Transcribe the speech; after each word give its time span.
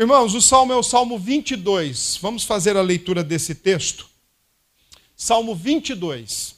Irmãos, 0.00 0.34
o 0.34 0.40
salmo 0.40 0.72
é 0.72 0.76
o 0.76 0.82
Salmo 0.82 1.18
22. 1.18 2.18
Vamos 2.22 2.42
fazer 2.44 2.74
a 2.74 2.80
leitura 2.80 3.22
desse 3.22 3.54
texto. 3.54 4.08
Salmo 5.14 5.54
22. 5.54 6.54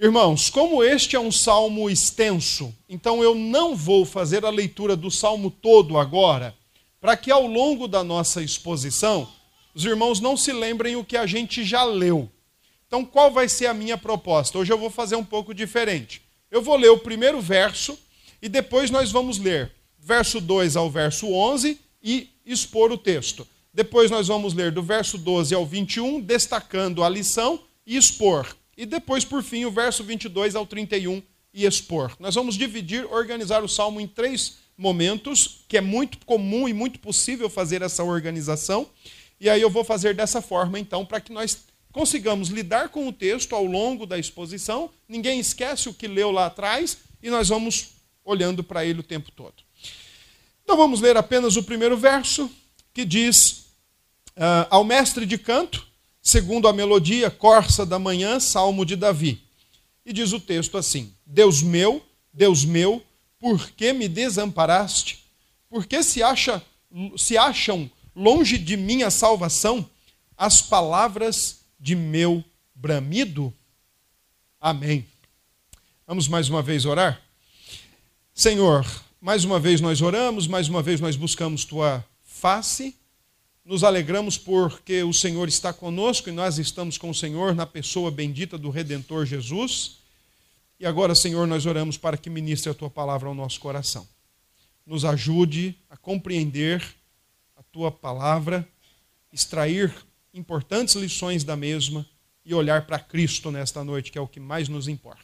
Irmãos, 0.00 0.48
como 0.48 0.82
este 0.82 1.14
é 1.14 1.20
um 1.20 1.30
salmo 1.30 1.90
extenso, 1.90 2.74
então 2.88 3.22
eu 3.22 3.34
não 3.34 3.76
vou 3.76 4.06
fazer 4.06 4.46
a 4.46 4.48
leitura 4.48 4.96
do 4.96 5.10
salmo 5.10 5.50
todo 5.50 5.98
agora, 5.98 6.56
para 6.98 7.18
que 7.18 7.30
ao 7.30 7.46
longo 7.46 7.86
da 7.86 8.02
nossa 8.02 8.42
exposição 8.42 9.30
os 9.74 9.84
irmãos 9.84 10.18
não 10.18 10.34
se 10.34 10.54
lembrem 10.54 10.96
o 10.96 11.04
que 11.04 11.18
a 11.18 11.26
gente 11.26 11.62
já 11.62 11.84
leu. 11.84 12.30
Então, 12.86 13.04
qual 13.04 13.30
vai 13.30 13.46
ser 13.46 13.66
a 13.66 13.74
minha 13.74 13.98
proposta? 13.98 14.56
Hoje 14.56 14.72
eu 14.72 14.78
vou 14.78 14.88
fazer 14.88 15.16
um 15.16 15.24
pouco 15.24 15.52
diferente. 15.52 16.22
Eu 16.50 16.62
vou 16.62 16.76
ler 16.76 16.88
o 16.88 16.98
primeiro 16.98 17.42
verso 17.42 17.98
e 18.40 18.48
depois 18.48 18.90
nós 18.90 19.12
vamos 19.12 19.36
ler 19.36 19.70
verso 19.98 20.40
2 20.40 20.76
ao 20.76 20.90
verso 20.90 21.30
11 21.30 21.91
e 22.02 22.30
expor 22.44 22.90
o 22.90 22.98
texto. 22.98 23.46
Depois 23.72 24.10
nós 24.10 24.28
vamos 24.28 24.52
ler 24.52 24.70
do 24.70 24.82
verso 24.82 25.16
12 25.16 25.54
ao 25.54 25.64
21, 25.64 26.20
destacando 26.20 27.02
a 27.02 27.08
lição 27.08 27.60
e 27.86 27.96
expor. 27.96 28.46
E 28.76 28.84
depois, 28.84 29.24
por 29.24 29.42
fim, 29.42 29.64
o 29.64 29.70
verso 29.70 30.04
22 30.04 30.54
ao 30.54 30.66
31 30.66 31.22
e 31.54 31.64
expor. 31.64 32.14
Nós 32.18 32.34
vamos 32.34 32.56
dividir, 32.56 33.04
organizar 33.12 33.62
o 33.62 33.68
salmo 33.68 34.00
em 34.00 34.06
três 34.06 34.58
momentos, 34.76 35.64
que 35.68 35.76
é 35.76 35.80
muito 35.80 36.18
comum 36.24 36.68
e 36.68 36.72
muito 36.72 36.98
possível 36.98 37.48
fazer 37.48 37.82
essa 37.82 38.02
organização. 38.02 38.88
E 39.40 39.48
aí 39.48 39.60
eu 39.60 39.70
vou 39.70 39.84
fazer 39.84 40.14
dessa 40.14 40.40
forma, 40.40 40.78
então, 40.78 41.04
para 41.04 41.20
que 41.20 41.32
nós 41.32 41.64
consigamos 41.92 42.48
lidar 42.48 42.88
com 42.88 43.06
o 43.06 43.12
texto 43.12 43.54
ao 43.54 43.64
longo 43.64 44.06
da 44.06 44.18
exposição. 44.18 44.90
Ninguém 45.06 45.38
esquece 45.38 45.88
o 45.88 45.94
que 45.94 46.08
leu 46.08 46.30
lá 46.30 46.46
atrás 46.46 46.98
e 47.22 47.30
nós 47.30 47.48
vamos 47.48 47.90
olhando 48.24 48.64
para 48.64 48.84
ele 48.84 49.00
o 49.00 49.04
tempo 49.04 49.30
todo. 49.30 49.54
Então 50.72 50.80
vamos 50.84 51.02
ler 51.02 51.18
apenas 51.18 51.54
o 51.56 51.62
primeiro 51.62 51.98
verso, 51.98 52.50
que 52.94 53.04
diz: 53.04 53.66
uh, 54.34 54.64
Ao 54.70 54.82
mestre 54.82 55.26
de 55.26 55.36
canto, 55.36 55.86
segundo 56.22 56.66
a 56.66 56.72
melodia 56.72 57.30
Corça 57.30 57.84
da 57.84 57.98
Manhã, 57.98 58.40
Salmo 58.40 58.86
de 58.86 58.96
Davi. 58.96 59.44
E 60.02 60.14
diz 60.14 60.32
o 60.32 60.40
texto 60.40 60.78
assim: 60.78 61.12
Deus 61.26 61.60
meu, 61.60 62.02
Deus 62.32 62.64
meu, 62.64 63.02
por 63.38 63.68
que 63.72 63.92
me 63.92 64.08
desamparaste? 64.08 65.22
Por 65.68 65.84
que 65.84 66.02
se, 66.02 66.22
acha, 66.22 66.64
se 67.18 67.36
acham 67.36 67.90
longe 68.16 68.56
de 68.56 68.74
mim 68.74 69.02
a 69.02 69.10
salvação, 69.10 69.86
as 70.38 70.62
palavras 70.62 71.66
de 71.78 71.94
meu 71.94 72.42
bramido. 72.74 73.52
Amém. 74.58 75.06
Vamos 76.06 76.28
mais 76.28 76.48
uma 76.48 76.62
vez 76.62 76.86
orar? 76.86 77.20
Senhor, 78.32 78.86
mais 79.22 79.44
uma 79.44 79.60
vez 79.60 79.80
nós 79.80 80.02
oramos, 80.02 80.48
mais 80.48 80.68
uma 80.68 80.82
vez 80.82 81.00
nós 81.00 81.14
buscamos 81.14 81.64
tua 81.64 82.04
face. 82.24 82.96
Nos 83.64 83.84
alegramos 83.84 84.36
porque 84.36 85.04
o 85.04 85.12
Senhor 85.12 85.46
está 85.46 85.72
conosco 85.72 86.28
e 86.28 86.32
nós 86.32 86.58
estamos 86.58 86.98
com 86.98 87.08
o 87.08 87.14
Senhor 87.14 87.54
na 87.54 87.64
pessoa 87.64 88.10
bendita 88.10 88.58
do 88.58 88.68
Redentor 88.68 89.24
Jesus. 89.24 89.98
E 90.80 90.84
agora, 90.84 91.14
Senhor, 91.14 91.46
nós 91.46 91.64
oramos 91.64 91.96
para 91.96 92.16
que 92.16 92.28
ministre 92.28 92.68
a 92.70 92.74
tua 92.74 92.90
palavra 92.90 93.28
ao 93.28 93.34
nosso 93.34 93.60
coração. 93.60 94.06
Nos 94.84 95.04
ajude 95.04 95.76
a 95.88 95.96
compreender 95.96 96.84
tua 97.72 97.90
palavra, 97.90 98.68
extrair 99.32 99.92
importantes 100.34 100.94
lições 100.94 101.42
da 101.42 101.56
mesma 101.56 102.06
e 102.44 102.52
olhar 102.54 102.86
para 102.86 102.98
Cristo 102.98 103.50
nesta 103.50 103.82
noite, 103.82 104.12
que 104.12 104.18
é 104.18 104.20
o 104.20 104.28
que 104.28 104.38
mais 104.38 104.68
nos 104.68 104.88
importa. 104.88 105.22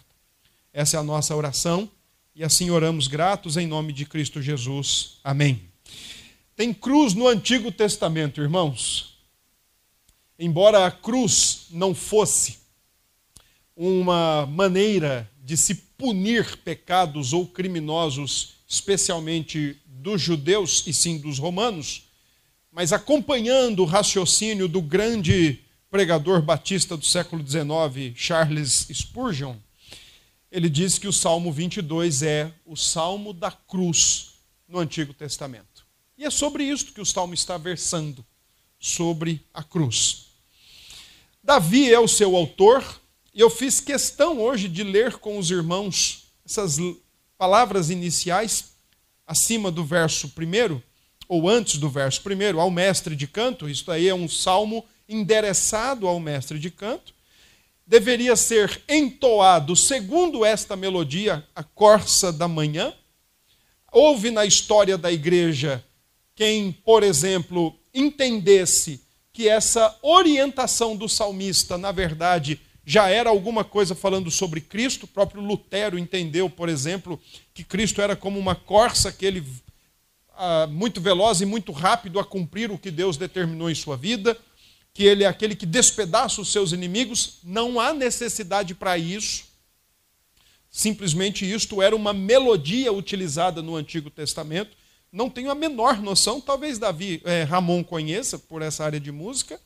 Essa 0.72 0.96
é 0.96 1.00
a 1.00 1.02
nossa 1.02 1.36
oração 1.36 1.91
e 2.39 2.44
assim 2.44 2.70
oramos 2.70 3.08
gratos 3.08 3.56
em 3.56 3.67
nome 3.67 3.92
de 3.92 4.05
Cristo 4.05 4.41
Jesus. 4.41 5.19
Amém. 5.25 5.61
Tem 6.55 6.72
cruz 6.72 7.12
no 7.12 7.27
Antigo 7.27 7.72
Testamento, 7.72 8.41
irmãos. 8.41 9.19
Embora 10.39 10.86
a 10.86 10.91
cruz 10.92 11.66
não 11.72 11.92
fosse 11.92 12.59
uma 13.75 14.47
maneira 14.47 15.28
de 15.43 15.56
se 15.56 15.75
punir 15.75 16.59
pecados 16.59 17.32
ou 17.32 17.44
criminosos, 17.44 18.50
especialmente 18.69 19.77
dos 19.84 20.22
judeus 20.22 20.87
e 20.87 20.93
sim 20.93 21.19
dos 21.19 21.41
romanos, 21.41 22.04
mas 22.71 22.93
acompanhando 22.93 23.82
o 23.82 23.84
raciocínio 23.84 24.69
do 24.69 24.81
grande 24.81 25.59
pregador 25.91 26.41
batista 26.41 26.97
do 26.97 27.04
século 27.04 27.44
XIX, 27.44 28.15
Charles 28.15 28.87
Spurgeon, 28.93 29.56
ele 30.50 30.69
diz 30.69 30.98
que 30.98 31.06
o 31.06 31.12
Salmo 31.12 31.53
22 31.53 32.22
é 32.22 32.53
o 32.64 32.76
Salmo 32.76 33.32
da 33.32 33.50
cruz 33.50 34.32
no 34.66 34.78
Antigo 34.78 35.12
Testamento. 35.12 35.86
E 36.16 36.25
é 36.25 36.31
sobre 36.31 36.64
isso 36.64 36.92
que 36.92 37.00
o 37.00 37.06
Salmo 37.06 37.34
está 37.34 37.56
versando, 37.56 38.25
sobre 38.78 39.44
a 39.53 39.62
cruz. 39.62 40.26
Davi 41.42 41.92
é 41.92 41.98
o 41.98 42.09
seu 42.09 42.34
autor, 42.34 42.84
e 43.32 43.41
eu 43.41 43.50
fiz 43.50 43.81
questão 43.81 44.41
hoje 44.41 44.69
de 44.69 44.82
ler 44.82 45.19
com 45.19 45.38
os 45.38 45.50
irmãos 45.50 46.25
essas 46.44 46.78
palavras 47.36 47.91
iniciais, 47.91 48.72
acima 49.26 49.70
do 49.70 49.84
verso 49.84 50.30
primeiro, 50.30 50.82
ou 51.28 51.48
antes 51.48 51.78
do 51.78 51.91
verso 51.91 52.22
primeiro, 52.22 52.59
ao 52.59 52.70
mestre 52.70 53.15
de 53.15 53.26
canto, 53.26 53.69
isto 53.69 53.92
aí 53.92 54.09
é 54.09 54.15
um 54.15 54.28
salmo 54.28 54.84
endereçado 55.09 56.09
ao 56.09 56.19
mestre 56.19 56.59
de 56.59 56.70
canto, 56.70 57.15
deveria 57.88 58.37
ser 58.37 58.82
entoado 58.87 59.75
segundo 59.75 60.44
esta 60.44 60.76
melodia, 60.76 61.43
a 61.56 61.65
corça 61.65 62.31
da 62.31 62.47
manhã. 62.47 62.93
Houve 63.91 64.31
na 64.31 64.44
história 64.44 64.99
da 64.99 65.10
igreja 65.10 65.82
quem, 66.34 66.71
por 66.71 67.03
exemplo, 67.03 67.75
entendesse 67.94 69.00
que 69.32 69.48
essa 69.48 69.97
orientação 70.03 70.94
do 70.94 71.09
salmista, 71.09 71.78
na 71.78 71.91
verdade, 71.91 72.60
já 72.84 73.09
era 73.09 73.31
alguma 73.31 73.65
coisa 73.65 73.94
falando 73.94 74.31
sobre 74.31 74.60
Cristo. 74.60 75.04
O 75.04 75.09
próprio 75.09 75.41
Lutero 75.41 75.98
entendeu, 75.98 76.50
por 76.50 76.69
exemplo, 76.69 77.19
que 77.54 77.65
Cristo 77.65 78.03
era 78.03 78.15
como 78.15 78.38
uma 78.38 78.54
corça 78.54 79.10
que 79.10 79.25
ele 79.25 79.43
ah, 80.37 80.66
muito 80.71 81.00
veloz 81.00 81.41
e 81.41 81.47
muito 81.47 81.72
rápido 81.72 82.21
a 82.21 82.25
cumprir 82.25 82.71
o 82.71 82.78
que 82.78 82.91
Deus 82.91 83.16
determinou 83.16 83.71
em 83.71 83.75
sua 83.75 83.97
vida, 83.97 84.38
que 84.98 85.04
ele 85.04 85.22
é 85.22 85.28
aquele 85.28 85.54
que 85.54 85.64
despedaça 85.64 86.41
os 86.41 86.50
seus 86.50 86.72
inimigos, 86.72 87.34
não 87.44 87.78
há 87.78 87.94
necessidade 87.94 88.75
para 88.75 88.98
isso. 88.98 89.44
Simplesmente 90.69 91.48
isto 91.48 91.81
era 91.81 91.94
uma 91.94 92.12
melodia 92.12 92.92
utilizada 92.92 93.62
no 93.62 93.76
Antigo 93.76 94.10
Testamento. 94.10 94.76
Não 95.12 95.31
tenho 95.31 95.53
a 95.53 95.54
menor 95.54 96.03
noção, 96.03 96.41
talvez 96.41 96.81
Davi, 96.81 97.22
é, 97.25 97.44
Ramon 97.44 97.84
conheça 97.84 98.41
por 98.41 98.60
essa 98.60 98.84
área 98.84 98.98
de 98.98 99.12
música. 99.12 99.60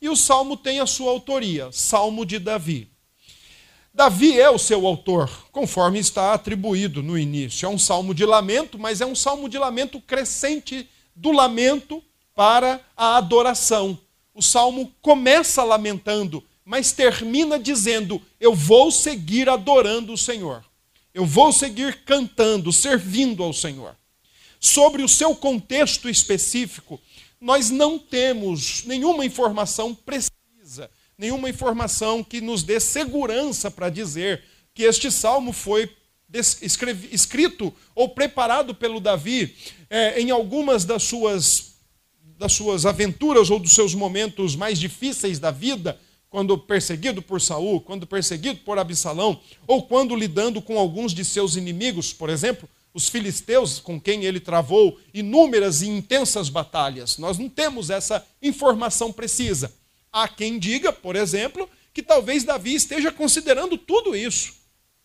E 0.00 0.08
o 0.08 0.16
salmo 0.16 0.56
tem 0.56 0.80
a 0.80 0.86
sua 0.86 1.12
autoria, 1.12 1.70
Salmo 1.70 2.26
de 2.26 2.40
Davi. 2.40 2.90
Davi 3.94 4.36
é 4.36 4.50
o 4.50 4.58
seu 4.58 4.84
autor, 4.84 5.30
conforme 5.52 6.00
está 6.00 6.34
atribuído 6.34 7.04
no 7.04 7.16
início. 7.16 7.66
É 7.66 7.68
um 7.68 7.78
salmo 7.78 8.12
de 8.12 8.26
lamento, 8.26 8.80
mas 8.80 9.00
é 9.00 9.06
um 9.06 9.14
salmo 9.14 9.48
de 9.48 9.58
lamento 9.58 10.00
crescente 10.00 10.90
do 11.14 11.30
lamento 11.30 12.02
para 12.34 12.80
a 12.96 13.16
adoração. 13.16 13.96
O 14.34 14.42
salmo 14.42 14.92
começa 15.02 15.62
lamentando, 15.62 16.42
mas 16.64 16.92
termina 16.92 17.58
dizendo: 17.58 18.20
Eu 18.40 18.54
vou 18.54 18.90
seguir 18.90 19.48
adorando 19.48 20.12
o 20.12 20.18
Senhor. 20.18 20.64
Eu 21.12 21.26
vou 21.26 21.52
seguir 21.52 22.04
cantando, 22.04 22.72
servindo 22.72 23.42
ao 23.42 23.52
Senhor. 23.52 23.94
Sobre 24.58 25.02
o 25.02 25.08
seu 25.08 25.34
contexto 25.34 26.08
específico, 26.08 27.00
nós 27.40 27.68
não 27.70 27.98
temos 27.98 28.84
nenhuma 28.84 29.24
informação 29.24 29.94
precisa 29.94 30.32
nenhuma 31.22 31.48
informação 31.48 32.24
que 32.24 32.40
nos 32.40 32.64
dê 32.64 32.80
segurança 32.80 33.70
para 33.70 33.88
dizer 33.88 34.42
que 34.74 34.82
este 34.82 35.10
salmo 35.10 35.52
foi 35.52 35.88
escrito 37.12 37.72
ou 37.94 38.08
preparado 38.08 38.74
pelo 38.74 38.98
Davi 38.98 39.54
é, 39.88 40.20
em 40.20 40.30
algumas 40.30 40.84
das 40.84 41.04
suas, 41.04 41.71
das 42.42 42.54
suas 42.54 42.84
aventuras 42.84 43.50
ou 43.50 43.60
dos 43.60 43.72
seus 43.72 43.94
momentos 43.94 44.56
mais 44.56 44.76
difíceis 44.76 45.38
da 45.38 45.52
vida, 45.52 45.96
quando 46.28 46.58
perseguido 46.58 47.22
por 47.22 47.40
Saul, 47.40 47.80
quando 47.80 48.04
perseguido 48.04 48.58
por 48.64 48.80
Absalão, 48.80 49.40
ou 49.64 49.84
quando 49.84 50.16
lidando 50.16 50.60
com 50.60 50.76
alguns 50.76 51.14
de 51.14 51.24
seus 51.24 51.54
inimigos, 51.54 52.12
por 52.12 52.28
exemplo, 52.28 52.68
os 52.92 53.08
filisteus 53.08 53.78
com 53.78 54.00
quem 54.00 54.24
ele 54.24 54.40
travou 54.40 54.98
inúmeras 55.14 55.82
e 55.82 55.88
intensas 55.88 56.48
batalhas. 56.48 57.16
Nós 57.16 57.38
não 57.38 57.48
temos 57.48 57.90
essa 57.90 58.26
informação 58.42 59.12
precisa. 59.12 59.72
Há 60.12 60.26
quem 60.26 60.58
diga, 60.58 60.92
por 60.92 61.14
exemplo, 61.14 61.70
que 61.94 62.02
talvez 62.02 62.42
Davi 62.42 62.74
esteja 62.74 63.12
considerando 63.12 63.78
tudo 63.78 64.16
isso. 64.16 64.54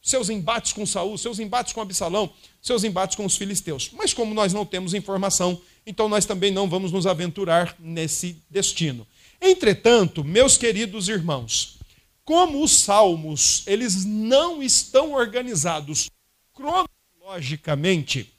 Seus 0.01 0.27
embates 0.29 0.73
com 0.73 0.87
Saul, 0.87 1.19
seus 1.19 1.37
embates 1.37 1.71
com 1.71 1.81
Absalão, 1.81 2.31
seus 2.63 2.83
embates 2.83 3.15
com 3.15 3.25
os 3.25 3.37
filisteus. 3.37 3.91
Mas 3.93 4.11
como 4.11 4.33
nós 4.33 4.53
não 4.53 4.65
temos 4.65 4.95
informação, 4.95 5.61
então 5.87 6.09
nós 6.09 6.25
também 6.25 6.51
não 6.51 6.69
vamos 6.69 6.91
nos 6.91 7.07
aventurar 7.07 7.73
nesse 7.79 8.43
destino. 8.49 9.07
Entretanto, 9.41 10.21
meus 10.21 10.57
queridos 10.57 11.07
irmãos, 11.07 11.79
como 12.25 12.61
os 12.61 12.79
salmos, 12.81 13.63
eles 13.65 14.03
não 14.03 14.61
estão 14.61 15.13
organizados 15.13 16.09
cronologicamente, 16.53 18.33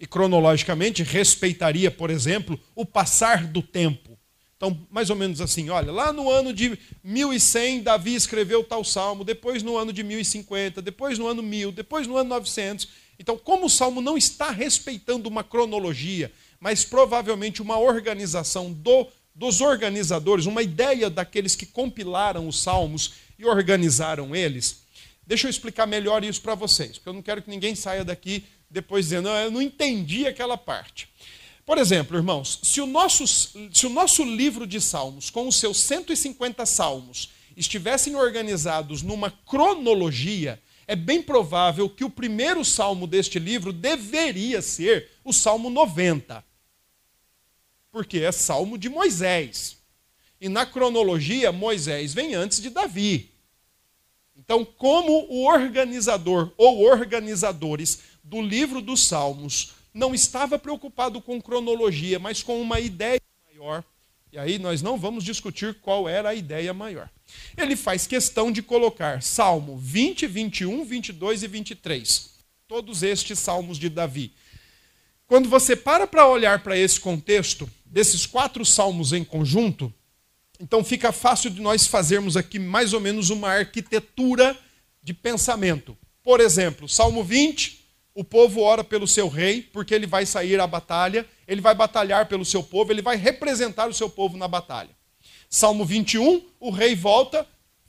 e 0.00 0.06
cronologicamente 0.06 1.04
respeitaria, 1.04 1.88
por 1.88 2.10
exemplo, 2.10 2.58
o 2.74 2.84
passar 2.84 3.46
do 3.46 3.62
tempo. 3.62 4.18
Então, 4.56 4.76
mais 4.90 5.08
ou 5.08 5.14
menos 5.14 5.40
assim, 5.40 5.70
olha, 5.70 5.92
lá 5.92 6.12
no 6.12 6.28
ano 6.28 6.52
de 6.52 6.76
1100 7.04 7.82
Davi 7.82 8.14
escreveu 8.14 8.64
tal 8.64 8.82
salmo, 8.82 9.22
depois 9.22 9.62
no 9.62 9.76
ano 9.76 9.92
de 9.92 10.02
1050, 10.02 10.82
depois 10.82 11.16
no 11.16 11.28
ano 11.28 11.42
1000, 11.42 11.70
depois 11.70 12.06
no 12.08 12.16
ano 12.16 12.30
900. 12.30 12.88
Então, 13.18 13.38
como 13.38 13.66
o 13.66 13.70
salmo 13.70 14.00
não 14.00 14.16
está 14.16 14.50
respeitando 14.50 15.28
uma 15.28 15.44
cronologia, 15.44 16.32
mas 16.66 16.84
provavelmente 16.84 17.62
uma 17.62 17.78
organização 17.78 18.72
do, 18.72 19.06
dos 19.32 19.60
organizadores, 19.60 20.46
uma 20.46 20.64
ideia 20.64 21.08
daqueles 21.08 21.54
que 21.54 21.64
compilaram 21.64 22.48
os 22.48 22.60
salmos 22.60 23.12
e 23.38 23.46
organizaram 23.46 24.34
eles, 24.34 24.80
deixa 25.24 25.46
eu 25.46 25.50
explicar 25.50 25.86
melhor 25.86 26.24
isso 26.24 26.42
para 26.42 26.56
vocês, 26.56 26.98
porque 26.98 27.08
eu 27.08 27.12
não 27.12 27.22
quero 27.22 27.40
que 27.40 27.48
ninguém 27.48 27.76
saia 27.76 28.04
daqui 28.04 28.44
depois 28.68 29.04
dizendo, 29.04 29.28
eu 29.28 29.48
não 29.48 29.62
entendi 29.62 30.26
aquela 30.26 30.58
parte. 30.58 31.08
Por 31.64 31.78
exemplo, 31.78 32.16
irmãos, 32.16 32.58
se 32.64 32.80
o, 32.80 32.86
nosso, 32.88 33.28
se 33.28 33.86
o 33.86 33.90
nosso 33.90 34.24
livro 34.24 34.66
de 34.66 34.80
salmos, 34.80 35.30
com 35.30 35.46
os 35.46 35.60
seus 35.60 35.78
150 35.82 36.66
salmos, 36.66 37.30
estivessem 37.56 38.16
organizados 38.16 39.02
numa 39.02 39.30
cronologia, 39.30 40.60
é 40.84 40.96
bem 40.96 41.22
provável 41.22 41.88
que 41.88 42.02
o 42.02 42.10
primeiro 42.10 42.64
salmo 42.64 43.06
deste 43.06 43.38
livro 43.38 43.72
deveria 43.72 44.60
ser 44.60 45.12
o 45.24 45.32
Salmo 45.32 45.70
90. 45.70 46.44
Porque 47.96 48.18
é 48.18 48.30
salmo 48.30 48.76
de 48.76 48.90
Moisés. 48.90 49.78
E 50.38 50.50
na 50.50 50.66
cronologia, 50.66 51.50
Moisés 51.50 52.12
vem 52.12 52.34
antes 52.34 52.60
de 52.60 52.68
Davi. 52.68 53.30
Então, 54.36 54.66
como 54.66 55.26
o 55.30 55.46
organizador 55.46 56.52
ou 56.58 56.82
organizadores 56.82 58.00
do 58.22 58.42
livro 58.42 58.82
dos 58.82 59.06
Salmos 59.06 59.72
não 59.94 60.14
estava 60.14 60.58
preocupado 60.58 61.22
com 61.22 61.40
cronologia, 61.40 62.18
mas 62.18 62.42
com 62.42 62.60
uma 62.60 62.80
ideia 62.80 63.18
maior, 63.46 63.82
e 64.30 64.36
aí 64.36 64.58
nós 64.58 64.82
não 64.82 64.98
vamos 64.98 65.24
discutir 65.24 65.72
qual 65.80 66.06
era 66.06 66.28
a 66.28 66.34
ideia 66.34 66.74
maior. 66.74 67.08
Ele 67.56 67.76
faz 67.76 68.06
questão 68.06 68.52
de 68.52 68.60
colocar 68.60 69.22
Salmo 69.22 69.78
20, 69.78 70.26
21, 70.26 70.84
22 70.84 71.42
e 71.44 71.48
23. 71.48 72.30
Todos 72.68 73.02
estes 73.02 73.38
salmos 73.38 73.78
de 73.78 73.88
Davi. 73.88 74.34
Quando 75.26 75.48
você 75.48 75.74
para 75.74 76.06
para 76.06 76.28
olhar 76.28 76.62
para 76.62 76.76
esse 76.76 77.00
contexto, 77.00 77.66
desses 77.96 78.26
quatro 78.26 78.62
salmos 78.62 79.14
em 79.14 79.24
conjunto, 79.24 79.90
então 80.60 80.84
fica 80.84 81.12
fácil 81.12 81.48
de 81.48 81.62
nós 81.62 81.86
fazermos 81.86 82.36
aqui 82.36 82.58
mais 82.58 82.92
ou 82.92 83.00
menos 83.00 83.30
uma 83.30 83.48
arquitetura 83.48 84.54
de 85.02 85.14
pensamento. 85.14 85.96
Por 86.22 86.38
exemplo, 86.38 86.86
Salmo 86.86 87.24
20, 87.24 87.82
o 88.14 88.22
povo 88.22 88.60
ora 88.60 88.84
pelo 88.84 89.08
seu 89.08 89.28
rei, 89.28 89.62
porque 89.62 89.94
ele 89.94 90.06
vai 90.06 90.26
sair 90.26 90.60
à 90.60 90.66
batalha, 90.66 91.24
ele 91.48 91.62
vai 91.62 91.74
batalhar 91.74 92.28
pelo 92.28 92.44
seu 92.44 92.62
povo, 92.62 92.92
ele 92.92 93.00
vai 93.00 93.16
representar 93.16 93.88
o 93.88 93.94
seu 93.94 94.10
povo 94.10 94.36
na 94.36 94.46
batalha. 94.46 94.90
Salmo 95.48 95.82
21, 95.82 96.42
o 96.60 96.70
rei 96.70 96.94
volta 96.94 97.46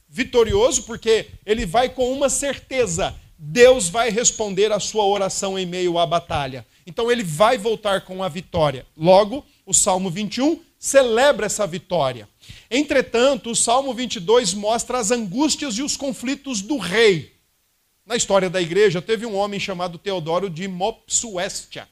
vitorioso, 0.08 0.84
porque 0.84 1.28
ele 1.46 1.66
vai 1.66 1.90
com 1.90 2.14
uma 2.14 2.30
certeza: 2.30 3.14
Deus 3.38 3.90
vai 3.90 4.10
responder 4.10 4.72
a 4.72 4.80
sua 4.80 5.04
oração 5.04 5.60
em 5.60 5.66
meio 5.66 6.00
à 6.00 6.06
batalha. 6.06 6.66
Então 6.86 7.12
ele 7.12 7.26
vai 7.26 7.58
voltar 7.58 8.06
com 8.06 8.24
a 8.24 8.30
vitória. 8.30 8.86
Logo, 8.96 9.44
o 9.68 9.74
Salmo 9.74 10.10
21 10.10 10.62
celebra 10.80 11.46
essa 11.46 11.68
vitória. 11.68 12.28
Entretanto, 12.72 13.52
o 13.52 13.56
Salmo 13.56 13.94
22 13.94 14.54
mostra 14.54 14.98
as 14.98 15.12
angústias 15.12 15.78
e 15.78 15.84
os 15.84 15.98
conflitos 15.98 16.62
do 16.62 16.78
rei. 16.78 17.36
Na 18.06 18.16
história 18.16 18.50
da 18.50 18.62
igreja, 18.62 19.02
teve 19.02 19.26
um 19.26 19.36
homem 19.36 19.60
chamado 19.60 19.98
Teodoro 19.98 20.50
de 20.50 20.70
Mopsuestia. 20.70 21.86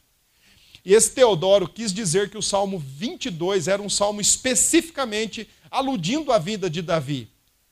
E 0.86 0.94
esse 0.94 1.12
Teodoro 1.12 1.68
quis 1.68 1.92
dizer 1.92 2.30
que 2.30 2.38
o 2.38 2.42
Salmo 2.42 2.80
22 2.80 3.68
era 3.68 3.82
um 3.82 3.90
salmo 3.90 4.22
especificamente 4.22 5.50
aludindo 5.70 6.32
à 6.32 6.38
vida 6.38 6.70
de 6.70 6.82
Davi. 6.82 7.28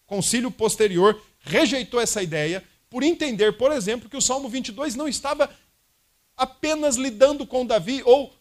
O 0.05 0.15
concílio 0.15 0.51
posterior 0.51 1.21
rejeitou 1.39 2.01
essa 2.01 2.21
ideia 2.21 2.61
por 2.89 3.03
entender, 3.03 3.53
por 3.53 3.71
exemplo, 3.71 4.09
que 4.09 4.17
o 4.17 4.21
Salmo 4.21 4.49
22 4.49 4.95
não 4.95 5.07
estava 5.07 5.49
apenas 6.35 6.97
lidando 6.97 7.47
com 7.47 7.65
Davi 7.65 8.01
ou 8.03 8.33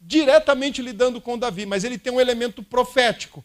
diretamente 0.00 0.80
lidando 0.80 1.20
com 1.20 1.38
Davi, 1.38 1.66
mas 1.66 1.84
ele 1.84 1.98
tem 1.98 2.12
um 2.12 2.20
elemento 2.20 2.62
profético. 2.62 3.44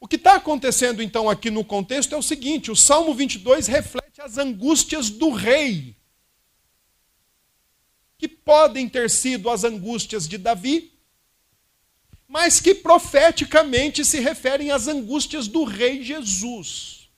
O 0.00 0.06
que 0.06 0.16
está 0.16 0.34
acontecendo 0.34 1.02
então 1.02 1.28
aqui 1.28 1.50
no 1.50 1.64
contexto 1.64 2.14
é 2.14 2.18
o 2.18 2.22
seguinte: 2.22 2.70
o 2.70 2.76
Salmo 2.76 3.14
22 3.14 3.66
reflete 3.66 4.20
as 4.20 4.38
angústias 4.38 5.10
do 5.10 5.30
rei, 5.30 5.96
que 8.16 8.28
podem 8.28 8.88
ter 8.88 9.10
sido 9.10 9.50
as 9.50 9.64
angústias 9.64 10.28
de 10.28 10.38
Davi, 10.38 10.92
mas 12.28 12.60
que 12.60 12.74
profeticamente 12.74 14.04
se 14.04 14.20
referem 14.20 14.70
às 14.70 14.86
angústias 14.86 15.48
do 15.48 15.64
rei 15.64 16.04
Jesus, 16.04 17.08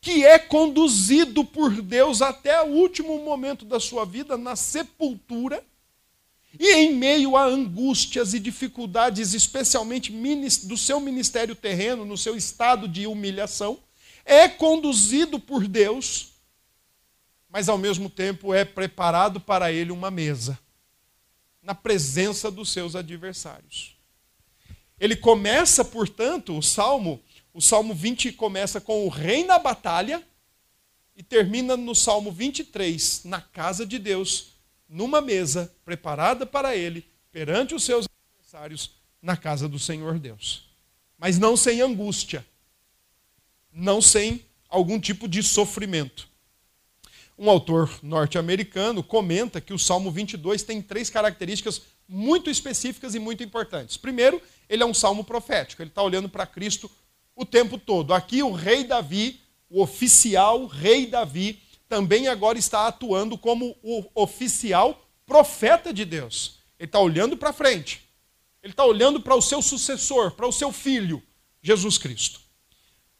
que 0.00 0.24
é 0.24 0.38
conduzido 0.38 1.44
por 1.44 1.82
Deus 1.82 2.22
até 2.22 2.62
o 2.62 2.68
último 2.68 3.18
momento 3.22 3.64
da 3.64 3.80
sua 3.80 4.06
vida 4.06 4.38
na 4.38 4.56
sepultura 4.56 5.62
e 6.58 6.74
em 6.74 6.94
meio 6.94 7.36
a 7.36 7.44
angústias 7.44 8.34
e 8.34 8.38
dificuldades, 8.38 9.34
especialmente 9.34 10.12
do 10.66 10.76
seu 10.76 11.00
ministério 11.00 11.54
terreno, 11.54 12.04
no 12.04 12.16
seu 12.16 12.36
estado 12.36 12.88
de 12.88 13.06
humilhação, 13.06 13.78
é 14.24 14.48
conduzido 14.48 15.38
por 15.38 15.66
Deus, 15.68 16.32
mas 17.48 17.68
ao 17.68 17.78
mesmo 17.78 18.10
tempo 18.10 18.52
é 18.52 18.64
preparado 18.64 19.40
para 19.40 19.70
ele 19.70 19.92
uma 19.92 20.10
mesa, 20.10 20.58
na 21.62 21.74
presença 21.74 22.50
dos 22.50 22.70
seus 22.70 22.96
adversários. 22.96 23.96
Ele 24.98 25.14
começa, 25.14 25.84
portanto, 25.84 26.56
o 26.56 26.62
salmo, 26.62 27.22
o 27.52 27.60
salmo 27.60 27.94
20 27.94 28.32
começa 28.32 28.80
com 28.80 29.06
o 29.06 29.08
rei 29.08 29.44
na 29.44 29.58
batalha 29.58 30.26
e 31.14 31.22
termina 31.22 31.76
no 31.76 31.94
salmo 31.94 32.32
23, 32.32 33.24
na 33.24 33.40
casa 33.40 33.86
de 33.86 33.98
Deus, 33.98 34.55
numa 34.88 35.20
mesa 35.20 35.72
preparada 35.84 36.46
para 36.46 36.76
ele, 36.76 37.06
perante 37.32 37.74
os 37.74 37.84
seus 37.84 38.06
adversários, 38.34 38.92
na 39.20 39.36
casa 39.36 39.68
do 39.68 39.78
Senhor 39.78 40.18
Deus. 40.18 40.68
Mas 41.18 41.38
não 41.38 41.56
sem 41.56 41.80
angústia, 41.80 42.46
não 43.72 44.00
sem 44.00 44.44
algum 44.68 45.00
tipo 45.00 45.28
de 45.28 45.42
sofrimento. 45.42 46.28
Um 47.38 47.50
autor 47.50 47.90
norte-americano 48.02 49.02
comenta 49.02 49.60
que 49.60 49.74
o 49.74 49.78
Salmo 49.78 50.10
22 50.10 50.62
tem 50.62 50.80
três 50.80 51.10
características 51.10 51.82
muito 52.08 52.48
específicas 52.48 53.14
e 53.14 53.18
muito 53.18 53.42
importantes. 53.42 53.96
Primeiro, 53.96 54.40
ele 54.68 54.82
é 54.82 54.86
um 54.86 54.94
salmo 54.94 55.24
profético, 55.24 55.82
ele 55.82 55.90
está 55.90 56.02
olhando 56.02 56.28
para 56.28 56.46
Cristo 56.46 56.90
o 57.34 57.44
tempo 57.44 57.76
todo. 57.76 58.14
Aqui, 58.14 58.42
o 58.42 58.52
rei 58.52 58.84
Davi, 58.84 59.40
o 59.68 59.82
oficial 59.82 60.66
rei 60.66 61.06
Davi, 61.06 61.60
também 61.88 62.28
agora 62.28 62.58
está 62.58 62.86
atuando 62.86 63.38
como 63.38 63.76
o 63.82 64.04
oficial 64.14 65.08
profeta 65.24 65.92
de 65.92 66.04
Deus. 66.04 66.60
Ele 66.78 66.88
está 66.88 66.98
olhando 66.98 67.36
para 67.36 67.52
frente. 67.52 68.02
Ele 68.62 68.72
está 68.72 68.84
olhando 68.84 69.20
para 69.20 69.34
o 69.34 69.42
seu 69.42 69.62
sucessor, 69.62 70.32
para 70.32 70.46
o 70.46 70.52
seu 70.52 70.72
filho, 70.72 71.22
Jesus 71.62 71.98
Cristo. 71.98 72.40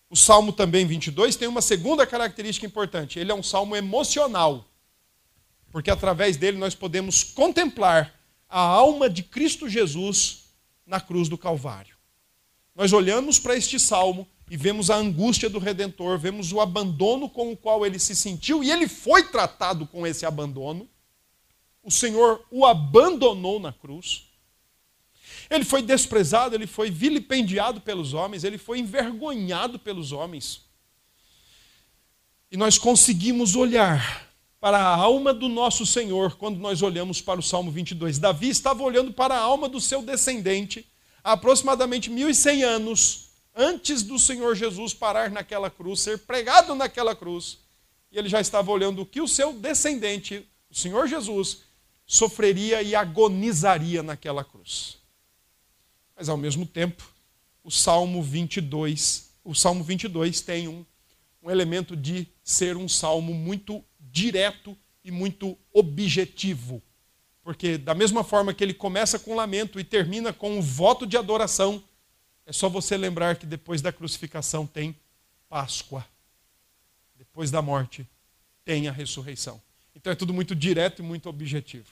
O 0.08 0.16
Salmo 0.16 0.52
também 0.52 0.86
22 0.86 1.36
tem 1.36 1.48
uma 1.48 1.62
segunda 1.62 2.06
característica 2.06 2.66
importante. 2.66 3.18
Ele 3.18 3.32
é 3.32 3.34
um 3.34 3.42
salmo 3.42 3.74
emocional. 3.74 4.68
Porque 5.70 5.90
através 5.90 6.36
dele 6.36 6.58
nós 6.58 6.74
podemos 6.74 7.22
contemplar 7.22 8.14
a 8.48 8.60
alma 8.60 9.10
de 9.10 9.22
Cristo 9.22 9.68
Jesus 9.68 10.44
na 10.86 11.00
cruz 11.00 11.28
do 11.28 11.36
Calvário. 11.36 11.96
Nós 12.74 12.92
olhamos 12.92 13.38
para 13.38 13.56
este 13.56 13.78
salmo 13.80 14.28
e 14.48 14.56
vemos 14.56 14.90
a 14.90 14.96
angústia 14.96 15.50
do 15.50 15.58
redentor, 15.58 16.18
vemos 16.18 16.52
o 16.52 16.60
abandono 16.60 17.28
com 17.28 17.50
o 17.50 17.56
qual 17.56 17.84
ele 17.84 17.98
se 17.98 18.14
sentiu 18.14 18.62
e 18.62 18.70
ele 18.70 18.86
foi 18.86 19.24
tratado 19.24 19.86
com 19.86 20.06
esse 20.06 20.24
abandono. 20.24 20.88
O 21.82 21.90
Senhor 21.90 22.44
o 22.50 22.64
abandonou 22.64 23.58
na 23.58 23.72
cruz. 23.72 24.24
Ele 25.50 25.64
foi 25.64 25.82
desprezado, 25.82 26.54
ele 26.54 26.66
foi 26.66 26.90
vilipendiado 26.90 27.80
pelos 27.80 28.14
homens, 28.14 28.44
ele 28.44 28.58
foi 28.58 28.78
envergonhado 28.78 29.78
pelos 29.78 30.12
homens. 30.12 30.62
E 32.50 32.56
nós 32.56 32.78
conseguimos 32.78 33.56
olhar 33.56 34.26
para 34.60 34.78
a 34.78 34.96
alma 34.96 35.34
do 35.34 35.48
nosso 35.48 35.84
Senhor 35.84 36.36
quando 36.36 36.58
nós 36.58 36.82
olhamos 36.82 37.20
para 37.20 37.40
o 37.40 37.42
Salmo 37.42 37.70
22. 37.70 38.18
Davi 38.18 38.48
estava 38.48 38.82
olhando 38.82 39.12
para 39.12 39.34
a 39.34 39.40
alma 39.40 39.68
do 39.68 39.80
seu 39.80 40.02
descendente 40.02 40.86
há 41.22 41.32
aproximadamente 41.32 42.10
1100 42.10 42.62
anos 42.62 43.25
antes 43.56 44.02
do 44.02 44.18
Senhor 44.18 44.54
Jesus 44.54 44.92
parar 44.92 45.30
naquela 45.30 45.70
cruz, 45.70 46.00
ser 46.00 46.18
pregado 46.18 46.74
naquela 46.74 47.16
cruz, 47.16 47.58
e 48.12 48.18
ele 48.18 48.28
já 48.28 48.40
estava 48.40 48.70
olhando 48.70 49.00
o 49.00 49.06
que 49.06 49.20
o 49.20 49.26
seu 49.26 49.54
descendente, 49.54 50.46
o 50.70 50.74
Senhor 50.74 51.08
Jesus, 51.08 51.62
sofreria 52.04 52.82
e 52.82 52.94
agonizaria 52.94 54.02
naquela 54.02 54.44
cruz. 54.44 54.98
Mas 56.14 56.28
ao 56.28 56.36
mesmo 56.36 56.66
tempo, 56.66 57.08
o 57.64 57.70
Salmo 57.70 58.22
22, 58.22 59.30
o 59.42 59.54
Salmo 59.54 59.82
22 59.82 60.40
tem 60.42 60.68
um, 60.68 60.84
um 61.42 61.50
elemento 61.50 61.96
de 61.96 62.28
ser 62.44 62.76
um 62.76 62.88
salmo 62.88 63.34
muito 63.34 63.82
direto 63.98 64.76
e 65.02 65.10
muito 65.10 65.58
objetivo. 65.72 66.82
Porque, 67.42 67.78
da 67.78 67.94
mesma 67.94 68.24
forma 68.24 68.52
que 68.52 68.62
ele 68.62 68.74
começa 68.74 69.18
com 69.18 69.34
lamento 69.34 69.78
e 69.78 69.84
termina 69.84 70.32
com 70.32 70.58
um 70.58 70.60
voto 70.60 71.06
de 71.06 71.16
adoração, 71.16 71.82
é 72.46 72.52
só 72.52 72.68
você 72.68 72.96
lembrar 72.96 73.36
que 73.36 73.44
depois 73.44 73.82
da 73.82 73.92
crucificação 73.92 74.66
tem 74.66 74.96
Páscoa. 75.48 76.06
Depois 77.18 77.50
da 77.50 77.60
morte 77.60 78.06
tem 78.64 78.88
a 78.88 78.92
ressurreição. 78.92 79.60
Então 79.94 80.12
é 80.12 80.16
tudo 80.16 80.32
muito 80.32 80.54
direto 80.54 81.00
e 81.00 81.02
muito 81.02 81.28
objetivo. 81.28 81.88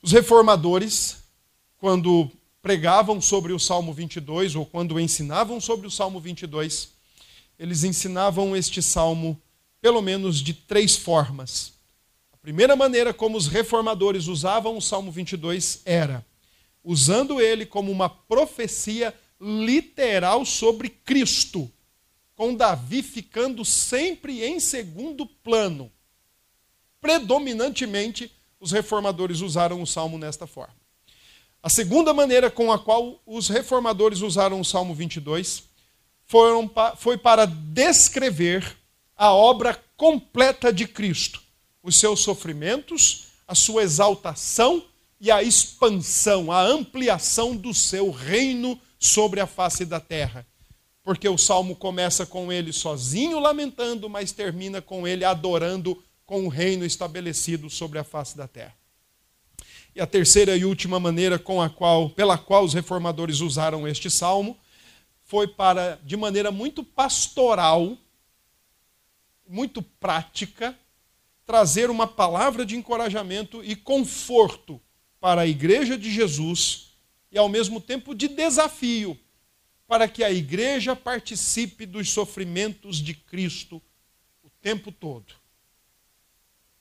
Os 0.00 0.10
reformadores, 0.10 1.22
quando 1.78 2.30
pregavam 2.60 3.20
sobre 3.20 3.52
o 3.52 3.58
Salmo 3.58 3.92
22 3.92 4.56
ou 4.56 4.64
quando 4.64 4.98
ensinavam 4.98 5.60
sobre 5.60 5.86
o 5.86 5.90
Salmo 5.90 6.18
22, 6.18 6.90
eles 7.58 7.84
ensinavam 7.84 8.56
este 8.56 8.82
salmo 8.82 9.40
pelo 9.80 10.00
menos 10.00 10.38
de 10.40 10.54
três 10.54 10.96
formas 10.96 11.72
primeira 12.42 12.74
maneira 12.74 13.14
como 13.14 13.38
os 13.38 13.46
reformadores 13.46 14.26
usavam 14.26 14.76
o 14.76 14.82
Salmo 14.82 15.12
22 15.12 15.80
era 15.84 16.26
usando 16.84 17.40
ele 17.40 17.64
como 17.66 17.90
uma 17.90 18.08
profecia 18.08 19.14
literal 19.40 20.44
sobre 20.44 20.88
Cristo, 20.88 21.70
com 22.34 22.54
Davi 22.54 23.02
ficando 23.02 23.64
sempre 23.64 24.44
em 24.44 24.58
segundo 24.58 25.26
plano. 25.26 25.90
Predominantemente, 27.00 28.32
os 28.58 28.70
reformadores 28.70 29.40
usaram 29.40 29.82
o 29.82 29.86
salmo 29.86 30.18
nesta 30.18 30.46
forma. 30.46 30.76
A 31.62 31.68
segunda 31.68 32.12
maneira 32.12 32.50
com 32.50 32.72
a 32.72 32.78
qual 32.78 33.20
os 33.24 33.48
reformadores 33.48 34.20
usaram 34.20 34.60
o 34.60 34.64
Salmo 34.64 34.94
22 34.94 35.62
foram, 36.24 36.68
foi 36.96 37.16
para 37.16 37.46
descrever 37.46 38.76
a 39.16 39.32
obra 39.32 39.80
completa 39.96 40.72
de 40.72 40.88
Cristo 40.88 41.42
os 41.82 41.98
seus 41.98 42.20
sofrimentos, 42.20 43.24
a 43.46 43.54
sua 43.54 43.82
exaltação 43.82 44.84
e 45.22 45.30
a 45.30 45.40
expansão, 45.40 46.50
a 46.50 46.60
ampliação 46.60 47.56
do 47.56 47.72
seu 47.72 48.10
reino 48.10 48.76
sobre 48.98 49.38
a 49.38 49.46
face 49.46 49.84
da 49.84 50.00
terra. 50.00 50.44
Porque 51.00 51.28
o 51.28 51.38
salmo 51.38 51.76
começa 51.76 52.26
com 52.26 52.52
ele 52.52 52.72
sozinho 52.72 53.38
lamentando, 53.38 54.10
mas 54.10 54.32
termina 54.32 54.82
com 54.82 55.06
ele 55.06 55.24
adorando 55.24 56.02
com 56.26 56.44
o 56.44 56.48
reino 56.48 56.84
estabelecido 56.84 57.70
sobre 57.70 58.00
a 58.00 58.04
face 58.04 58.36
da 58.36 58.48
terra. 58.48 58.74
E 59.94 60.00
a 60.00 60.08
terceira 60.08 60.56
e 60.56 60.64
última 60.64 60.98
maneira 60.98 61.38
com 61.38 61.62
a 61.62 61.70
qual, 61.70 62.10
pela 62.10 62.36
qual 62.36 62.64
os 62.64 62.74
reformadores 62.74 63.38
usaram 63.38 63.86
este 63.86 64.10
salmo 64.10 64.58
foi 65.22 65.46
para, 65.46 66.00
de 66.02 66.16
maneira 66.16 66.50
muito 66.50 66.82
pastoral, 66.82 67.96
muito 69.48 69.82
prática, 69.82 70.76
trazer 71.46 71.90
uma 71.90 72.08
palavra 72.08 72.66
de 72.66 72.74
encorajamento 72.76 73.62
e 73.62 73.76
conforto 73.76 74.80
para 75.22 75.42
a 75.42 75.46
igreja 75.46 75.96
de 75.96 76.10
Jesus 76.10 76.96
e, 77.30 77.38
ao 77.38 77.48
mesmo 77.48 77.80
tempo, 77.80 78.12
de 78.12 78.26
desafio 78.26 79.16
para 79.86 80.08
que 80.08 80.24
a 80.24 80.32
igreja 80.32 80.96
participe 80.96 81.86
dos 81.86 82.10
sofrimentos 82.10 82.96
de 82.96 83.14
Cristo 83.14 83.80
o 84.42 84.50
tempo 84.60 84.90
todo. 84.90 85.32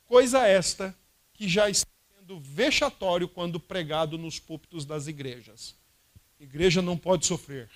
Coisa 0.06 0.48
esta 0.48 0.98
que 1.36 1.48
já 1.48 1.70
está 1.70 1.88
sendo 2.18 2.40
vexatório 2.40 3.28
quando 3.28 3.60
pregado 3.60 4.18
nos 4.18 4.40
púlpitos 4.40 4.86
das 4.86 5.06
igrejas. 5.06 5.76
igreja 6.40 6.82
não 6.82 6.98
pode 6.98 7.28
sofrer. 7.28 7.70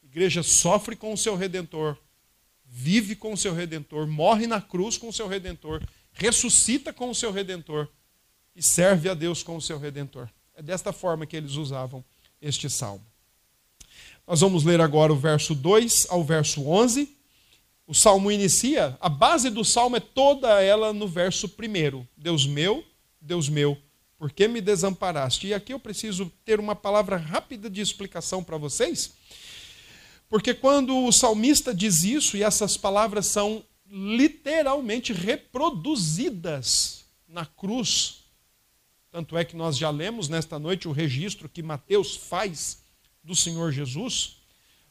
igreja 0.00 0.44
sofre 0.44 0.94
com 0.94 1.12
o 1.12 1.18
seu 1.18 1.34
redentor, 1.34 1.98
vive 2.64 3.16
com 3.16 3.32
o 3.32 3.36
seu 3.36 3.52
redentor, 3.52 4.06
morre 4.06 4.46
na 4.46 4.60
cruz 4.60 4.96
com 4.96 5.08
o 5.08 5.12
seu 5.12 5.26
redentor, 5.26 5.82
ressuscita 6.12 6.92
com 6.92 7.10
o 7.10 7.14
seu 7.16 7.32
redentor 7.32 7.90
e 8.54 8.62
serve 8.62 9.08
a 9.08 9.14
Deus 9.14 9.42
com 9.42 9.56
o 9.56 9.60
seu 9.62 9.78
redentor. 9.78 10.28
É 10.54 10.62
desta 10.62 10.92
forma 10.92 11.26
que 11.26 11.36
eles 11.36 11.52
usavam 11.52 12.04
este 12.40 12.70
salmo. 12.70 13.04
Nós 14.26 14.40
vamos 14.40 14.64
ler 14.64 14.80
agora 14.80 15.12
o 15.12 15.16
verso 15.16 15.54
2 15.54 16.06
ao 16.08 16.22
verso 16.24 16.66
11. 16.66 17.08
O 17.86 17.94
salmo 17.94 18.30
inicia, 18.30 18.96
a 19.00 19.08
base 19.08 19.50
do 19.50 19.64
salmo 19.64 19.96
é 19.96 20.00
toda 20.00 20.62
ela 20.62 20.92
no 20.92 21.06
verso 21.06 21.46
1. 21.46 22.06
Deus 22.16 22.46
meu, 22.46 22.84
Deus 23.20 23.48
meu, 23.48 23.76
por 24.18 24.30
que 24.32 24.48
me 24.48 24.60
desamparaste? 24.60 25.48
E 25.48 25.54
aqui 25.54 25.72
eu 25.74 25.78
preciso 25.78 26.32
ter 26.44 26.58
uma 26.58 26.74
palavra 26.74 27.16
rápida 27.16 27.68
de 27.68 27.80
explicação 27.80 28.42
para 28.42 28.56
vocês 28.56 29.12
porque 30.34 30.52
quando 30.52 31.04
o 31.04 31.12
salmista 31.12 31.72
diz 31.72 32.02
isso, 32.02 32.36
e 32.36 32.42
essas 32.42 32.76
palavras 32.76 33.26
são 33.26 33.64
literalmente 33.88 35.12
reproduzidas 35.12 37.04
na 37.28 37.46
cruz, 37.46 38.23
tanto 39.14 39.38
é 39.38 39.44
que 39.44 39.54
nós 39.54 39.78
já 39.78 39.90
lemos 39.90 40.28
nesta 40.28 40.58
noite 40.58 40.88
o 40.88 40.90
registro 40.90 41.48
que 41.48 41.62
Mateus 41.62 42.16
faz 42.16 42.82
do 43.22 43.32
Senhor 43.32 43.70
Jesus. 43.70 44.38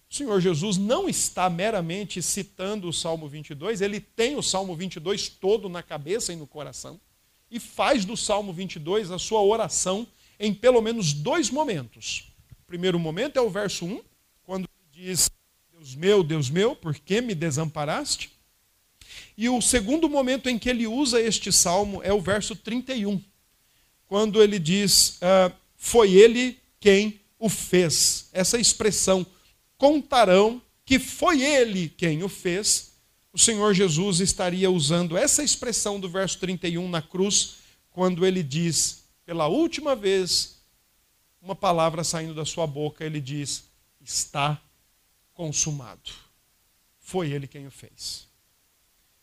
O 0.10 0.16
Senhor 0.16 0.40
Jesus 0.40 0.78
não 0.78 1.10
está 1.10 1.50
meramente 1.50 2.22
citando 2.22 2.88
o 2.88 2.94
Salmo 2.94 3.28
22, 3.28 3.82
ele 3.82 4.00
tem 4.00 4.38
o 4.38 4.42
Salmo 4.42 4.78
22 4.78 5.28
todo 5.28 5.68
na 5.68 5.84
cabeça 5.84 6.32
e 6.32 6.38
no 6.38 6.48
coração, 6.48 7.02
e 7.52 7.60
faz 7.60 8.06
do 8.06 8.16
Salmo 8.16 8.54
22 8.54 9.12
a 9.12 9.20
sua 9.20 9.42
oração 9.42 10.08
em 10.40 10.54
pelo 10.54 10.82
menos 10.82 11.12
dois 11.12 11.50
momentos. 11.50 12.32
O 12.62 12.66
primeiro 12.66 12.98
momento 12.98 13.36
é 13.36 13.42
o 13.42 13.50
verso 13.50 13.86
1, 13.86 14.02
quando 14.46 14.70
diz: 14.90 15.30
Deus 15.74 15.96
meu, 15.96 16.24
Deus 16.24 16.50
meu, 16.50 16.78
por 16.78 16.96
que 16.96 17.20
me 17.20 17.36
desamparaste? 17.36 18.32
E 19.38 19.50
o 19.50 19.60
segundo 19.60 20.08
momento 20.08 20.48
em 20.48 20.58
que 20.58 20.70
ele 20.70 20.88
usa 20.88 21.20
este 21.20 21.52
salmo 21.52 22.02
é 22.02 22.14
o 22.14 22.22
verso 22.22 22.56
31, 22.56 23.22
quando 24.14 24.44
ele 24.44 24.60
diz: 24.60 25.18
ah, 25.24 25.52
Foi 25.76 26.14
ele 26.14 26.60
quem 26.80 27.20
o 27.40 27.50
fez. 27.50 28.30
Essa 28.32 28.60
expressão, 28.60 29.26
contarão 29.76 30.62
que 30.86 31.00
foi 31.00 31.42
ele 31.42 31.90
quem 31.90 32.22
o 32.22 32.30
fez. 32.30 32.92
O 33.34 33.40
Senhor 33.40 33.74
Jesus 33.74 34.20
estaria 34.20 34.70
usando 34.70 35.18
essa 35.18 35.44
expressão 35.44 36.00
do 36.00 36.08
verso 36.08 36.38
31 36.38 36.88
na 36.88 37.02
cruz, 37.02 37.56
quando 37.90 38.24
ele 38.24 38.44
diz, 38.44 39.04
pela 39.26 39.48
última 39.48 39.96
vez, 39.96 40.60
uma 41.42 41.56
palavra 41.56 42.04
saindo 42.04 42.36
da 42.36 42.46
sua 42.46 42.68
boca, 42.68 43.04
ele 43.04 43.20
diz: 43.20 43.64
Está 44.00 44.62
consumado. 45.34 46.12
Foi 47.00 47.32
ele 47.32 47.48
quem 47.48 47.66
o 47.66 47.72
fez. 47.72 48.28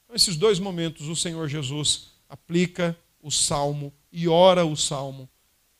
Então, 0.03 0.17
esses 0.17 0.37
dois 0.37 0.59
momentos, 0.59 1.07
o 1.07 1.15
Senhor 1.15 1.49
Jesus 1.49 2.09
aplica 2.29 2.99
o 3.23 3.31
salmo 3.31 3.95
e 4.13 4.29
ora 4.29 4.65
o 4.65 4.77
salmo 4.77 5.29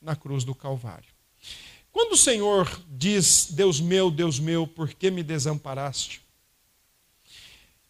na 0.01 0.15
cruz 0.15 0.43
do 0.43 0.55
Calvário. 0.55 1.09
Quando 1.91 2.13
o 2.13 2.17
Senhor 2.17 2.67
diz, 2.87 3.51
Deus 3.51 3.81
meu, 3.81 4.09
Deus 4.09 4.39
meu, 4.39 4.65
por 4.65 4.93
que 4.93 5.11
me 5.11 5.23
desamparaste? 5.23 6.21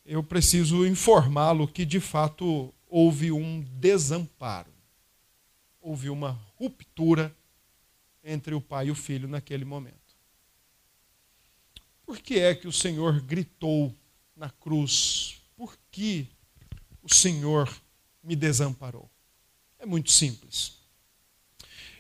Eu 0.06 0.24
preciso 0.24 0.86
informá-lo 0.86 1.68
que 1.68 1.86
de 1.86 2.00
fato 2.00 2.74
houve 2.90 3.32
um 3.32 3.62
desamparo, 3.80 4.72
houve 5.80 6.10
uma 6.10 6.32
ruptura 6.58 7.36
entre 8.24 8.54
o 8.54 8.62
pai 8.62 8.88
e 8.88 8.92
o 8.92 8.96
filho 8.96 9.28
naquele 9.28 9.64
momento. 9.64 9.96
Por 12.06 12.20
que 12.20 12.40
é 12.40 12.54
que 12.54 12.68
o 12.68 12.74
Senhor 12.74 13.22
gritou 13.22 13.96
na 14.36 14.50
cruz? 14.50 15.42
Por 15.56 15.78
que 15.92 16.28
o 17.02 17.14
Senhor 17.14 17.72
me 18.24 18.36
desamparou? 18.36 19.10
É 19.82 19.86
muito 19.86 20.10
simples. 20.10 20.78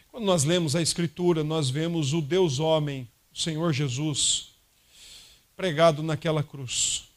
Quando 0.09 0.23
nós 0.23 0.45
lemos 0.45 0.73
a 0.75 0.81
Escritura, 0.81 1.43
nós 1.43 1.69
vemos 1.69 2.13
o 2.13 2.21
Deus 2.21 2.59
homem, 2.59 3.05
o 3.33 3.37
Senhor 3.37 3.73
Jesus, 3.73 4.53
pregado 5.55 6.01
naquela 6.01 6.41
cruz. 6.41 7.09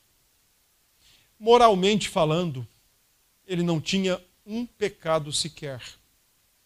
Moralmente 1.39 2.09
falando, 2.09 2.67
ele 3.47 3.63
não 3.63 3.81
tinha 3.81 4.21
um 4.45 4.67
pecado 4.67 5.33
sequer. 5.33 5.81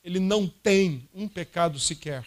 Ele 0.03 0.19
não 0.19 0.49
tem 0.49 1.07
um 1.13 1.29
pecado 1.29 1.79
sequer. 1.79 2.25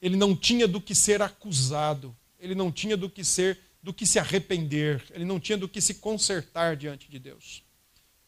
Ele 0.00 0.16
não 0.16 0.34
tinha 0.34 0.66
do 0.66 0.80
que 0.80 0.94
ser 0.94 1.20
acusado 1.20 2.16
ele 2.44 2.54
não 2.54 2.70
tinha 2.70 2.94
do 2.94 3.08
que 3.08 3.24
ser, 3.24 3.58
do 3.82 3.90
que 3.90 4.06
se 4.06 4.18
arrepender, 4.18 5.02
ele 5.12 5.24
não 5.24 5.40
tinha 5.40 5.56
do 5.56 5.66
que 5.66 5.80
se 5.80 5.94
consertar 5.94 6.76
diante 6.76 7.10
de 7.10 7.18
Deus. 7.18 7.62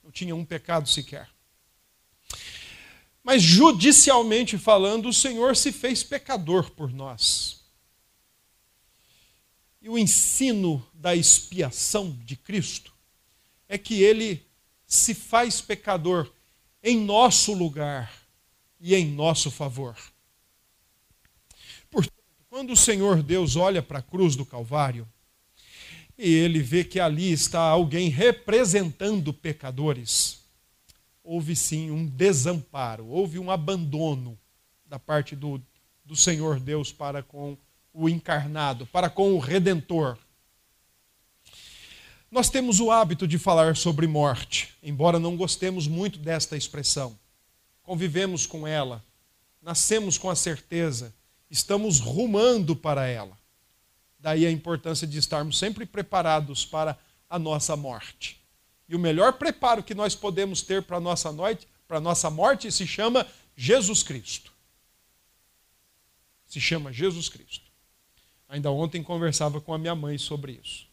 Não 0.02 0.11
tinha 0.11 0.35
um 0.35 0.42
pecado 0.42 0.88
sequer. 0.88 1.28
Mas 3.26 3.42
judicialmente 3.42 4.56
falando, 4.56 5.09
o 5.09 5.12
Senhor 5.12 5.56
se 5.56 5.73
fez 5.73 6.04
pecador 6.04 6.71
por 6.71 6.92
nós. 6.92 7.64
E 9.83 9.88
o 9.88 9.99
ensino 9.99 10.80
da 10.95 11.12
expiação 11.12 12.16
de 12.25 12.37
Cristo 12.37 12.95
é 13.68 13.76
que 13.76 14.00
ele 14.00 14.47
se 14.87 15.12
faz 15.12 15.61
pecador 15.61 16.33
em 16.80 17.00
nosso 17.00 17.52
lugar 17.52 18.12
e 18.78 18.95
em 18.95 19.11
nosso 19.11 19.50
favor. 19.50 19.97
Quando 22.49 22.75
o 22.75 22.76
Senhor 22.76 23.25
Deus 23.25 23.56
olha 23.56 23.83
para 23.83 23.99
a 23.99 24.02
cruz 24.02 24.37
do 24.37 24.47
Calvário, 24.47 25.04
e 26.16 26.33
ele 26.33 26.61
vê 26.61 26.85
que 26.85 27.00
ali 27.00 27.33
está 27.33 27.61
alguém 27.61 28.09
representando 28.09 29.35
pecadores, 29.35 30.45
houve 31.26 31.56
sim 31.56 31.90
um 31.90 32.06
desamparo, 32.06 33.06
houve 33.09 33.38
um 33.38 33.50
abandono 33.50 34.38
da 34.87 34.99
parte 34.99 35.35
do, 35.35 35.61
do 36.04 36.14
Senhor 36.14 36.61
Deus 36.61 36.92
para 36.92 37.23
com 37.23 37.59
o 37.92 38.09
encarnado, 38.09 38.87
para 38.87 39.11
com 39.11 39.35
o 39.35 39.38
redentor. 39.38 40.16
Nós 42.30 42.49
temos 42.49 42.78
o 42.78 42.90
hábito 42.90 43.26
de 43.26 43.38
falar 43.38 43.76
sobre 43.76 44.06
morte, 44.06 44.75
embora 44.83 45.18
não 45.18 45.37
gostemos 45.37 45.88
muito 45.88 46.18
desta 46.18 46.56
expressão. 46.56 47.18
Convivemos 47.83 48.47
com 48.47 48.66
ela, 48.66 49.04
nascemos 49.61 50.16
com 50.16 50.30
a 50.30 50.37
certeza, 50.37 51.12
estamos 51.50 51.99
rumando 51.99 52.76
para 52.76 53.06
ela. 53.06 53.37
Daí 54.18 54.47
a 54.47 54.50
importância 54.50 55.06
de 55.06 55.18
estarmos 55.18 55.59
sempre 55.59 55.87
preparados 55.87 56.64
para 56.64 56.99
a 57.28 57.38
nossa 57.38 57.76
morte. 57.76 58.40
E 58.88 58.95
o 58.95 58.99
melhor 58.99 59.33
preparo 59.35 59.83
que 59.83 59.95
nós 59.95 60.14
podemos 60.14 60.62
ter 60.62 60.83
para 60.83 60.99
a 60.99 61.00
nossa 61.00 61.33
noite, 61.33 61.66
para 61.88 62.00
nossa 62.00 62.31
morte, 62.31 62.71
se 62.71 62.87
chama 62.87 63.26
Jesus 63.57 64.02
Cristo. 64.02 64.52
Se 66.47 66.61
chama 66.61 66.93
Jesus 66.93 67.28
Cristo. 67.28 67.66
Ainda 68.49 68.71
ontem 68.71 69.02
conversava 69.02 69.61
com 69.61 69.75
a 69.75 69.78
minha 69.78 69.95
mãe 69.95 70.19
sobre 70.19 70.61
isso. 70.62 70.87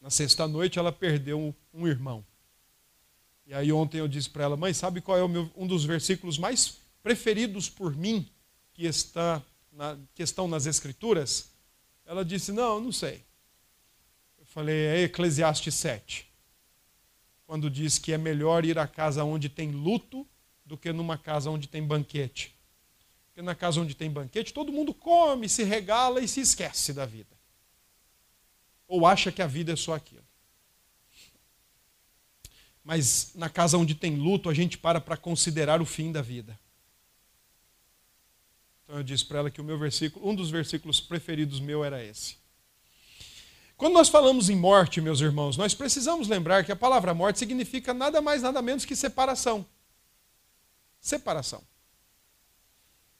Na 0.00 0.10
sexta-noite 0.10 0.78
ela 0.78 0.92
perdeu 0.92 1.54
um 1.74 1.86
irmão. 1.88 2.24
E 3.46 3.54
aí 3.54 3.72
ontem 3.72 3.98
eu 3.98 4.08
disse 4.08 4.30
para 4.30 4.44
ela, 4.44 4.56
mãe, 4.56 4.72
sabe 4.72 5.00
qual 5.00 5.18
é 5.18 5.26
meu, 5.26 5.50
um 5.56 5.66
dos 5.66 5.84
versículos 5.84 6.38
mais 6.38 6.78
preferidos 7.02 7.68
por 7.68 7.94
mim 7.94 8.28
que, 8.72 8.84
está 8.84 9.42
na, 9.72 9.96
que 10.14 10.22
estão 10.22 10.46
nas 10.46 10.66
Escrituras? 10.66 11.50
Ela 12.04 12.24
disse, 12.24 12.52
não, 12.52 12.80
não 12.80 12.92
sei. 12.92 13.24
Eu 14.38 14.46
falei, 14.46 14.76
é 14.76 15.02
Eclesiastes 15.02 15.74
7. 15.74 16.28
Quando 17.46 17.70
diz 17.70 17.98
que 17.98 18.12
é 18.12 18.18
melhor 18.18 18.64
ir 18.64 18.78
à 18.78 18.86
casa 18.86 19.24
onde 19.24 19.48
tem 19.48 19.70
luto 19.70 20.26
do 20.64 20.76
que 20.76 20.92
numa 20.92 21.16
casa 21.16 21.50
onde 21.50 21.68
tem 21.68 21.82
banquete. 21.82 22.54
Porque 23.28 23.40
na 23.40 23.54
casa 23.54 23.80
onde 23.80 23.94
tem 23.94 24.10
banquete, 24.10 24.52
todo 24.52 24.72
mundo 24.72 24.92
come, 24.92 25.48
se 25.48 25.62
regala 25.62 26.20
e 26.20 26.26
se 26.26 26.40
esquece 26.40 26.92
da 26.92 27.06
vida 27.06 27.36
ou 28.88 29.06
acha 29.06 29.32
que 29.32 29.42
a 29.42 29.46
vida 29.46 29.72
é 29.72 29.76
só 29.76 29.94
aquilo. 29.94 30.24
Mas 32.84 33.34
na 33.34 33.48
casa 33.50 33.76
onde 33.76 33.94
tem 33.94 34.16
luto, 34.16 34.48
a 34.48 34.54
gente 34.54 34.78
para 34.78 35.00
para 35.00 35.16
considerar 35.16 35.82
o 35.82 35.86
fim 35.86 36.12
da 36.12 36.22
vida. 36.22 36.58
Então 38.84 38.96
eu 38.96 39.02
disse 39.02 39.24
para 39.24 39.40
ela 39.40 39.50
que 39.50 39.60
o 39.60 39.64
meu 39.64 39.76
versículo, 39.76 40.28
um 40.28 40.34
dos 40.34 40.50
versículos 40.50 41.00
preferidos 41.00 41.58
meu 41.58 41.84
era 41.84 42.04
esse. 42.04 42.36
Quando 43.76 43.92
nós 43.92 44.08
falamos 44.08 44.48
em 44.48 44.56
morte, 44.56 45.02
meus 45.02 45.20
irmãos, 45.20 45.56
nós 45.58 45.74
precisamos 45.74 46.28
lembrar 46.28 46.64
que 46.64 46.72
a 46.72 46.76
palavra 46.76 47.12
morte 47.12 47.38
significa 47.38 47.92
nada 47.92 48.22
mais, 48.22 48.40
nada 48.40 48.62
menos 48.62 48.86
que 48.86 48.96
separação. 48.96 49.66
Separação. 50.98 51.62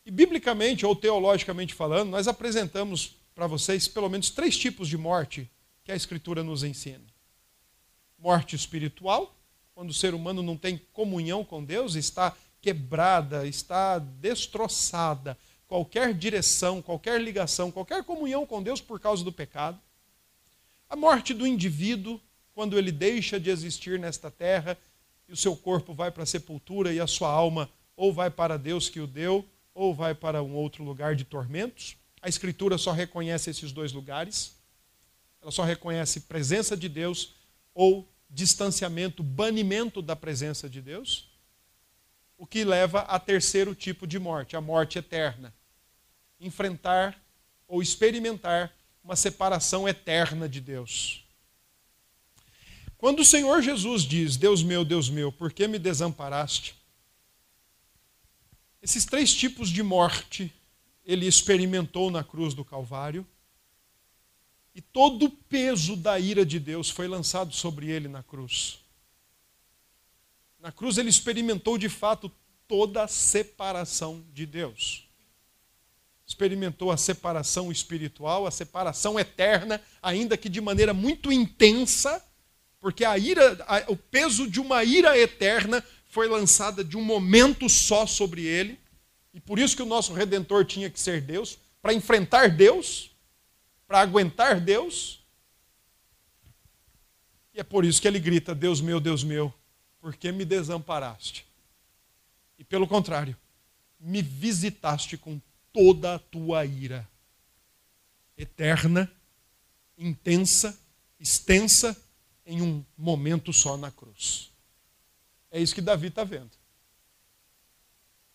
E 0.06 0.10
biblicamente 0.10 0.86
ou 0.86 0.96
teologicamente 0.96 1.74
falando, 1.74 2.10
nós 2.10 2.26
apresentamos 2.26 3.16
para 3.34 3.46
vocês 3.46 3.86
pelo 3.86 4.08
menos 4.08 4.30
três 4.30 4.56
tipos 4.56 4.88
de 4.88 4.96
morte 4.96 5.50
que 5.84 5.92
a 5.92 5.96
Escritura 5.96 6.42
nos 6.42 6.64
ensina: 6.64 7.04
morte 8.18 8.56
espiritual, 8.56 9.36
quando 9.74 9.90
o 9.90 9.94
ser 9.94 10.14
humano 10.14 10.42
não 10.42 10.56
tem 10.56 10.80
comunhão 10.94 11.44
com 11.44 11.62
Deus, 11.62 11.96
está 11.96 12.34
quebrada, 12.62 13.46
está 13.46 13.98
destroçada, 13.98 15.36
qualquer 15.68 16.14
direção, 16.14 16.80
qualquer 16.80 17.20
ligação, 17.20 17.70
qualquer 17.70 18.02
comunhão 18.04 18.46
com 18.46 18.62
Deus 18.62 18.80
por 18.80 18.98
causa 18.98 19.22
do 19.22 19.30
pecado. 19.30 19.78
A 20.88 20.96
morte 20.96 21.34
do 21.34 21.46
indivíduo, 21.46 22.20
quando 22.54 22.78
ele 22.78 22.92
deixa 22.92 23.38
de 23.38 23.50
existir 23.50 23.98
nesta 23.98 24.30
terra 24.30 24.78
e 25.28 25.32
o 25.32 25.36
seu 25.36 25.56
corpo 25.56 25.92
vai 25.92 26.10
para 26.10 26.22
a 26.22 26.26
sepultura 26.26 26.92
e 26.92 27.00
a 27.00 27.06
sua 27.06 27.28
alma 27.28 27.68
ou 27.96 28.12
vai 28.12 28.30
para 28.30 28.58
Deus 28.58 28.88
que 28.88 29.00
o 29.00 29.06
deu, 29.06 29.44
ou 29.74 29.94
vai 29.94 30.14
para 30.14 30.42
um 30.42 30.54
outro 30.54 30.84
lugar 30.84 31.16
de 31.16 31.24
tormentos. 31.24 31.96
A 32.20 32.28
Escritura 32.28 32.76
só 32.78 32.92
reconhece 32.92 33.50
esses 33.50 33.72
dois 33.72 33.92
lugares 33.92 34.56
ela 35.46 35.52
só 35.52 35.62
reconhece 35.62 36.22
presença 36.22 36.76
de 36.76 36.88
Deus 36.88 37.32
ou 37.72 38.12
distanciamento, 38.28 39.22
banimento 39.22 40.02
da 40.02 40.16
presença 40.16 40.68
de 40.68 40.82
Deus, 40.82 41.30
o 42.36 42.44
que 42.44 42.64
leva 42.64 43.02
a 43.02 43.16
terceiro 43.20 43.72
tipo 43.72 44.08
de 44.08 44.18
morte, 44.18 44.56
a 44.56 44.60
morte 44.60 44.98
eterna. 44.98 45.54
Enfrentar 46.40 47.16
ou 47.68 47.80
experimentar 47.80 48.75
uma 49.06 49.14
separação 49.14 49.88
eterna 49.88 50.48
de 50.48 50.60
Deus. 50.60 51.24
Quando 52.98 53.20
o 53.20 53.24
Senhor 53.24 53.62
Jesus 53.62 54.02
diz: 54.02 54.36
Deus 54.36 54.64
meu, 54.64 54.84
Deus 54.84 55.08
meu, 55.08 55.30
por 55.30 55.52
que 55.52 55.68
me 55.68 55.78
desamparaste? 55.78 56.74
Esses 58.82 59.04
três 59.04 59.32
tipos 59.32 59.68
de 59.70 59.80
morte 59.80 60.52
ele 61.04 61.24
experimentou 61.24 62.10
na 62.10 62.24
cruz 62.24 62.52
do 62.52 62.64
Calvário 62.64 63.24
e 64.74 64.80
todo 64.80 65.26
o 65.26 65.30
peso 65.30 65.94
da 65.94 66.18
ira 66.18 66.44
de 66.44 66.58
Deus 66.58 66.90
foi 66.90 67.06
lançado 67.06 67.54
sobre 67.54 67.88
ele 67.88 68.08
na 68.08 68.24
cruz. 68.24 68.80
Na 70.58 70.72
cruz 70.72 70.98
ele 70.98 71.10
experimentou 71.10 71.78
de 71.78 71.88
fato 71.88 72.28
toda 72.66 73.04
a 73.04 73.08
separação 73.08 74.24
de 74.32 74.44
Deus. 74.44 75.05
Experimentou 76.26 76.90
a 76.90 76.96
separação 76.96 77.70
espiritual, 77.70 78.46
a 78.46 78.50
separação 78.50 79.18
eterna, 79.18 79.80
ainda 80.02 80.36
que 80.36 80.48
de 80.48 80.60
maneira 80.60 80.92
muito 80.92 81.30
intensa, 81.30 82.22
porque 82.80 83.04
a 83.04 83.16
ira, 83.16 83.64
a, 83.68 83.90
o 83.90 83.96
peso 83.96 84.50
de 84.50 84.60
uma 84.60 84.82
ira 84.82 85.16
eterna 85.16 85.84
foi 86.08 86.28
lançada 86.28 86.82
de 86.82 86.96
um 86.96 87.02
momento 87.02 87.68
só 87.68 88.06
sobre 88.06 88.44
ele. 88.44 88.78
E 89.32 89.40
por 89.40 89.58
isso 89.58 89.76
que 89.76 89.82
o 89.82 89.86
nosso 89.86 90.12
redentor 90.12 90.64
tinha 90.64 90.90
que 90.90 90.98
ser 90.98 91.20
Deus, 91.20 91.58
para 91.80 91.94
enfrentar 91.94 92.48
Deus 92.50 93.16
para 93.86 94.00
aguentar 94.00 94.60
Deus. 94.60 95.24
E 97.54 97.60
é 97.60 97.64
por 97.64 97.84
isso 97.84 98.00
que 98.00 98.08
ele 98.08 98.18
grita: 98.18 98.54
Deus 98.54 98.80
meu, 98.80 99.00
Deus 99.00 99.22
meu, 99.22 99.52
por 100.00 100.16
que 100.16 100.32
me 100.32 100.44
desamparaste? 100.44 101.46
E 102.58 102.64
pelo 102.64 102.86
contrário, 102.86 103.36
me 103.98 104.22
visitaste 104.22 105.16
com 105.16 105.40
toda 105.76 106.14
a 106.14 106.18
tua 106.18 106.64
ira, 106.64 107.06
eterna, 108.34 109.12
intensa, 109.98 110.74
extensa, 111.20 111.94
em 112.46 112.62
um 112.62 112.82
momento 112.96 113.52
só 113.52 113.76
na 113.76 113.90
cruz. 113.90 114.50
É 115.50 115.60
isso 115.60 115.74
que 115.74 115.82
Davi 115.82 116.06
está 116.06 116.24
vendo. 116.24 116.52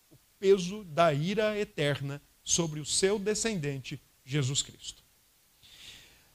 O 0.08 0.16
peso 0.38 0.84
da 0.84 1.12
ira 1.12 1.58
eterna 1.58 2.22
sobre 2.44 2.78
o 2.78 2.86
seu 2.86 3.18
descendente, 3.18 4.00
Jesus 4.24 4.62
Cristo. 4.62 5.02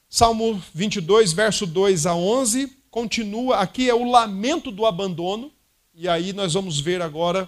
Salmo 0.10 0.62
22, 0.74 1.32
verso 1.32 1.66
2 1.66 2.06
a 2.06 2.16
11, 2.16 2.68
continua, 2.92 3.60
aqui 3.60 3.90
é 3.90 3.96
o 3.96 4.12
lamento 4.12 4.72
do 4.72 4.86
abandono, 4.86 5.54
e 5.94 6.10
aí 6.10 6.34
nós 6.34 6.54
vamos 6.54 6.82
ver 6.82 7.02
agora 7.02 7.48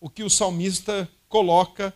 o 0.00 0.10
que 0.10 0.24
o 0.24 0.30
salmista 0.30 1.08
coloca 1.28 1.94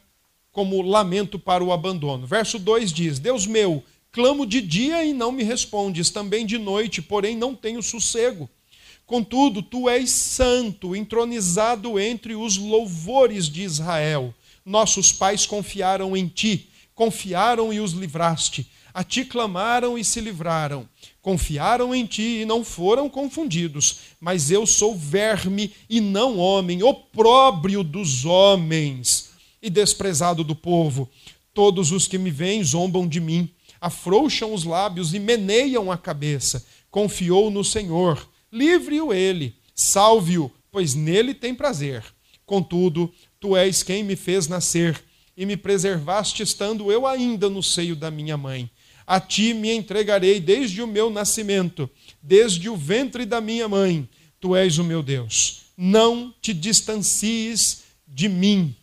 como 0.55 0.81
lamento 0.81 1.38
para 1.38 1.62
o 1.62 1.71
abandono. 1.71 2.27
Verso 2.27 2.59
2 2.59 2.90
diz: 2.90 3.19
Deus 3.19 3.47
meu, 3.47 3.85
clamo 4.11 4.47
de 4.47 4.62
dia 4.62 5.05
e 5.05 5.12
não 5.12 5.31
me 5.31 5.43
respondes, 5.43 6.09
também 6.09 6.47
de 6.47 6.57
noite, 6.57 7.03
porém 7.03 7.37
não 7.37 7.55
tenho 7.55 7.83
sossego. 7.83 8.49
Contudo, 9.05 9.61
tu 9.61 9.87
és 9.90 10.09
santo, 10.09 10.97
entronizado 10.97 12.01
entre 12.01 12.35
os 12.35 12.57
louvores 12.57 13.51
de 13.51 13.62
Israel. 13.62 14.35
Nossos 14.64 15.12
pais 15.12 15.45
confiaram 15.45 16.17
em 16.17 16.27
ti, 16.27 16.71
confiaram 16.95 17.71
e 17.71 17.81
os 17.81 17.93
livraste 17.93 18.67
a 18.95 19.03
ti 19.03 19.25
clamaram 19.25 19.99
e 19.99 20.05
se 20.05 20.21
livraram. 20.21 20.88
Confiaram 21.21 21.93
em 21.93 22.07
ti 22.07 22.43
e 22.43 22.45
não 22.45 22.64
foram 22.64 23.11
confundidos. 23.11 23.99
Mas 24.21 24.53
eu 24.53 24.64
sou 24.64 24.97
verme 24.97 25.73
e 25.90 26.01
não 26.01 26.38
homem, 26.38 26.85
opróbrio 26.85 27.83
dos 27.83 28.25
homens 28.25 29.34
e 29.64 29.70
desprezado 29.70 30.44
do 30.44 30.55
povo. 30.55 31.09
Todos 31.55 31.90
os 31.90 32.07
que 32.07 32.18
me 32.18 32.31
veem 32.31 32.62
zombam 32.62 33.09
de 33.09 33.18
mim, 33.18 33.48
afrouxam 33.81 34.53
os 34.53 34.62
lábios 34.62 35.14
e 35.14 35.18
meneiam 35.18 35.90
a 35.90 35.96
cabeça. 35.96 36.66
Confiou 36.90 37.50
no 37.50 37.64
Senhor, 37.64 38.29
livre-o 38.53 39.12
ele, 39.12 39.57
salve-o, 39.74 40.53
pois 40.70 40.94
nele 40.94 41.33
tem 41.33 41.55
prazer. 41.55 42.05
Contudo, 42.44 43.11
tu 43.40 43.57
és 43.57 43.83
quem 43.83 44.05
me 44.05 44.16
fez 44.16 44.48
nascer 44.48 45.03
e 45.35 45.46
me 45.46 45.57
preservaste 45.57 46.42
estando 46.42 46.92
eu 46.92 47.07
ainda 47.07 47.48
no 47.48 47.62
seio 47.62 47.96
da 47.96 48.11
minha 48.11 48.37
mãe. 48.37 48.70
A 49.07 49.18
ti 49.18 49.55
me 49.55 49.70
entregarei 49.70 50.40
desde 50.40 50.83
o 50.83 50.87
meu 50.87 51.09
nascimento, 51.09 51.88
desde 52.22 52.68
o 52.68 52.77
ventre 52.77 53.24
da 53.24 53.40
minha 53.40 53.66
mãe. 53.66 54.07
Tu 54.38 54.55
és 54.55 54.77
o 54.77 54.85
meu 54.85 55.03
Deus. 55.03 55.62
Não 55.74 56.35
te 56.42 56.53
distancies 56.53 57.85
de 58.07 58.29
mim, 58.29 58.74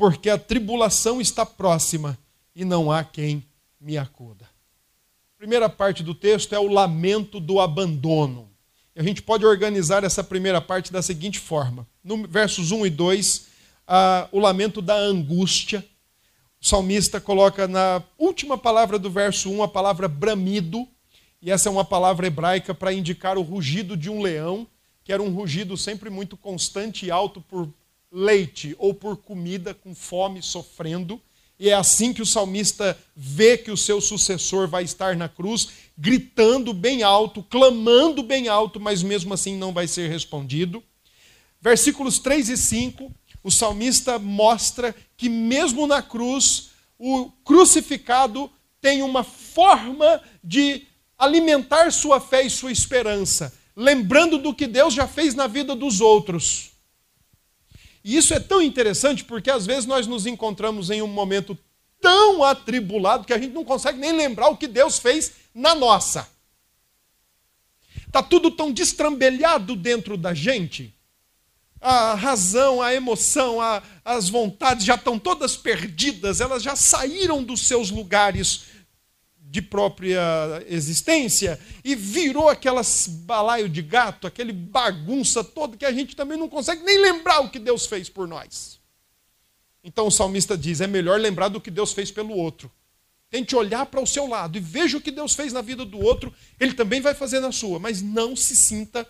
porque 0.00 0.30
a 0.30 0.38
tribulação 0.38 1.20
está 1.20 1.44
próxima 1.44 2.18
e 2.56 2.64
não 2.64 2.90
há 2.90 3.04
quem 3.04 3.44
me 3.78 3.98
acuda. 3.98 4.46
A 4.46 5.36
primeira 5.36 5.68
parte 5.68 6.02
do 6.02 6.14
texto 6.14 6.54
é 6.54 6.58
o 6.58 6.68
lamento 6.68 7.38
do 7.38 7.60
abandono. 7.60 8.48
A 8.96 9.02
gente 9.02 9.20
pode 9.20 9.44
organizar 9.44 10.02
essa 10.02 10.24
primeira 10.24 10.58
parte 10.58 10.90
da 10.90 11.02
seguinte 11.02 11.38
forma: 11.38 11.86
no 12.02 12.26
versos 12.26 12.70
1 12.70 12.86
e 12.86 12.90
2, 12.90 13.46
ah, 13.86 14.26
o 14.32 14.38
lamento 14.38 14.80
da 14.80 14.96
angústia. 14.96 15.84
O 16.58 16.66
salmista 16.66 17.20
coloca 17.20 17.68
na 17.68 18.02
última 18.18 18.56
palavra 18.56 18.98
do 18.98 19.10
verso 19.10 19.50
1 19.50 19.62
a 19.64 19.68
palavra 19.68 20.08
bramido, 20.08 20.88
e 21.42 21.50
essa 21.50 21.68
é 21.68 21.72
uma 21.72 21.84
palavra 21.84 22.26
hebraica 22.26 22.74
para 22.74 22.90
indicar 22.90 23.36
o 23.36 23.42
rugido 23.42 23.98
de 23.98 24.08
um 24.08 24.22
leão, 24.22 24.66
que 25.04 25.12
era 25.12 25.22
um 25.22 25.30
rugido 25.30 25.76
sempre 25.76 26.08
muito 26.08 26.38
constante 26.38 27.04
e 27.04 27.10
alto 27.10 27.42
por 27.42 27.68
leite 28.10 28.74
ou 28.78 28.92
por 28.92 29.16
comida, 29.16 29.72
com 29.74 29.94
fome, 29.94 30.42
sofrendo. 30.42 31.20
E 31.58 31.68
é 31.68 31.74
assim 31.74 32.12
que 32.12 32.22
o 32.22 32.26
salmista 32.26 32.98
vê 33.14 33.58
que 33.58 33.70
o 33.70 33.76
seu 33.76 34.00
sucessor 34.00 34.66
vai 34.66 34.82
estar 34.82 35.14
na 35.14 35.28
cruz, 35.28 35.68
gritando 35.96 36.72
bem 36.72 37.02
alto, 37.02 37.42
clamando 37.42 38.22
bem 38.22 38.48
alto, 38.48 38.80
mas 38.80 39.02
mesmo 39.02 39.34
assim 39.34 39.56
não 39.56 39.72
vai 39.72 39.86
ser 39.86 40.08
respondido. 40.08 40.82
Versículos 41.60 42.18
3 42.18 42.48
e 42.48 42.56
5, 42.56 43.12
o 43.42 43.50
salmista 43.50 44.18
mostra 44.18 44.94
que, 45.16 45.28
mesmo 45.28 45.86
na 45.86 46.00
cruz, 46.00 46.70
o 46.98 47.30
crucificado 47.44 48.50
tem 48.80 49.02
uma 49.02 49.22
forma 49.22 50.22
de 50.42 50.86
alimentar 51.18 51.92
sua 51.92 52.18
fé 52.18 52.42
e 52.46 52.50
sua 52.50 52.72
esperança, 52.72 53.52
lembrando 53.76 54.38
do 54.38 54.54
que 54.54 54.66
Deus 54.66 54.94
já 54.94 55.06
fez 55.06 55.34
na 55.34 55.46
vida 55.46 55.74
dos 55.74 56.00
outros. 56.00 56.70
E 58.02 58.16
isso 58.16 58.32
é 58.32 58.40
tão 58.40 58.62
interessante 58.62 59.24
porque 59.24 59.50
às 59.50 59.66
vezes 59.66 59.86
nós 59.86 60.06
nos 60.06 60.26
encontramos 60.26 60.90
em 60.90 61.02
um 61.02 61.06
momento 61.06 61.56
tão 62.00 62.42
atribulado 62.42 63.24
que 63.24 63.32
a 63.32 63.38
gente 63.38 63.52
não 63.52 63.64
consegue 63.64 63.98
nem 63.98 64.12
lembrar 64.12 64.48
o 64.48 64.56
que 64.56 64.66
Deus 64.66 64.98
fez 64.98 65.32
na 65.54 65.74
nossa. 65.74 66.28
Está 68.06 68.22
tudo 68.22 68.50
tão 68.50 68.72
destrambelhado 68.72 69.76
dentro 69.76 70.16
da 70.16 70.34
gente. 70.34 70.92
A 71.80 72.14
razão, 72.14 72.82
a 72.82 72.92
emoção, 72.92 73.60
a, 73.60 73.82
as 74.04 74.28
vontades 74.28 74.84
já 74.84 74.96
estão 74.96 75.18
todas 75.18 75.56
perdidas, 75.56 76.40
elas 76.40 76.62
já 76.62 76.74
saíram 76.76 77.42
dos 77.42 77.60
seus 77.66 77.90
lugares 77.90 78.64
de 79.50 79.60
própria 79.60 80.64
existência 80.68 81.58
e 81.82 81.96
virou 81.96 82.48
aquelas 82.48 83.08
balaio 83.08 83.68
de 83.68 83.82
gato, 83.82 84.28
aquele 84.28 84.52
bagunça 84.52 85.42
todo 85.42 85.76
que 85.76 85.84
a 85.84 85.90
gente 85.90 86.14
também 86.14 86.38
não 86.38 86.48
consegue 86.48 86.84
nem 86.84 86.98
lembrar 86.98 87.40
o 87.40 87.50
que 87.50 87.58
Deus 87.58 87.84
fez 87.84 88.08
por 88.08 88.28
nós. 88.28 88.78
Então 89.82 90.06
o 90.06 90.10
salmista 90.10 90.56
diz: 90.56 90.80
é 90.80 90.86
melhor 90.86 91.18
lembrar 91.18 91.48
do 91.48 91.60
que 91.60 91.70
Deus 91.70 91.92
fez 91.92 92.12
pelo 92.12 92.32
outro. 92.32 92.70
Tente 93.28 93.56
olhar 93.56 93.86
para 93.86 94.00
o 94.00 94.06
seu 94.06 94.28
lado 94.28 94.56
e 94.56 94.60
veja 94.60 94.98
o 94.98 95.00
que 95.00 95.10
Deus 95.10 95.34
fez 95.34 95.52
na 95.52 95.62
vida 95.62 95.84
do 95.84 95.98
outro, 95.98 96.32
ele 96.58 96.74
também 96.74 97.00
vai 97.00 97.14
fazer 97.14 97.40
na 97.40 97.50
sua, 97.50 97.80
mas 97.80 98.00
não 98.00 98.36
se 98.36 98.54
sinta 98.54 99.06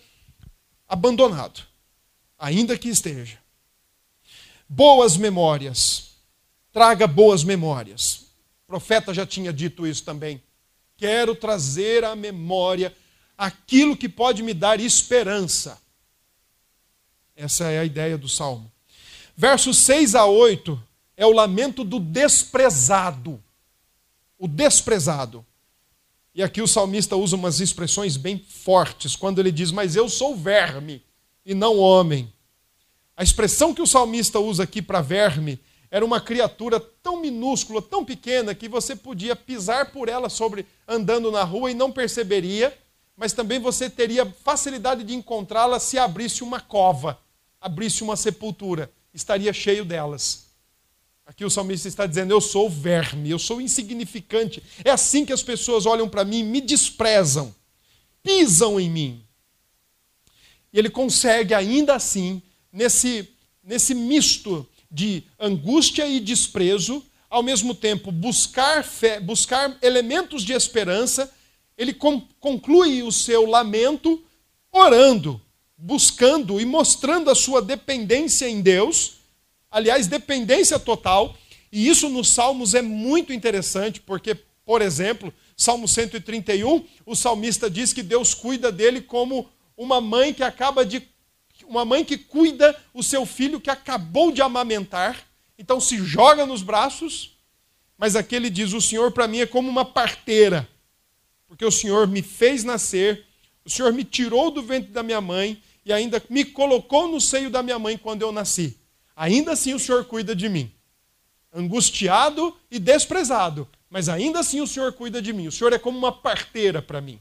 abandonado, 0.88 1.62
ainda 2.38 2.79
que 2.79 2.88
esteja. 2.88 3.38
Boas 4.66 5.18
memórias. 5.18 6.09
Traga 6.72 7.07
boas 7.07 7.42
memórias 7.42 8.30
profeta 8.71 9.13
já 9.13 9.27
tinha 9.27 9.53
dito 9.53 9.85
isso 9.85 10.05
também. 10.05 10.41
Quero 10.97 11.35
trazer 11.35 12.05
à 12.05 12.15
memória 12.15 12.97
aquilo 13.37 13.97
que 13.97 14.09
pode 14.09 14.45
me 14.45 14.55
dar 14.55 14.79
esperança. 14.79 15.77
Essa 17.35 17.65
é 17.65 17.81
a 17.81 17.85
ideia 17.85 18.17
do 18.17 18.29
salmo. 18.29 18.71
Versos 19.37 19.79
6 19.79 20.15
a 20.15 20.25
8 20.25 20.81
é 21.17 21.27
o 21.27 21.33
lamento 21.33 21.83
do 21.83 21.99
desprezado. 21.99 23.43
O 24.39 24.47
desprezado. 24.47 25.45
E 26.33 26.41
aqui 26.41 26.63
o 26.63 26.69
salmista 26.69 27.17
usa 27.17 27.35
umas 27.35 27.59
expressões 27.59 28.17
bem 28.17 28.39
fortes, 28.39 29.17
quando 29.17 29.41
ele 29.41 29.51
diz: 29.51 29.73
Mas 29.73 29.97
eu 29.97 30.09
sou 30.09 30.37
verme 30.37 31.03
e 31.45 31.55
não 31.55 31.77
homem. 31.77 32.33
A 33.17 33.25
expressão 33.25 33.75
que 33.75 33.83
o 33.83 33.87
salmista 33.87 34.39
usa 34.39 34.63
aqui 34.63 34.81
para 34.81 35.01
verme 35.01 35.59
era 35.90 36.05
uma 36.05 36.20
criatura 36.20 36.79
tão 36.79 37.20
minúscula, 37.20 37.83
tão 37.83 38.05
pequena, 38.05 38.55
que 38.55 38.68
você 38.68 38.94
podia 38.94 39.35
pisar 39.35 39.90
por 39.90 40.09
ela 40.09 40.29
sobre 40.29 40.64
andando 40.87 41.33
na 41.33 41.42
rua 41.42 41.70
e 41.70 41.74
não 41.74 41.90
perceberia, 41.90 42.76
mas 43.16 43.33
também 43.33 43.59
você 43.59 43.90
teria 43.90 44.24
facilidade 44.24 45.03
de 45.03 45.14
encontrá-la 45.14 45.81
se 45.81 45.98
abrisse 45.98 46.44
uma 46.44 46.61
cova, 46.61 47.18
abrisse 47.61 48.05
uma 48.05 48.16
sepultura, 48.16 48.90
estaria 49.12 49.53
cheio 49.53 49.85
delas. 49.85 50.50
Aqui 51.26 51.44
o 51.44 51.50
salmista 51.50 51.87
está 51.87 52.07
dizendo: 52.07 52.33
Eu 52.33 52.40
sou 52.40 52.68
verme, 52.68 53.31
eu 53.31 53.38
sou 53.38 53.61
insignificante. 53.61 54.62
É 54.85 54.90
assim 54.90 55.24
que 55.24 55.33
as 55.33 55.42
pessoas 55.42 55.87
olham 55.87 56.09
para 56.09 56.24
mim, 56.24 56.42
me 56.42 56.61
desprezam, 56.61 57.55
pisam 58.22 58.81
em 58.81 58.90
mim. 58.90 59.24
E 60.72 60.79
ele 60.79 60.90
consegue, 60.90 61.53
ainda 61.53 61.94
assim, 61.94 62.42
nesse, 62.72 63.29
nesse 63.62 63.94
misto 63.94 64.66
de 64.90 65.22
angústia 65.38 66.07
e 66.09 66.18
desprezo, 66.18 67.05
ao 67.29 67.42
mesmo 67.42 67.74
tempo 67.74 68.11
buscar 68.11 68.83
fé, 68.83 69.20
buscar 69.20 69.79
elementos 69.81 70.42
de 70.42 70.53
esperança, 70.53 71.33
ele 71.79 71.94
conclui 72.40 73.03
o 73.03 73.12
seu 73.12 73.46
lamento 73.46 74.22
orando, 74.72 75.40
buscando 75.76 76.61
e 76.61 76.64
mostrando 76.64 77.31
a 77.31 77.35
sua 77.35 77.62
dependência 77.62 78.48
em 78.48 78.61
Deus, 78.61 79.14
aliás, 79.70 80.07
dependência 80.07 80.79
total, 80.79 81.37
e 81.72 81.88
isso 81.88 82.09
nos 82.09 82.29
Salmos 82.29 82.74
é 82.74 82.83
muito 82.83 83.33
interessante, 83.33 84.00
porque, 84.00 84.37
por 84.64 84.83
exemplo, 84.83 85.33
Salmo 85.57 85.87
131, 85.87 86.85
o 87.05 87.14
salmista 87.14 87.70
diz 87.70 87.92
que 87.92 88.03
Deus 88.03 88.33
cuida 88.33 88.72
dele 88.72 89.00
como 89.00 89.48
uma 89.76 90.00
mãe 90.00 90.33
que 90.33 90.42
acaba 90.42 90.85
de 90.85 91.03
uma 91.71 91.85
mãe 91.85 92.05
que 92.05 92.19
cuida 92.19 92.77
o 92.93 93.01
seu 93.01 93.25
filho 93.25 93.61
que 93.61 93.71
acabou 93.71 94.33
de 94.33 94.43
amamentar, 94.43 95.25
então 95.57 95.81
se 95.81 95.99
joga 95.99 96.45
nos 96.45 96.63
braços, 96.63 97.39
mas 97.97 98.17
aqui 98.17 98.35
ele 98.35 98.51
diz: 98.51 98.73
O 98.73 98.81
Senhor 98.81 99.13
para 99.13 99.29
mim 99.29 99.39
é 99.39 99.47
como 99.47 99.69
uma 99.69 99.85
parteira, 99.85 100.69
porque 101.47 101.65
o 101.65 101.71
Senhor 101.71 102.09
me 102.09 102.23
fez 102.23 102.65
nascer, 102.65 103.25
o 103.65 103.71
Senhor 103.71 103.93
me 103.93 104.03
tirou 104.03 104.51
do 104.51 104.63
ventre 104.63 104.91
da 104.91 105.03
minha 105.03 105.21
mãe 105.21 105.63
e 105.87 105.93
ainda 105.93 106.21
me 106.29 106.45
colocou 106.45 107.07
no 107.07 107.21
seio 107.21 107.51
da 107.51 107.63
minha 107.63 107.79
mãe 107.79 107.97
quando 107.97 108.23
eu 108.23 108.33
nasci. 108.33 108.77
Ainda 109.15 109.53
assim 109.53 109.73
o 109.73 109.79
Senhor 109.79 110.05
cuida 110.07 110.35
de 110.35 110.49
mim. 110.49 110.73
Angustiado 111.53 112.57
e 112.69 112.79
desprezado, 112.81 113.69
mas 113.89 114.09
ainda 114.09 114.41
assim 114.41 114.61
o 114.61 114.67
Senhor 114.67 114.93
cuida 114.93 115.23
de 115.23 115.33
mim. 115.33 115.47
O 115.47 115.53
Senhor 115.53 115.73
é 115.73 115.79
como 115.79 115.97
uma 115.97 116.11
parteira 116.11 116.83
para 116.83 117.01
mim. 117.01 117.21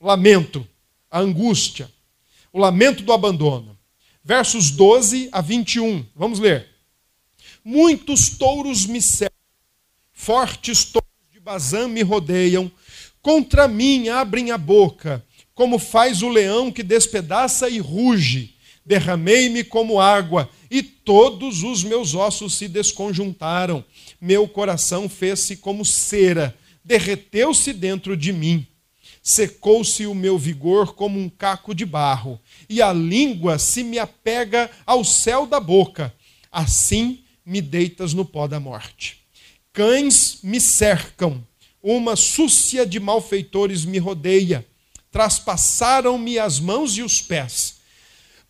Lamento, 0.00 0.66
a 1.10 1.20
angústia, 1.20 1.90
o 2.52 2.58
lamento 2.58 3.02
do 3.02 3.12
abandono. 3.12 3.78
Versos 4.22 4.70
12 4.70 5.28
a 5.32 5.40
21. 5.40 6.04
Vamos 6.14 6.38
ler. 6.38 6.68
Muitos 7.64 8.30
touros 8.30 8.86
me 8.86 9.00
cercam, 9.00 9.34
fortes 10.12 10.84
touros 10.84 11.08
de 11.32 11.40
Bazã 11.40 11.88
me 11.88 12.02
rodeiam, 12.02 12.70
contra 13.20 13.66
mim 13.66 14.08
abrem 14.08 14.50
a 14.50 14.58
boca, 14.58 15.24
como 15.54 15.78
faz 15.78 16.22
o 16.22 16.28
leão 16.28 16.70
que 16.70 16.82
despedaça 16.82 17.68
e 17.68 17.78
ruge. 17.78 18.54
Derramei-me 18.86 19.64
como 19.64 20.00
água, 20.00 20.48
e 20.70 20.82
todos 20.82 21.62
os 21.62 21.82
meus 21.82 22.14
ossos 22.14 22.54
se 22.54 22.68
desconjuntaram. 22.68 23.84
Meu 24.20 24.46
coração 24.46 25.08
fez-se 25.08 25.56
como 25.56 25.84
cera, 25.84 26.56
derreteu-se 26.84 27.72
dentro 27.72 28.16
de 28.16 28.32
mim 28.32 28.66
secou-se 29.28 30.06
o 30.06 30.14
meu 30.14 30.38
vigor 30.38 30.94
como 30.94 31.20
um 31.20 31.28
caco 31.28 31.74
de 31.74 31.84
barro, 31.84 32.40
e 32.66 32.80
a 32.80 32.94
língua 32.94 33.58
se 33.58 33.84
me 33.84 33.98
apega 33.98 34.70
ao 34.86 35.04
céu 35.04 35.46
da 35.46 35.60
boca. 35.60 36.14
Assim 36.50 37.22
me 37.44 37.60
deitas 37.60 38.14
no 38.14 38.24
pó 38.24 38.48
da 38.48 38.58
morte. 38.58 39.18
Cães 39.70 40.38
me 40.42 40.58
cercam, 40.58 41.46
uma 41.82 42.16
súcia 42.16 42.86
de 42.86 42.98
malfeitores 42.98 43.84
me 43.84 43.98
rodeia, 43.98 44.66
traspassaram-me 45.10 46.38
as 46.38 46.58
mãos 46.58 46.96
e 46.96 47.02
os 47.02 47.20
pés. 47.20 47.80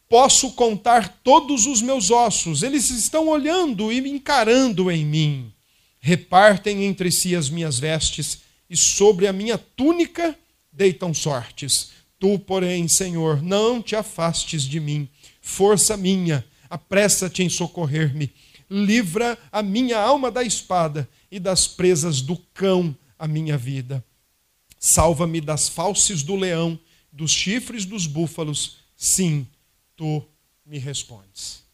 Posso 0.08 0.52
contar 0.52 1.18
todos 1.24 1.66
os 1.66 1.82
meus 1.82 2.12
ossos, 2.12 2.62
eles 2.62 2.88
estão 2.90 3.26
olhando 3.26 3.92
e 3.92 4.00
me 4.00 4.10
encarando 4.10 4.92
em 4.92 5.04
mim. 5.04 5.52
Repartem 5.98 6.84
entre 6.84 7.10
si 7.10 7.34
as 7.34 7.50
minhas 7.50 7.80
vestes, 7.80 8.46
e 8.70 8.76
sobre 8.76 9.26
a 9.26 9.32
minha 9.32 9.58
túnica 9.58 10.38
deitam 10.78 11.12
sortes. 11.12 11.90
Tu, 12.20 12.38
porém, 12.38 12.86
Senhor, 12.86 13.42
não 13.42 13.82
te 13.82 13.96
afastes 13.96 14.62
de 14.62 14.78
mim. 14.78 15.08
Força 15.42 15.96
minha, 15.96 16.44
apressa-te 16.70 17.42
em 17.42 17.48
socorrer-me. 17.48 18.32
Livra 18.70 19.36
a 19.50 19.60
minha 19.60 19.98
alma 19.98 20.30
da 20.30 20.44
espada 20.44 21.08
e 21.30 21.40
das 21.40 21.66
presas 21.66 22.20
do 22.20 22.36
cão 22.54 22.96
a 23.18 23.26
minha 23.26 23.58
vida. 23.58 24.04
Salva-me 24.78 25.40
das 25.40 25.68
falses 25.68 26.22
do 26.22 26.36
leão, 26.36 26.78
dos 27.10 27.32
chifres 27.32 27.84
dos 27.84 28.06
búfalos. 28.06 28.76
Sim, 28.96 29.46
tu 29.96 30.22
me 30.64 30.78
respondes. 30.78 31.64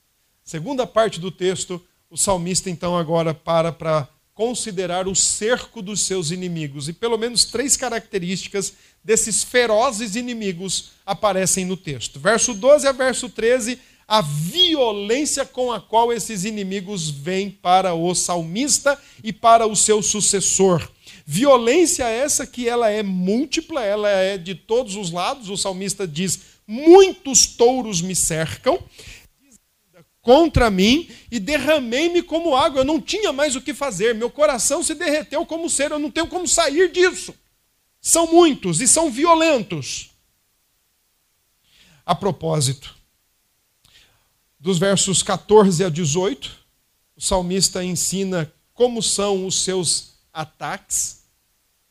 Segunda 0.43 0.87
parte 0.87 1.21
do 1.21 1.31
texto, 1.31 1.83
o 2.09 2.17
salmista 2.17 2.71
então 2.71 2.97
agora 2.97 3.35
para 3.35 3.71
para 3.71 4.09
considerar 4.35 5.07
o 5.07 5.15
cerco 5.15 5.81
dos 5.81 6.03
seus 6.03 6.31
inimigos. 6.31 6.89
E 6.89 6.93
pelo 6.93 7.17
menos 7.17 7.45
três 7.45 7.77
características 7.77 8.75
desses 9.03 9.45
ferozes 9.45 10.17
inimigos 10.17 10.91
aparecem 11.07 11.65
no 11.65 11.77
texto. 11.77 12.19
Verso 12.19 12.53
12 12.53 12.87
a 12.87 12.93
verso 12.93 13.29
13, 13.29 13.79
a 14.09 14.21
violência 14.21 15.45
com 15.45 15.73
a 15.73 15.81
qual 15.81 16.13
esses 16.13 16.45
inimigos 16.45 17.09
vêm 17.09 17.51
para 17.51 17.95
o 17.95 18.15
salmista 18.15 18.99
e 19.23 19.33
para 19.33 19.67
o 19.67 19.77
seu 19.77 20.03
sucessor. 20.03 20.91
Violência 21.27 22.05
essa 22.05 22.47
que 22.47 22.69
ela 22.69 22.91
é 22.91 23.03
múltipla, 23.03 23.83
ela 23.83 24.09
é 24.11 24.37
de 24.37 24.55
todos 24.55 24.97
os 24.97 25.11
lados. 25.11 25.49
O 25.49 25.57
salmista 25.57 26.07
diz: 26.07 26.41
"Muitos 26.67 27.47
touros 27.47 28.03
me 28.03 28.15
cercam" 28.15 28.79
contra 30.25 30.71
mim 30.71 31.07
e 31.31 31.39
derramei-me 31.39 32.23
como 32.23 32.57
água. 32.57 32.81
Eu 32.81 32.85
não 32.85 32.99
tinha 33.01 33.31
mais 33.31 33.55
o 33.55 33.61
que 33.61 33.75
fazer, 33.75 34.15
meu 34.15 34.31
coração 34.31 34.83
se 34.83 34.95
derreteu 34.95 35.45
como 35.45 35.69
cera, 35.69 35.95
eu 35.95 35.99
não 35.99 36.11
tenho 36.11 36.27
como 36.27 36.49
sair 36.49 36.91
disso. 36.91 37.35
São 38.01 38.27
muitos 38.27 38.81
e 38.81 38.89
são 38.89 39.11
violentos. 39.11 40.11
A 42.07 42.15
propósito, 42.15 42.95
dos 44.59 44.79
versos 44.79 45.23
14 45.23 45.85
a 45.85 45.91
18, 45.91 46.51
o 47.17 47.21
salmista 47.21 47.85
ensina 47.85 48.51
como 48.73 49.03
são 49.03 49.47
os 49.47 49.63
seus 49.63 50.15
ataques 50.33 51.23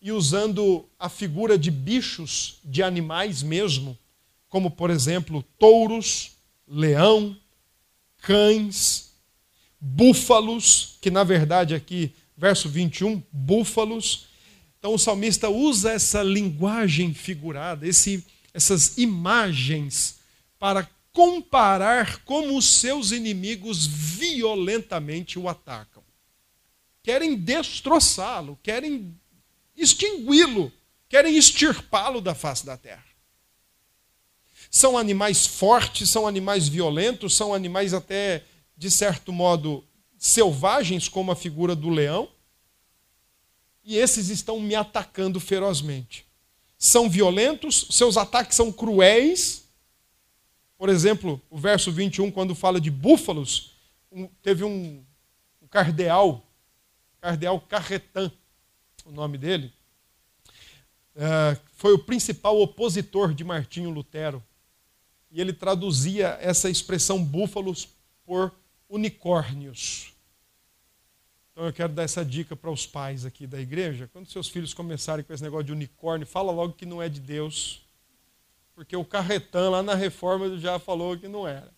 e 0.01 0.11
usando 0.11 0.89
a 0.99 1.07
figura 1.07 1.57
de 1.57 1.69
bichos, 1.69 2.59
de 2.63 2.81
animais 2.81 3.43
mesmo, 3.43 3.97
como 4.49 4.71
por 4.71 4.89
exemplo 4.89 5.43
touros, 5.57 6.31
leão, 6.67 7.37
cães, 8.23 9.11
búfalos, 9.79 10.97
que 11.01 11.11
na 11.11 11.23
verdade 11.23 11.75
aqui, 11.75 12.15
verso 12.35 12.69
21, 12.69 13.21
búfalos. 13.31 14.27
Então 14.79 14.93
o 14.93 14.97
salmista 14.97 15.49
usa 15.49 15.91
essa 15.91 16.23
linguagem 16.23 17.13
figurada, 17.13 17.85
esse, 17.85 18.25
essas 18.53 18.97
imagens, 18.97 20.19
para 20.57 20.89
comparar 21.11 22.23
como 22.23 22.57
os 22.57 22.65
seus 22.65 23.11
inimigos 23.11 23.85
violentamente 23.85 25.37
o 25.37 25.49
atacam. 25.49 26.01
Querem 27.03 27.35
destroçá-lo, 27.35 28.57
querem 28.63 29.13
extingui-lo, 29.75 30.71
querem 31.09 31.35
extirpá-lo 31.35 32.21
da 32.21 32.33
face 32.33 32.65
da 32.65 32.77
terra. 32.77 33.12
São 34.69 34.97
animais 34.97 35.45
fortes, 35.45 36.09
são 36.09 36.27
animais 36.27 36.67
violentos, 36.67 37.35
são 37.35 37.53
animais 37.53 37.93
até, 37.93 38.43
de 38.75 38.89
certo 38.89 39.31
modo, 39.31 39.83
selvagens, 40.17 41.07
como 41.07 41.31
a 41.31 41.35
figura 41.35 41.75
do 41.75 41.89
leão. 41.89 42.29
E 43.83 43.97
esses 43.97 44.29
estão 44.29 44.59
me 44.59 44.75
atacando 44.75 45.39
ferozmente. 45.39 46.25
São 46.77 47.09
violentos, 47.09 47.87
seus 47.91 48.17
ataques 48.17 48.55
são 48.55 48.71
cruéis. 48.71 49.63
Por 50.77 50.89
exemplo, 50.89 51.41
o 51.49 51.57
verso 51.57 51.91
21, 51.91 52.31
quando 52.31 52.55
fala 52.55 52.79
de 52.79 52.89
búfalos, 52.89 53.73
teve 54.41 54.63
um, 54.63 55.03
um 55.61 55.67
cardeal, 55.67 56.45
cardeal 57.21 57.59
Carretan, 57.59 58.31
o 59.05 59.11
nome 59.11 59.37
dele, 59.37 59.73
uh, 61.15 61.59
foi 61.75 61.93
o 61.93 61.99
principal 61.99 62.59
opositor 62.59 63.33
de 63.33 63.43
Martinho 63.43 63.89
Lutero 63.89 64.43
e 65.33 65.41
ele 65.41 65.51
traduzia 65.51 66.37
essa 66.39 66.69
expressão 66.69 67.21
búfalos 67.21 67.89
por 68.23 68.53
unicórnios. 68.87 70.13
Então 71.51 71.65
eu 71.65 71.73
quero 71.73 71.91
dar 71.91 72.03
essa 72.03 72.23
dica 72.23 72.55
para 72.55 72.69
os 72.69 72.85
pais 72.85 73.25
aqui 73.25 73.47
da 73.47 73.59
igreja. 73.59 74.07
Quando 74.13 74.29
seus 74.29 74.47
filhos 74.47 74.75
começarem 74.75 75.25
com 75.25 75.33
esse 75.33 75.41
negócio 75.41 75.65
de 75.65 75.71
unicórnio, 75.71 76.27
fala 76.27 76.51
logo 76.51 76.73
que 76.73 76.85
não 76.85 77.01
é 77.01 77.09
de 77.09 77.19
Deus. 77.19 77.81
Porque 78.75 78.95
o 78.95 79.03
Carretão 79.03 79.71
lá 79.71 79.81
na 79.81 79.95
reforma 79.95 80.55
já 80.57 80.77
falou 80.77 81.17
que 81.17 81.27
não 81.27 81.47
era. 81.47 81.73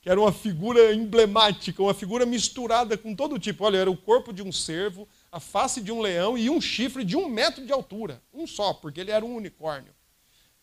Que 0.00 0.08
era 0.08 0.20
uma 0.20 0.32
figura 0.32 0.94
emblemática, 0.94 1.82
uma 1.82 1.94
figura 1.94 2.24
misturada 2.24 2.96
com 2.96 3.16
todo 3.16 3.38
tipo. 3.38 3.64
Olha, 3.64 3.78
era 3.78 3.90
o 3.90 3.96
corpo 3.96 4.32
de 4.32 4.42
um 4.42 4.52
cervo, 4.52 5.08
a 5.30 5.40
face 5.40 5.80
de 5.80 5.90
um 5.90 6.00
leão 6.00 6.38
e 6.38 6.48
um 6.48 6.60
chifre 6.60 7.04
de 7.04 7.16
um 7.16 7.28
metro 7.28 7.66
de 7.66 7.72
altura. 7.72 8.22
Um 8.32 8.46
só, 8.46 8.72
porque 8.72 9.00
ele 9.00 9.10
era 9.10 9.24
um 9.24 9.34
unicórnio 9.34 9.92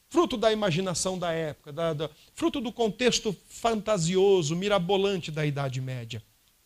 fruto 0.09 0.35
da 0.35 0.51
imaginação 0.51 1.17
da 1.17 1.31
época, 1.31 1.71
da, 1.71 1.93
da, 1.93 2.09
fruto 2.33 2.59
do 2.59 2.71
contexto 2.71 3.35
fantasioso, 3.47 4.55
mirabolante 4.55 5.31
da 5.31 5.45
Idade 5.45 5.79
Média. 5.79 6.21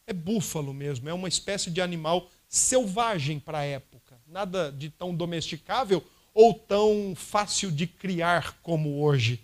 É 0.07 0.13
búfalo 0.13 0.73
mesmo, 0.73 1.09
é 1.09 1.13
uma 1.13 1.27
espécie 1.27 1.69
de 1.69 1.81
animal 1.81 2.29
selvagem 2.47 3.39
para 3.39 3.59
a 3.59 3.63
época, 3.63 4.19
nada 4.27 4.71
de 4.71 4.89
tão 4.89 5.13
domesticável 5.13 6.03
ou 6.33 6.53
tão 6.53 7.13
fácil 7.15 7.71
de 7.71 7.85
criar 7.85 8.57
como 8.61 9.01
hoje. 9.01 9.41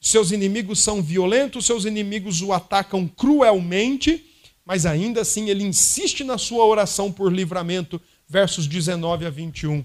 Seus 0.00 0.30
inimigos 0.30 0.80
são 0.80 1.02
violentos, 1.02 1.66
seus 1.66 1.84
inimigos 1.84 2.42
o 2.42 2.52
atacam 2.52 3.08
cruelmente, 3.08 4.24
mas 4.64 4.86
ainda 4.86 5.22
assim 5.22 5.48
ele 5.48 5.64
insiste 5.64 6.22
na 6.22 6.38
sua 6.38 6.64
oração 6.64 7.10
por 7.10 7.32
livramento, 7.32 8.00
versos 8.28 8.66
19 8.66 9.26
a 9.26 9.30
21. 9.30 9.84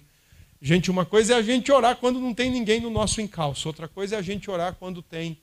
Gente, 0.65 0.89
uma 0.89 1.05
coisa 1.05 1.33
é 1.33 1.35
a 1.35 1.41
gente 1.41 1.69
orar 1.73 1.97
quando 1.97 2.21
não 2.21 2.33
tem 2.33 2.49
ninguém 2.49 2.79
no 2.79 2.89
nosso 2.89 3.19
encalço, 3.19 3.67
outra 3.67 3.85
coisa 3.85 4.15
é 4.15 4.19
a 4.19 4.21
gente 4.21 4.49
orar 4.49 4.75
quando 4.75 5.01
tem 5.01 5.37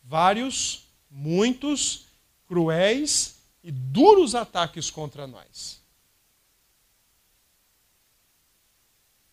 vários, 0.00 0.84
muitos, 1.10 2.06
cruéis 2.46 3.40
e 3.64 3.72
duros 3.72 4.36
ataques 4.36 4.92
contra 4.92 5.26
nós. 5.26 5.82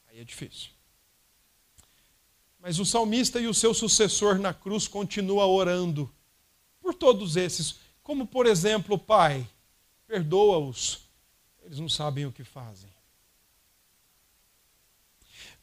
Aí 0.07 0.19
é 0.19 0.23
difícil. 0.23 0.71
Mas 2.59 2.79
o 2.79 2.85
salmista 2.85 3.39
e 3.39 3.45
o 3.45 3.53
seu 3.53 3.75
sucessor 3.75 4.39
na 4.39 4.55
cruz 4.55 4.87
continua 4.87 5.45
orando 5.45 6.11
por 6.81 6.95
todos 6.95 7.35
esses, 7.35 7.75
como 8.01 8.25
por 8.25 8.47
exemplo, 8.47 8.97
Pai, 8.97 9.47
perdoa-os, 10.07 11.01
eles 11.63 11.77
não 11.77 11.89
sabem 11.89 12.25
o 12.25 12.31
que 12.31 12.43
fazem 12.43 12.94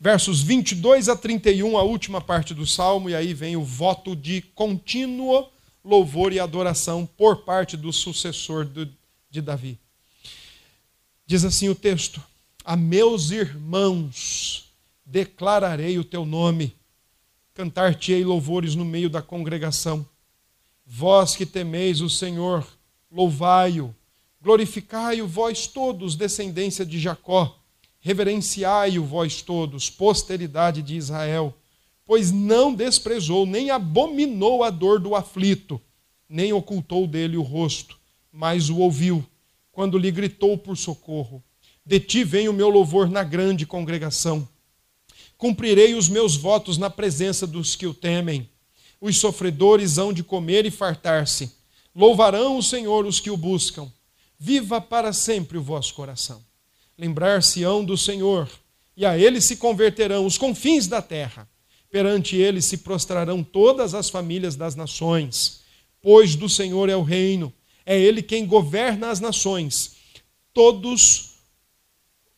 versos 0.03 0.43
22 0.43 1.09
a 1.09 1.15
31, 1.15 1.79
a 1.79 1.85
última 1.85 2.21
parte 2.21 2.53
do 2.53 2.67
salmo, 2.67 3.09
e 3.09 3.15
aí 3.15 3.33
vem 3.33 3.57
o 3.57 3.62
voto 3.62 4.17
de 4.17 4.43
contínuo 4.53 5.49
louvor 5.85 6.33
e 6.33 6.41
adoração 6.41 7.07
por 7.17 7.45
parte 7.45 7.77
do 7.77 7.93
sucessor 7.93 8.69
de 9.31 9.41
Davi. 9.41 9.79
Diz 11.25 11.45
assim 11.45 11.69
o 11.69 11.75
texto: 11.77 12.21
A 12.65 12.77
meus 12.77 13.31
irmãos 13.31 14.65
declararei 15.07 15.97
o 16.01 16.05
teu 16.05 16.27
nome, 16.27 16.75
cantar-te-ei 17.55 18.25
louvores 18.25 18.75
no 18.75 18.85
meio 18.85 19.09
da 19.09 19.23
congregação. 19.23 20.05
Vós 20.85 21.37
que 21.37 21.47
temeis 21.47 22.01
o 22.01 22.11
Senhor, 22.11 22.67
louvai-o, 23.09 23.95
glorificai-o 24.43 25.29
vós 25.29 25.69
todos, 25.69 26.17
descendência 26.17 26.85
de 26.85 26.99
Jacó 26.99 27.62
Reverenciai-o 28.05 29.05
vós 29.05 29.43
todos, 29.43 29.88
posteridade 29.88 30.83
de 30.83 30.97
Israel, 30.97 31.57
pois 32.05 32.33
não 32.33 32.75
desprezou, 32.75 33.47
nem 33.47 33.71
abominou 33.71 34.65
a 34.65 34.71
dor 34.71 34.99
do 34.99 35.15
aflito, 35.15 35.81
nem 36.29 36.53
ocultou 36.53 37.07
dele 37.07 37.37
o 37.37 37.43
rosto, 37.43 37.97
mas 38.33 38.69
o 38.69 38.79
ouviu, 38.79 39.25
quando 39.71 39.97
lhe 39.97 40.11
gritou 40.11 40.59
por 40.59 40.77
socorro. 40.77 41.41
De 41.87 42.01
ti 42.01 42.25
vem 42.25 42.49
o 42.49 42.53
meu 42.53 42.69
louvor 42.69 43.09
na 43.09 43.23
grande 43.23 43.65
congregação. 43.65 44.49
Cumprirei 45.38 45.95
os 45.95 46.09
meus 46.09 46.35
votos 46.35 46.77
na 46.77 46.91
presença 46.91 47.47
dos 47.47 47.77
que 47.77 47.87
o 47.87 47.95
temem. 47.95 48.51
Os 49.01 49.17
sofredores 49.19 49.97
hão 49.97 50.12
de 50.12 50.25
comer 50.25 50.67
e 50.67 50.73
fartar-se. 50.73 51.53
Louvarão 51.95 52.59
o 52.59 52.62
Senhor 52.65 53.07
os 53.07 53.21
que 53.21 53.31
o 53.31 53.37
buscam. 53.37 53.88
Viva 54.37 54.81
para 54.81 55.12
sempre 55.12 55.57
o 55.57 55.62
vosso 55.62 55.95
coração 55.95 56.43
lembrar-se-ão 57.03 57.85
do 57.85 57.99
Senhor, 57.99 58.49
e 58.97 59.05
a 59.05 59.19
ele 59.19 59.41
se 59.41 59.57
converterão 59.57 60.25
os 60.25 60.38
confins 60.38 60.87
da 60.87 61.03
terra. 61.03 61.49
Perante 61.91 62.37
ele 62.37 62.62
se 62.62 62.79
prostrarão 62.79 63.43
todas 63.43 63.93
as 63.93 64.09
famílias 64.09 64.55
das 64.55 64.77
nações, 64.77 65.62
pois 66.01 66.37
do 66.37 66.49
Senhor 66.49 66.88
é 66.88 66.95
o 66.95 67.03
reino, 67.03 67.53
é 67.85 67.99
ele 67.99 68.23
quem 68.23 68.47
governa 68.47 69.11
as 69.11 69.19
nações. 69.19 69.97
Todos 70.55 71.33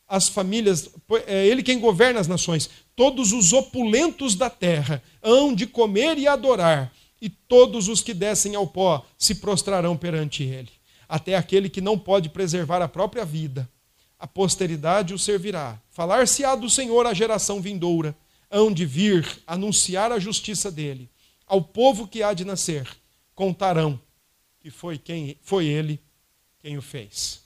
as 0.07 0.27
famílias, 0.29 0.89
é 1.27 1.45
ele 1.45 1.61
quem 1.61 1.79
governa 1.79 2.19
as 2.19 2.27
nações. 2.27 2.67
Todos 2.95 3.33
os 3.33 3.53
opulentos 3.53 4.33
da 4.33 4.49
terra 4.49 4.99
hão 5.21 5.53
de 5.53 5.67
comer 5.67 6.17
e 6.17 6.27
adorar, 6.27 6.91
e 7.21 7.29
todos 7.29 7.87
os 7.87 8.01
que 8.01 8.15
descem 8.15 8.55
ao 8.55 8.65
pó 8.65 9.05
se 9.15 9.35
prostrarão 9.35 9.95
perante 9.95 10.41
ele. 10.43 10.71
Até 11.07 11.35
aquele 11.35 11.69
que 11.69 11.81
não 11.81 11.99
pode 11.99 12.29
preservar 12.29 12.81
a 12.81 12.87
própria 12.87 13.23
vida, 13.23 13.69
a 14.25 14.27
posteridade 14.27 15.13
o 15.13 15.19
servirá. 15.19 15.79
Falar-se-á 15.91 16.55
do 16.55 16.67
Senhor 16.67 17.05
à 17.05 17.13
geração 17.13 17.61
vindoura, 17.61 18.17
hão 18.49 18.73
de 18.73 18.83
vir 18.83 19.23
anunciar 19.45 20.11
a 20.11 20.17
justiça 20.17 20.71
dele. 20.71 21.07
Ao 21.45 21.61
povo 21.61 22.07
que 22.07 22.23
há 22.23 22.33
de 22.33 22.43
nascer, 22.43 22.87
contarão 23.35 24.01
que 24.59 24.71
foi 24.71 24.97
quem 24.97 25.37
foi 25.43 25.67
ele 25.67 26.01
quem 26.57 26.75
o 26.75 26.81
fez. 26.81 27.43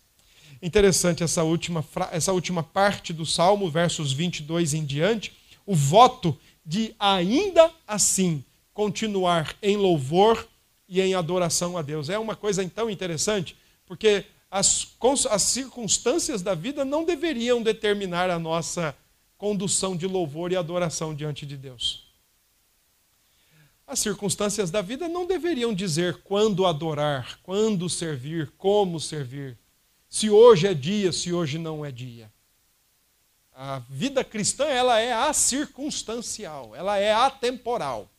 Interessante 0.61 1.21
essa 1.21 1.43
última, 1.43 1.83
essa 2.13 2.31
última 2.31 2.63
parte 2.63 3.11
do 3.11 3.25
Salmo, 3.25 3.69
versos 3.69 4.13
22 4.13 4.73
em 4.73 4.85
diante, 4.85 5.33
o 5.65 5.75
voto 5.75 6.37
de 6.65 6.95
ainda 6.97 7.69
assim 7.85 8.41
continuar 8.73 9.53
em 9.61 9.75
louvor 9.75 10.47
e 10.87 11.01
em 11.01 11.13
adoração 11.13 11.77
a 11.77 11.81
Deus. 11.81 12.07
É 12.07 12.17
uma 12.17 12.37
coisa 12.37 12.63
então 12.63 12.89
interessante, 12.89 13.57
porque 13.85 14.23
as, 14.49 14.95
as 15.29 15.43
circunstâncias 15.43 16.41
da 16.41 16.55
vida 16.55 16.83
não 16.83 17.03
deveriam 17.03 17.61
determinar 17.61 18.29
a 18.29 18.39
nossa 18.39 18.95
condução 19.37 19.95
de 19.95 20.07
louvor 20.07 20.51
e 20.51 20.55
adoração 20.55 21.13
diante 21.13 21.45
de 21.45 21.55
Deus. 21.55 22.07
As 23.85 23.99
circunstâncias 23.99 24.69
da 24.69 24.81
vida 24.81 25.07
não 25.07 25.25
deveriam 25.25 25.73
dizer 25.73 26.21
quando 26.23 26.65
adorar, 26.65 27.39
quando 27.41 27.89
servir, 27.89 28.51
como 28.57 28.99
servir, 28.99 29.57
se 30.07 30.29
hoje 30.29 30.67
é 30.67 30.73
dia, 30.73 31.11
se 31.11 31.31
hoje 31.31 31.57
não 31.57 31.85
é 31.85 31.91
dia. 31.91 32.31
A 33.53 33.79
vida 33.89 34.23
cristã 34.23 34.65
ela 34.65 34.99
é 34.99 35.11
acircunstancial, 35.11 36.75
ela 36.75 36.97
é 36.97 37.11
atemporal. 37.13 38.09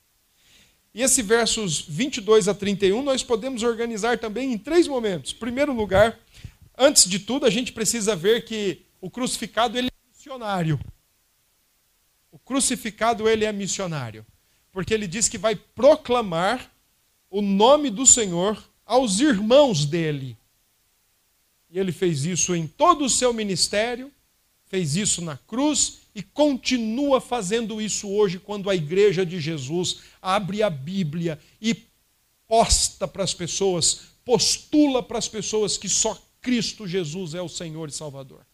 E 0.92 1.02
esse 1.02 1.22
versos 1.22 1.80
22 1.80 2.48
a 2.48 2.54
31 2.54 3.02
nós 3.02 3.22
podemos 3.22 3.62
organizar 3.62 4.18
também 4.18 4.52
em 4.52 4.58
três 4.58 4.88
momentos. 4.88 5.32
Primeiro 5.32 5.72
lugar, 5.72 6.18
antes 6.76 7.08
de 7.08 7.20
tudo, 7.20 7.46
a 7.46 7.50
gente 7.50 7.72
precisa 7.72 8.16
ver 8.16 8.44
que 8.44 8.82
o 9.00 9.08
crucificado 9.08 9.78
ele 9.78 9.88
é 9.88 10.08
missionário. 10.08 10.80
O 12.32 12.38
crucificado 12.38 13.28
ele 13.28 13.44
é 13.44 13.52
missionário, 13.52 14.26
porque 14.72 14.92
ele 14.92 15.06
diz 15.06 15.28
que 15.28 15.38
vai 15.38 15.54
proclamar 15.54 16.70
o 17.30 17.40
nome 17.40 17.90
do 17.90 18.04
Senhor 18.04 18.62
aos 18.84 19.20
irmãos 19.20 19.84
dele. 19.84 20.36
E 21.70 21.78
ele 21.78 21.92
fez 21.92 22.24
isso 22.24 22.54
em 22.54 22.66
todo 22.66 23.04
o 23.04 23.10
seu 23.10 23.32
ministério, 23.32 24.10
fez 24.70 24.94
isso 24.94 25.20
na 25.20 25.36
cruz 25.36 26.02
e 26.14 26.22
continua 26.22 27.20
fazendo 27.20 27.82
isso 27.82 28.08
hoje 28.08 28.38
quando 28.38 28.70
a 28.70 28.74
igreja 28.74 29.26
de 29.26 29.40
Jesus 29.40 29.98
abre 30.22 30.62
a 30.62 30.70
Bíblia 30.70 31.40
e 31.60 31.76
posta 32.46 33.08
para 33.08 33.24
as 33.24 33.34
pessoas, 33.34 34.12
postula 34.24 35.02
para 35.02 35.18
as 35.18 35.26
pessoas 35.26 35.76
que 35.76 35.88
só 35.88 36.16
Cristo 36.40 36.86
Jesus 36.86 37.34
é 37.34 37.42
o 37.42 37.48
Senhor 37.48 37.88
e 37.88 37.92
Salvador. 37.92 38.46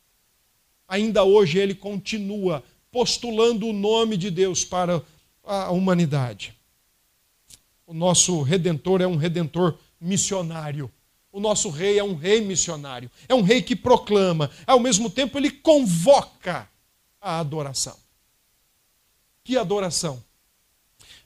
Ainda 0.89 1.23
hoje 1.23 1.59
ele 1.59 1.75
continua 1.75 2.65
postulando 2.91 3.67
o 3.67 3.73
nome 3.75 4.17
de 4.17 4.31
Deus 4.31 4.65
para 4.65 5.03
a 5.45 5.71
humanidade. 5.71 6.55
O 7.87 7.93
nosso 7.93 8.41
redentor 8.41 9.03
é 9.03 9.07
um 9.07 9.17
redentor 9.17 9.79
missionário. 10.01 10.91
O 11.37 11.41
nosso 11.41 11.69
rei 11.69 11.99
é 11.99 12.03
um 12.03 12.15
rei 12.15 12.41
missionário. 12.41 13.11
É 13.29 13.35
um 13.35 13.43
rei 13.43 13.61
que 13.61 13.77
proclama, 13.77 14.51
ao 14.67 14.81
mesmo 14.81 15.11
tempo 15.11 15.37
ele 15.37 15.51
convoca 15.51 16.67
a 17.21 17.39
adoração. 17.39 17.95
Que 19.45 19.59
adoração? 19.59 20.25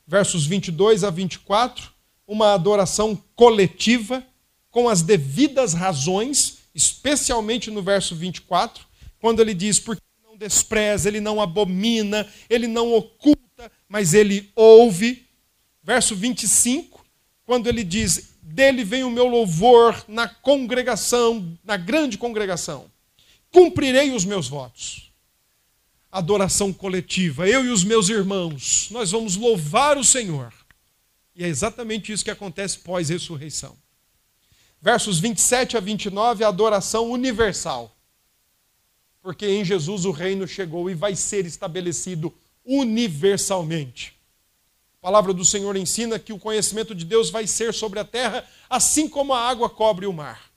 Versos 0.05 0.44
22 0.46 1.05
a 1.05 1.11
24, 1.11 1.92
uma 2.27 2.55
adoração 2.55 3.14
coletiva, 3.37 4.27
com 4.68 4.88
as 4.88 5.01
devidas 5.01 5.75
razões, 5.75 6.59
especialmente 6.75 7.70
no 7.70 7.81
verso 7.81 8.16
24, 8.16 8.85
quando 9.20 9.38
ele 9.38 9.55
diz: 9.55 9.79
Porque 9.79 10.03
ele 10.03 10.29
não 10.29 10.37
despreza, 10.37 11.09
ele 11.09 11.20
não 11.20 11.40
abomina, 11.40 12.27
ele 12.49 12.66
não 12.66 12.92
oculta, 12.92 13.70
mas 13.88 14.12
ele 14.12 14.51
ouve. 14.57 15.25
Verso 15.85 16.16
25, 16.16 16.89
quando 17.50 17.66
ele 17.66 17.82
diz: 17.82 18.34
Dele 18.40 18.84
vem 18.84 19.02
o 19.02 19.10
meu 19.10 19.26
louvor 19.26 20.04
na 20.06 20.28
congregação, 20.28 21.58
na 21.64 21.76
grande 21.76 22.16
congregação. 22.16 22.88
Cumprirei 23.50 24.12
os 24.12 24.24
meus 24.24 24.46
votos 24.46 25.10
adoração 26.12 26.72
coletiva. 26.72 27.48
Eu 27.48 27.64
e 27.64 27.70
os 27.70 27.82
meus 27.82 28.08
irmãos, 28.08 28.86
nós 28.92 29.10
vamos 29.10 29.34
louvar 29.34 29.98
o 29.98 30.04
Senhor. 30.04 30.54
E 31.34 31.42
é 31.42 31.48
exatamente 31.48 32.12
isso 32.12 32.22
que 32.22 32.30
acontece 32.30 32.78
pós-ressurreição. 32.78 33.76
Versos 34.80 35.18
27 35.18 35.76
a 35.76 35.80
29, 35.80 36.44
a 36.44 36.48
adoração 36.48 37.10
universal. 37.10 37.92
Porque 39.20 39.48
em 39.48 39.64
Jesus 39.64 40.04
o 40.04 40.12
reino 40.12 40.46
chegou 40.46 40.88
e 40.88 40.94
vai 40.94 41.16
ser 41.16 41.44
estabelecido 41.46 42.32
universalmente. 42.64 44.19
A 45.00 45.06
palavra 45.06 45.32
do 45.32 45.46
Senhor 45.46 45.74
ensina 45.76 46.18
que 46.18 46.32
o 46.32 46.38
conhecimento 46.38 46.94
de 46.94 47.06
Deus 47.06 47.30
vai 47.30 47.46
ser 47.46 47.72
sobre 47.72 47.98
a 47.98 48.04
terra, 48.04 48.46
assim 48.68 49.08
como 49.08 49.32
a 49.32 49.48
água 49.48 49.70
cobre 49.70 50.06
o 50.06 50.12
mar. 50.12 50.50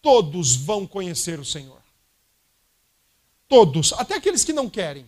Todos 0.00 0.56
vão 0.56 0.86
conhecer 0.86 1.38
o 1.38 1.44
Senhor. 1.44 1.82
Todos, 3.46 3.92
até 3.92 4.14
aqueles 4.14 4.42
que 4.42 4.54
não 4.54 4.70
querem, 4.70 5.06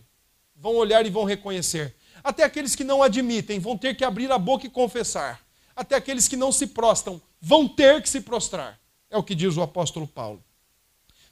vão 0.55 0.75
olhar 0.75 1.03
e 1.07 1.09
vão 1.09 1.23
reconhecer. 1.23 1.95
Até 2.23 2.43
aqueles 2.43 2.75
que 2.75 2.83
não 2.83 3.01
admitem 3.01 3.59
vão 3.59 3.75
ter 3.75 3.95
que 3.95 4.05
abrir 4.05 4.31
a 4.31 4.37
boca 4.37 4.67
e 4.67 4.69
confessar. 4.69 5.41
Até 5.75 5.95
aqueles 5.95 6.27
que 6.27 6.37
não 6.37 6.51
se 6.51 6.67
prostam 6.67 7.19
vão 7.41 7.67
ter 7.67 7.99
que 7.99 8.09
se 8.09 8.21
prostrar. 8.21 8.79
É 9.09 9.17
o 9.17 9.23
que 9.23 9.33
diz 9.33 9.57
o 9.57 9.63
apóstolo 9.63 10.07
Paulo. 10.07 10.43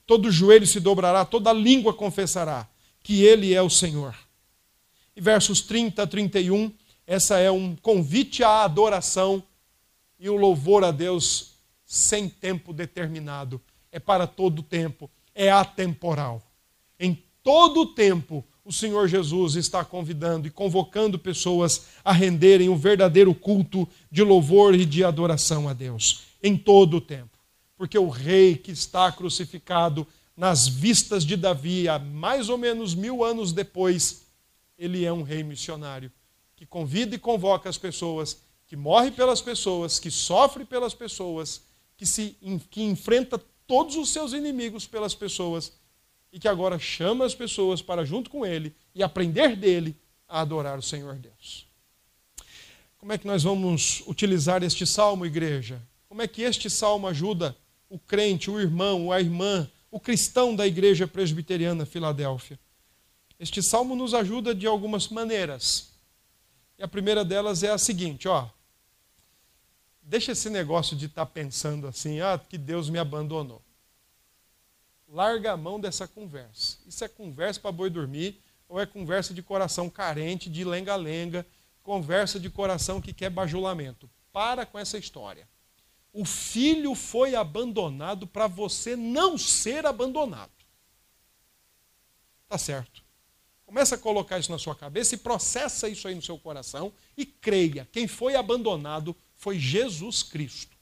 Todo 0.08 0.32
joelho 0.32 0.66
se 0.66 0.80
dobrará, 0.80 1.24
toda 1.26 1.54
língua 1.54 1.94
confessará 1.94 2.68
que 3.04 3.24
ele 3.24 3.54
é 3.54 3.62
o 3.62 3.70
Senhor. 3.70 4.16
E 5.16 5.22
versos 5.22 5.62
30 5.62 6.02
a 6.02 6.08
31, 6.08 6.74
essa 7.10 7.40
é 7.40 7.50
um 7.50 7.76
convite 7.76 8.44
à 8.44 8.64
adoração 8.64 9.42
e 10.20 10.30
o 10.30 10.36
louvor 10.36 10.84
a 10.84 10.92
Deus 10.92 11.56
sem 11.84 12.30
tempo 12.30 12.72
determinado. 12.72 13.60
É 13.92 13.98
para 13.98 14.28
todo 14.28 14.62
tempo, 14.62 15.10
é 15.34 15.50
atemporal. 15.50 16.40
Em 17.00 17.20
todo 17.42 17.82
o 17.82 17.86
tempo, 17.88 18.46
o 18.64 18.72
Senhor 18.72 19.08
Jesus 19.08 19.56
está 19.56 19.84
convidando 19.84 20.48
e 20.48 20.52
convocando 20.52 21.18
pessoas 21.18 21.88
a 22.06 22.14
renderem 22.14 22.70
um 22.70 22.78
verdadeiro 22.78 23.34
culto 23.34 23.90
de 24.12 24.22
louvor 24.22 24.76
e 24.76 24.86
de 24.86 25.04
adoração 25.04 25.68
a 25.68 25.74
Deus. 25.74 26.26
Em 26.44 26.56
todo 26.56 26.98
o 26.98 27.02
tempo. 27.02 27.40
Porque 27.76 27.98
o 27.98 28.08
rei 28.08 28.56
que 28.56 28.70
está 28.70 29.12
crucificado 29.12 30.06
nas 30.38 30.68
vistas 30.68 31.26
de 31.26 31.36
Davi, 31.36 31.90
há 31.90 31.98
mais 31.98 32.50
ou 32.50 32.58
menos 32.60 32.94
mil 32.94 33.24
anos 33.24 33.52
depois, 33.52 34.28
ele 34.78 35.04
é 35.06 35.12
um 35.12 35.24
rei 35.24 35.42
missionário 35.42 36.12
que 36.60 36.66
convida 36.66 37.16
e 37.16 37.18
convoca 37.18 37.70
as 37.70 37.78
pessoas, 37.78 38.42
que 38.68 38.76
morre 38.76 39.12
pelas 39.12 39.42
pessoas, 39.42 39.98
que 39.98 40.12
sofre 40.12 40.66
pelas 40.66 40.94
pessoas, 40.94 41.64
que, 41.96 42.06
se, 42.06 42.36
que 42.70 42.84
enfrenta 42.84 43.42
todos 43.66 43.96
os 43.96 44.10
seus 44.10 44.34
inimigos 44.34 44.86
pelas 44.86 45.16
pessoas 45.16 45.72
e 46.34 46.38
que 46.38 46.50
agora 46.50 46.78
chama 46.78 47.24
as 47.24 47.34
pessoas 47.34 47.82
para, 47.82 48.04
junto 48.04 48.30
com 48.30 48.46
ele, 48.46 48.76
e 48.94 49.02
aprender 49.02 49.56
dele 49.56 49.96
a 50.28 50.42
adorar 50.42 50.78
o 50.78 50.82
Senhor 50.82 51.16
Deus. 51.16 51.66
Como 52.98 53.14
é 53.14 53.18
que 53.18 53.26
nós 53.26 53.44
vamos 53.44 54.04
utilizar 54.06 54.62
este 54.62 54.86
salmo, 54.86 55.26
igreja? 55.26 55.82
Como 56.10 56.22
é 56.22 56.28
que 56.28 56.42
este 56.42 56.70
salmo 56.70 57.08
ajuda 57.08 57.56
o 57.88 57.98
crente, 57.98 58.52
o 58.52 58.60
irmão, 58.60 59.14
a 59.14 59.22
irmã, 59.22 59.72
o 59.90 59.98
cristão 59.98 60.54
da 60.54 60.68
igreja 60.68 61.08
presbiteriana 61.08 61.86
Filadélfia? 61.86 62.60
Este 63.40 63.64
salmo 63.64 63.96
nos 63.96 64.14
ajuda 64.14 64.54
de 64.54 64.68
algumas 64.68 65.08
maneiras. 65.08 65.89
E 66.80 66.84
a 66.84 66.88
primeira 66.88 67.24
delas 67.24 67.62
é 67.62 67.70
a 67.70 67.78
seguinte, 67.78 68.28
ó. 68.28 68.50
Deixa 70.02 70.32
esse 70.32 70.50
negócio 70.50 70.98
de 70.98 71.06
estar 71.06 71.28
tá 71.28 71.32
pensando 71.32 71.86
assim, 71.86 72.20
ah, 72.22 72.40
que 72.40 72.58
Deus 72.58 72.90
me 72.90 72.98
abandonou 72.98 73.62
larga 75.12 75.54
a 75.54 75.58
mão 75.58 75.80
dessa 75.80 76.08
conversa. 76.08 76.78
Isso 76.88 77.04
é 77.04 77.08
conversa 77.08 77.60
para 77.60 77.72
boi 77.72 77.90
dormir 77.90 78.40
ou 78.68 78.80
é 78.80 78.86
conversa 78.86 79.34
de 79.34 79.42
coração 79.42 79.90
carente, 79.90 80.50
de 80.50 80.64
lenga-lenga, 80.64 81.46
conversa 81.84 82.40
de 82.40 82.50
coração 82.50 83.02
que 83.02 83.14
quer 83.14 83.30
bajulamento. 83.30 84.10
Para 84.32 84.66
com 84.66 84.78
essa 84.78 84.98
história. 84.98 85.48
O 86.14 86.26
filho 86.26 86.96
foi 86.96 87.36
abandonado 87.36 88.28
para 88.28 88.48
você 88.48 88.96
não 88.96 89.38
ser 89.38 89.86
abandonado. 89.86 90.52
Tá 92.48 92.58
certo. 92.58 93.04
Começa 93.70 93.94
a 93.94 94.00
colocar 94.00 94.40
isso 94.40 94.52
na 94.52 94.58
sua 94.58 94.74
cabeça 94.74 95.14
e 95.14 95.18
processa 95.20 95.88
isso 95.88 96.08
aí 96.08 96.16
no 96.16 96.24
seu 96.24 96.40
coração 96.40 96.92
e 97.16 97.24
creia. 97.24 97.88
Quem 97.92 98.08
foi 98.08 98.36
abandonado 98.36 99.16
foi 99.36 99.60
Jesus 99.60 100.24
Cristo. 100.24 100.76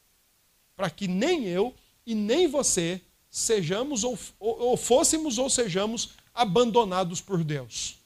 Para 0.73 0.89
que 0.89 1.05
nem 1.05 1.43
eu 1.43 1.75
e 2.05 2.15
nem 2.15 2.47
você 2.47 3.01
sejamos 3.29 4.05
ou, 4.05 4.17
ou, 4.39 4.77
fôssemos 4.77 5.37
ou 5.37 5.49
sejamos 5.49 6.11
abandonados 6.33 7.19
por 7.19 7.43
Deus. 7.43 7.97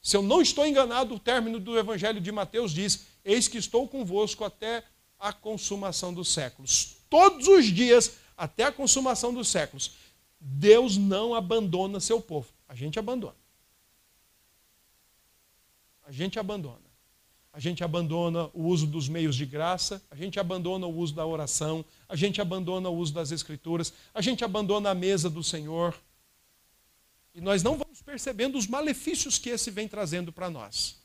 Se 0.00 0.16
eu 0.16 0.22
não 0.22 0.40
estou 0.40 0.64
enganado, 0.64 1.16
o 1.16 1.18
término 1.18 1.58
do 1.58 1.76
Evangelho 1.76 2.20
de 2.20 2.30
Mateus 2.30 2.70
diz: 2.70 3.06
Eis 3.24 3.48
que 3.48 3.58
estou 3.58 3.88
convosco 3.88 4.44
até 4.44 4.84
a 5.18 5.32
consumação 5.32 6.14
dos 6.14 6.32
séculos. 6.32 6.98
Todos 7.10 7.48
os 7.48 7.66
dias, 7.66 8.12
até 8.36 8.62
a 8.62 8.72
consumação 8.72 9.34
dos 9.34 9.48
séculos. 9.48 9.90
Deus 10.38 10.96
não 10.96 11.34
abandona 11.34 11.98
seu 11.98 12.20
povo. 12.20 12.46
A 12.68 12.74
gente 12.76 13.00
abandona. 13.00 13.41
A 16.12 16.14
gente 16.14 16.38
abandona. 16.38 16.92
a 17.54 17.58
gente 17.58 17.82
abandona 17.82 18.50
o 18.52 18.64
uso 18.64 18.86
dos 18.86 19.08
meios 19.08 19.34
de 19.34 19.46
graça, 19.46 20.02
a 20.10 20.14
gente 20.14 20.38
abandona 20.38 20.86
o 20.86 20.94
uso 20.94 21.14
da 21.14 21.24
oração, 21.24 21.82
a 22.06 22.14
gente 22.14 22.38
abandona 22.38 22.90
o 22.90 22.94
uso 22.94 23.14
das 23.14 23.30
escrituras, 23.30 23.94
a 24.12 24.20
gente 24.20 24.44
abandona 24.44 24.90
a 24.90 24.94
mesa 24.94 25.30
do 25.30 25.42
Senhor. 25.42 25.98
E 27.34 27.40
nós 27.40 27.62
não 27.62 27.78
vamos 27.78 28.02
percebendo 28.02 28.58
os 28.58 28.66
malefícios 28.66 29.38
que 29.38 29.48
esse 29.48 29.70
vem 29.70 29.88
trazendo 29.88 30.30
para 30.30 30.50
nós. 30.50 30.96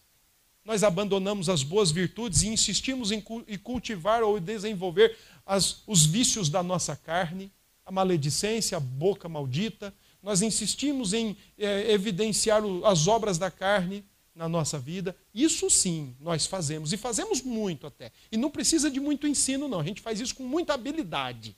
Nós 0.66 0.84
abandonamos 0.84 1.48
as 1.48 1.64
boas 1.64 1.90
virtudes 1.90 2.42
e 2.42 2.50
insistimos 2.50 3.10
em 3.10 3.22
cultivar 3.64 4.24
ou 4.24 4.42
desenvolver 4.42 5.18
as, 5.46 5.84
os 5.88 6.06
vícios 6.06 6.50
da 6.50 6.62
nossa 6.62 6.98
carne, 6.98 7.50
a 7.86 7.94
maledicência, 7.94 8.76
a 8.76 8.82
boca 8.82 9.30
maldita. 9.30 9.94
Nós 10.22 10.42
insistimos 10.42 11.14
em 11.14 11.38
é, 11.58 11.94
evidenciar 11.94 12.62
as 12.84 13.08
obras 13.08 13.38
da 13.38 13.50
carne 13.50 14.04
na 14.38 14.48
nossa 14.48 14.78
vida. 14.78 15.18
Isso 15.34 15.70
sim 15.70 16.16
nós 16.22 16.46
fazemos, 16.46 16.94
e 16.94 16.98
fazemos 16.98 17.42
muito 17.42 17.88
até. 17.88 18.12
E 18.32 18.38
não 18.38 18.52
precisa 18.52 18.90
de 18.90 19.00
muito 19.00 19.28
ensino, 19.28 19.68
não. 19.68 19.80
A 19.80 19.84
gente 19.84 20.00
faz 20.00 20.20
isso 20.22 20.36
com 20.36 20.44
muita 20.44 20.76
habilidade. 20.76 21.56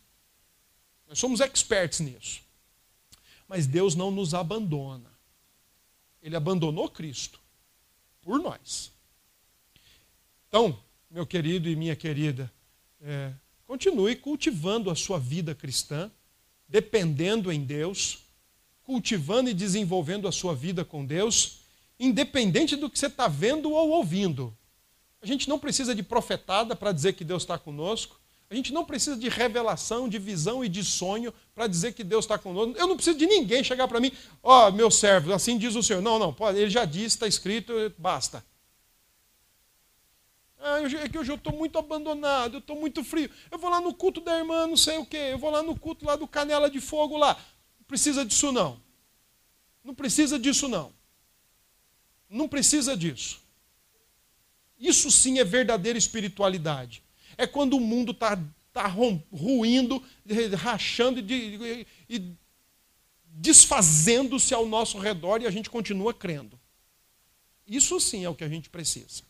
Nós 1.07 1.19
somos 1.19 1.41
experts 1.41 1.99
nisso. 1.99 2.41
Mas 3.47 3.67
Deus 3.67 3.95
não 3.95 4.09
nos 4.09 4.33
abandona. 4.33 5.11
Ele 6.23 6.35
abandonou 6.35 6.89
Cristo 6.89 7.39
por 8.21 8.39
nós. 8.39 8.91
Então, 10.47 10.79
meu 11.09 11.25
querido 11.25 11.67
e 11.69 11.75
minha 11.75 11.95
querida, 11.95 12.51
é, 13.01 13.33
continue 13.65 14.15
cultivando 14.15 14.89
a 14.89 14.95
sua 14.95 15.19
vida 15.19 15.53
cristã, 15.53 16.09
dependendo 16.67 17.51
em 17.51 17.63
Deus, 17.63 18.19
cultivando 18.83 19.49
e 19.49 19.53
desenvolvendo 19.53 20.27
a 20.27 20.31
sua 20.31 20.55
vida 20.55 20.85
com 20.85 21.05
Deus, 21.05 21.58
independente 21.99 22.75
do 22.75 22.89
que 22.89 22.97
você 22.97 23.07
está 23.07 23.27
vendo 23.27 23.71
ou 23.71 23.89
ouvindo. 23.89 24.55
A 25.21 25.25
gente 25.25 25.49
não 25.49 25.59
precisa 25.59 25.93
de 25.93 26.01
profetada 26.01 26.75
para 26.75 26.91
dizer 26.91 27.13
que 27.13 27.25
Deus 27.25 27.43
está 27.43 27.57
conosco. 27.57 28.19
A 28.49 28.55
gente 28.55 28.73
não 28.73 28.83
precisa 28.83 29.15
de 29.15 29.29
revelação, 29.29 30.09
de 30.09 30.17
visão 30.17 30.65
e 30.65 30.69
de 30.69 30.83
sonho 30.83 31.31
para 31.53 31.67
dizer 31.67 31.93
que 31.93 32.03
Deus 32.03 32.25
está 32.25 32.37
conosco. 32.37 32.75
Eu 32.77 32.87
não 32.87 32.95
preciso 32.95 33.17
de 33.17 33.27
ninguém 33.27 33.63
chegar 33.63 33.87
para 33.87 33.99
mim, 33.99 34.11
ó, 34.41 34.67
oh, 34.67 34.71
meu 34.71 34.89
servo, 34.89 35.33
assim 35.33 35.57
diz 35.57 35.75
o 35.75 35.83
Senhor. 35.83 36.01
Não, 36.01 36.17
não, 36.17 36.33
pode, 36.33 36.57
ele 36.57 36.69
já 36.69 36.83
disse, 36.83 37.15
está 37.15 37.27
escrito, 37.27 37.73
basta. 37.97 38.43
Ah, 40.61 40.81
é 40.81 41.07
que 41.07 41.17
hoje 41.17 41.31
eu 41.31 41.35
estou 41.35 41.53
muito 41.53 41.77
abandonado, 41.77 42.55
eu 42.55 42.59
estou 42.59 42.75
muito 42.75 43.03
frio. 43.03 43.29
Eu 43.51 43.57
vou 43.57 43.69
lá 43.69 43.79
no 43.79 43.93
culto 43.93 44.19
da 44.19 44.37
irmã, 44.37 44.67
não 44.67 44.75
sei 44.75 44.97
o 44.97 45.05
quê. 45.05 45.29
Eu 45.31 45.37
vou 45.37 45.49
lá 45.49 45.63
no 45.63 45.77
culto 45.77 46.05
lá 46.05 46.15
do 46.15 46.27
Canela 46.27 46.69
de 46.69 46.81
Fogo 46.81 47.17
lá. 47.17 47.35
Não 47.79 47.85
precisa 47.85 48.25
disso 48.25 48.51
não. 48.51 48.81
Não 49.83 49.93
precisa 49.93 50.37
disso 50.37 50.67
não. 50.67 50.93
Não 52.29 52.47
precisa 52.47 52.95
disso. 52.95 53.41
Isso 54.79 55.11
sim 55.11 55.39
é 55.39 55.43
verdadeira 55.43 55.97
espiritualidade 55.97 57.03
é 57.39 57.47
quando 57.47 57.77
o 57.77 57.79
mundo 57.79 58.11
está 58.11 58.37
tá 58.73 58.85
ruindo, 58.85 60.03
rachando 60.57 61.21
e, 61.21 61.87
e 62.09 62.35
desfazendo-se 63.25 64.53
ao 64.53 64.67
nosso 64.67 64.99
redor 64.99 65.41
e 65.41 65.47
a 65.47 65.51
gente 65.51 65.69
continua 65.69 66.13
crendo. 66.13 66.59
Isso 67.65 67.97
sim 68.01 68.25
é 68.25 68.29
o 68.29 68.35
que 68.35 68.43
a 68.43 68.49
gente 68.49 68.69
precisa. 68.69 69.23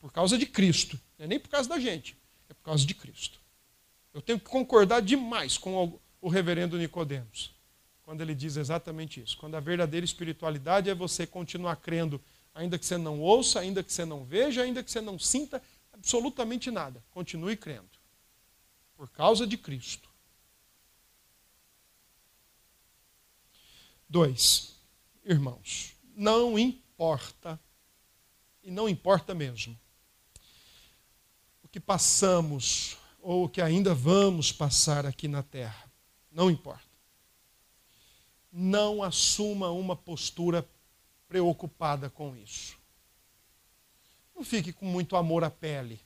Por 0.00 0.12
causa 0.12 0.36
de 0.36 0.46
Cristo. 0.46 0.98
Não 1.16 1.26
é 1.26 1.28
nem 1.28 1.38
por 1.38 1.48
causa 1.48 1.68
da 1.68 1.78
gente, 1.78 2.16
é 2.48 2.54
por 2.54 2.64
causa 2.64 2.84
de 2.84 2.92
Cristo. 2.92 3.38
Eu 4.12 4.20
tenho 4.20 4.40
que 4.40 4.46
concordar 4.46 5.00
demais 5.00 5.56
com 5.56 5.96
o 6.20 6.28
reverendo 6.28 6.76
Nicodemos, 6.76 7.52
quando 8.08 8.22
ele 8.22 8.34
diz 8.34 8.56
exatamente 8.56 9.20
isso. 9.20 9.36
Quando 9.36 9.54
a 9.54 9.60
verdadeira 9.60 10.02
espiritualidade 10.02 10.88
é 10.88 10.94
você 10.94 11.26
continuar 11.26 11.76
crendo, 11.76 12.18
ainda 12.54 12.78
que 12.78 12.86
você 12.86 12.96
não 12.96 13.20
ouça, 13.20 13.60
ainda 13.60 13.82
que 13.84 13.92
você 13.92 14.02
não 14.02 14.24
veja, 14.24 14.62
ainda 14.62 14.82
que 14.82 14.90
você 14.90 15.02
não 15.02 15.18
sinta, 15.18 15.62
absolutamente 15.92 16.70
nada. 16.70 17.04
Continue 17.10 17.54
crendo. 17.54 17.90
Por 18.96 19.10
causa 19.10 19.46
de 19.46 19.58
Cristo. 19.58 20.08
Dois, 24.08 24.74
irmãos, 25.22 25.94
não 26.16 26.58
importa, 26.58 27.60
e 28.62 28.70
não 28.70 28.88
importa 28.88 29.34
mesmo, 29.34 29.78
o 31.62 31.68
que 31.68 31.78
passamos 31.78 32.96
ou 33.20 33.44
o 33.44 33.48
que 33.50 33.60
ainda 33.60 33.94
vamos 33.94 34.50
passar 34.50 35.04
aqui 35.04 35.28
na 35.28 35.42
terra, 35.42 35.92
não 36.32 36.50
importa. 36.50 36.87
Não 38.60 39.04
assuma 39.04 39.70
uma 39.70 39.94
postura 39.94 40.68
preocupada 41.28 42.10
com 42.10 42.34
isso. 42.34 42.76
Não 44.34 44.42
fique 44.42 44.72
com 44.72 44.84
muito 44.84 45.14
amor 45.14 45.44
à 45.44 45.50
pele. 45.50 46.00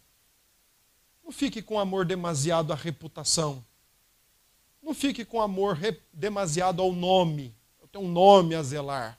Não 1.25 1.33
fique 1.33 1.63
com 1.63 1.81
amor 1.81 2.05
demasiado 2.05 2.71
à 2.71 2.77
reputação. 2.77 3.65
Não 4.83 4.93
fique 4.93 5.25
com 5.25 5.41
amor 5.41 5.79
demasiado 6.13 6.83
ao 6.83 6.93
nome. 6.93 7.55
Eu 7.81 7.89
tenho 7.89 8.05
um 8.05 8.13
nome 8.13 8.55
a 8.55 8.63
zelar. 8.63 9.19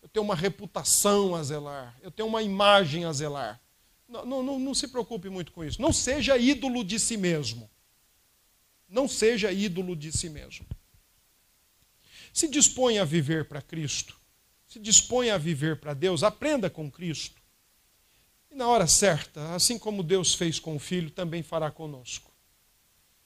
Eu 0.00 0.08
tenho 0.08 0.24
uma 0.24 0.36
reputação 0.36 1.34
a 1.34 1.42
zelar. 1.42 1.98
Eu 2.00 2.12
tenho 2.12 2.28
uma 2.28 2.40
imagem 2.40 3.04
a 3.04 3.12
zelar. 3.12 3.60
Não, 4.08 4.44
não, 4.44 4.60
não 4.60 4.74
se 4.74 4.86
preocupe 4.86 5.28
muito 5.28 5.50
com 5.50 5.64
isso. 5.64 5.82
Não 5.82 5.92
seja 5.92 6.38
ídolo 6.38 6.84
de 6.84 7.00
si 7.00 7.16
mesmo. 7.16 7.68
Não 8.88 9.08
seja 9.08 9.50
ídolo 9.50 9.96
de 9.96 10.12
si 10.12 10.30
mesmo. 10.30 10.64
Se 12.34 12.48
dispõe 12.48 12.98
a 12.98 13.04
viver 13.04 13.44
para 13.44 13.62
Cristo. 13.62 14.18
Se 14.66 14.80
dispõe 14.80 15.30
a 15.30 15.38
viver 15.38 15.78
para 15.78 15.94
Deus. 15.94 16.24
Aprenda 16.24 16.68
com 16.68 16.90
Cristo. 16.90 17.40
E 18.50 18.56
na 18.56 18.66
hora 18.66 18.88
certa, 18.88 19.54
assim 19.54 19.78
como 19.78 20.02
Deus 20.02 20.34
fez 20.34 20.58
com 20.58 20.74
o 20.74 20.80
filho, 20.80 21.12
também 21.12 21.44
fará 21.44 21.70
conosco. 21.70 22.32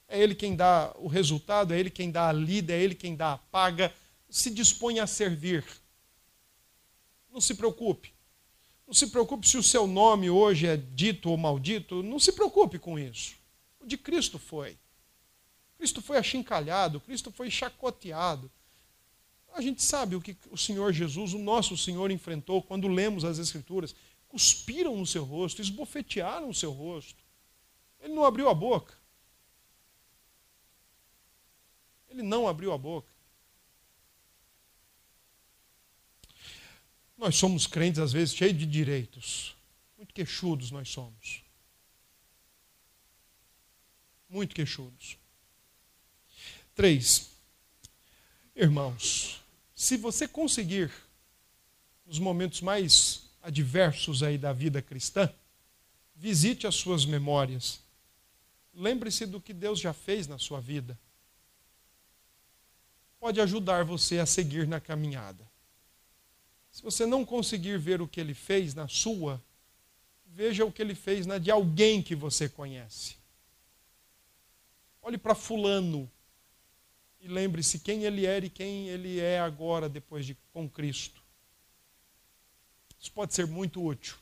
É 0.07 0.21
Ele 0.21 0.35
quem 0.35 0.55
dá 0.55 0.93
o 0.99 1.07
resultado, 1.07 1.73
é 1.73 1.79
Ele 1.79 1.89
quem 1.89 2.11
dá 2.11 2.29
a 2.29 2.31
lida, 2.31 2.71
é 2.71 2.79
Ele 2.79 2.93
quem 2.93 3.15
dá 3.15 3.33
a 3.33 3.37
paga. 3.39 3.91
Se 4.29 4.51
dispõe 4.51 4.99
a 4.99 5.07
servir. 5.07 5.65
Não 7.31 7.41
se 7.41 7.55
preocupe. 7.55 8.13
Não 8.85 8.93
se 8.93 9.07
preocupe 9.07 9.47
se 9.47 9.57
o 9.57 9.63
seu 9.63 9.87
nome 9.87 10.29
hoje 10.29 10.67
é 10.67 10.77
dito 10.77 11.31
ou 11.31 11.37
maldito. 11.37 12.03
Não 12.03 12.19
se 12.19 12.31
preocupe 12.31 12.77
com 12.77 12.99
isso. 12.99 13.33
O 13.79 13.87
de 13.87 13.97
Cristo 13.97 14.37
foi. 14.37 14.77
Cristo 15.79 15.99
foi 15.99 16.17
achincalhado, 16.17 16.99
Cristo 16.99 17.31
foi 17.31 17.49
chacoteado. 17.49 18.51
A 19.53 19.61
gente 19.61 19.83
sabe 19.83 20.15
o 20.15 20.21
que 20.21 20.37
o 20.51 20.57
Senhor 20.57 20.93
Jesus, 20.93 21.33
o 21.33 21.39
nosso 21.39 21.75
Senhor, 21.77 22.11
enfrentou 22.11 22.61
quando 22.61 22.87
lemos 22.87 23.25
as 23.25 23.37
Escrituras 23.37 23.93
cuspiram 24.29 24.95
no 24.95 25.05
seu 25.05 25.25
rosto, 25.25 25.61
esbofetearam 25.61 26.49
o 26.49 26.53
seu 26.53 26.71
rosto. 26.71 27.21
Ele 27.99 28.13
não 28.13 28.23
abriu 28.23 28.47
a 28.47 28.53
boca. 28.53 28.97
Ele 32.07 32.21
não 32.21 32.47
abriu 32.47 32.71
a 32.71 32.77
boca. 32.77 33.09
Nós 37.17 37.35
somos 37.35 37.67
crentes, 37.67 37.99
às 37.99 38.13
vezes, 38.13 38.33
cheios 38.33 38.57
de 38.57 38.65
direitos. 38.65 39.55
Muito 39.97 40.13
queixudos 40.13 40.71
nós 40.71 40.87
somos. 40.89 41.43
Muito 44.29 44.55
queixudos. 44.55 45.17
Três. 46.73 47.31
Irmãos, 48.55 49.38
se 49.79 49.95
você 49.95 50.27
conseguir, 50.27 50.91
nos 52.05 52.19
momentos 52.19 52.59
mais 52.59 53.29
adversos 53.41 54.21
aí 54.21 54.37
da 54.37 54.51
vida 54.51 54.81
cristã, 54.81 55.33
visite 56.13 56.67
as 56.67 56.75
suas 56.75 57.05
memórias. 57.05 57.79
Lembre-se 58.73 59.25
do 59.25 59.39
que 59.39 59.53
Deus 59.53 59.79
já 59.79 59.93
fez 59.93 60.27
na 60.27 60.37
sua 60.37 60.59
vida. 60.59 60.99
Pode 63.21 63.39
ajudar 63.39 63.85
você 63.85 64.19
a 64.19 64.25
seguir 64.25 64.67
na 64.67 64.81
caminhada. 64.81 65.49
Se 66.69 66.83
você 66.83 67.05
não 67.05 67.23
conseguir 67.23 67.79
ver 67.79 68.01
o 68.01 68.07
que 68.07 68.19
ele 68.19 68.33
fez 68.33 68.73
na 68.73 68.89
sua, 68.89 69.41
veja 70.25 70.65
o 70.65 70.73
que 70.73 70.81
ele 70.81 70.93
fez 70.93 71.25
na 71.25 71.37
de 71.37 71.49
alguém 71.49 72.03
que 72.03 72.15
você 72.15 72.49
conhece. 72.49 73.15
Olhe 75.01 75.17
para 75.17 75.33
Fulano 75.33 76.11
e 77.21 77.27
lembre-se 77.27 77.79
quem 77.79 78.03
ele 78.03 78.25
era 78.25 78.45
e 78.45 78.49
quem 78.49 78.87
ele 78.87 79.19
é 79.19 79.39
agora 79.39 79.89
depois 79.89 80.25
de 80.25 80.35
com 80.53 80.69
Cristo. 80.69 81.21
Isso 82.99 83.11
pode 83.11 83.33
ser 83.33 83.47
muito 83.47 83.83
útil. 83.83 84.15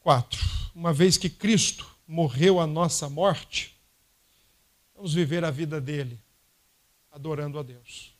Quatro, 0.00 0.40
uma 0.74 0.92
vez 0.92 1.16
que 1.16 1.28
Cristo 1.28 1.88
morreu 2.06 2.58
a 2.58 2.66
nossa 2.66 3.08
morte, 3.08 3.76
vamos 4.94 5.14
viver 5.14 5.44
a 5.44 5.50
vida 5.50 5.80
dele 5.80 6.18
adorando 7.10 7.58
a 7.58 7.62
Deus. 7.62 8.14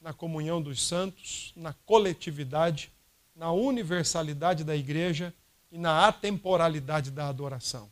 Na 0.00 0.12
comunhão 0.12 0.62
dos 0.62 0.86
santos, 0.86 1.52
na 1.56 1.72
coletividade, 1.72 2.90
na 3.34 3.52
universalidade 3.52 4.64
da 4.64 4.74
igreja 4.74 5.34
e 5.70 5.78
na 5.78 6.06
atemporalidade 6.06 7.10
da 7.10 7.28
adoração. 7.28 7.90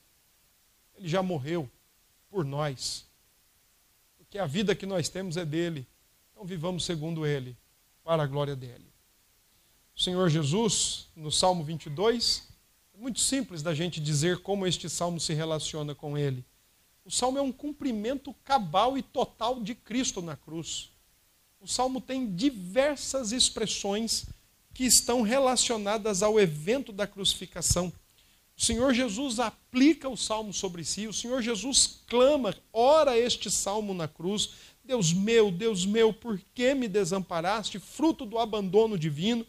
Ele 0.97 1.09
já 1.09 1.22
morreu 1.22 1.70
por 2.31 2.45
nós. 2.45 3.07
Porque 4.18 4.39
a 4.39 4.47
vida 4.47 4.74
que 4.74 4.87
nós 4.87 5.09
temos 5.09 5.37
é 5.37 5.45
dele. 5.45 5.87
Então 6.33 6.45
vivamos 6.45 6.85
segundo 6.85 7.27
ele 7.27 7.57
para 8.05 8.22
a 8.22 8.27
glória 8.27 8.55
dele. 8.55 8.87
o 9.97 10.01
Senhor 10.01 10.29
Jesus, 10.29 11.09
no 11.16 11.33
Salmo 11.33 11.64
22, 11.64 12.49
é 12.95 12.99
muito 12.99 13.20
simples 13.20 13.62
da 13.62 13.74
gente 13.74 14.01
dizer 14.01 14.39
como 14.39 14.66
este 14.66 14.89
salmo 14.89 15.18
se 15.18 15.35
relaciona 15.35 15.95
com 15.95 16.16
ele. 16.16 16.45
O 17.05 17.11
salmo 17.11 17.39
é 17.39 17.43
um 17.43 17.53
cumprimento 17.53 18.35
cabal 18.45 18.99
e 18.99 19.03
total 19.03 19.61
de 19.62 19.74
Cristo 19.74 20.20
na 20.20 20.37
cruz. 20.37 20.91
O 21.61 21.66
salmo 21.68 22.01
tem 22.01 22.35
diversas 22.35 23.33
expressões 23.33 24.27
que 24.74 24.85
estão 24.85 25.22
relacionadas 25.22 26.22
ao 26.22 26.39
evento 26.39 26.93
da 26.93 27.07
crucificação. 27.07 27.93
O 28.59 28.65
Senhor 28.65 28.95
Jesus 28.95 29.39
aplica 29.39 30.09
o 30.09 30.17
salmo 30.17 30.53
sobre 30.53 30.83
si, 30.83 31.07
o 31.07 31.13
Senhor 31.13 31.43
Jesus 31.43 32.01
clama, 32.07 32.57
ora 32.73 33.19
este 33.19 33.51
salmo 33.51 33.93
na 33.93 34.09
cruz: 34.09 34.51
Deus 34.83 35.13
meu, 35.13 35.51
Deus 35.51 35.85
meu, 35.85 36.13
por 36.13 36.41
que 36.55 36.75
me 36.75 36.89
desamparaste? 36.89 37.79
Fruto 37.79 38.25
do 38.25 38.39
abandono 38.39 38.99
divino. 38.99 39.47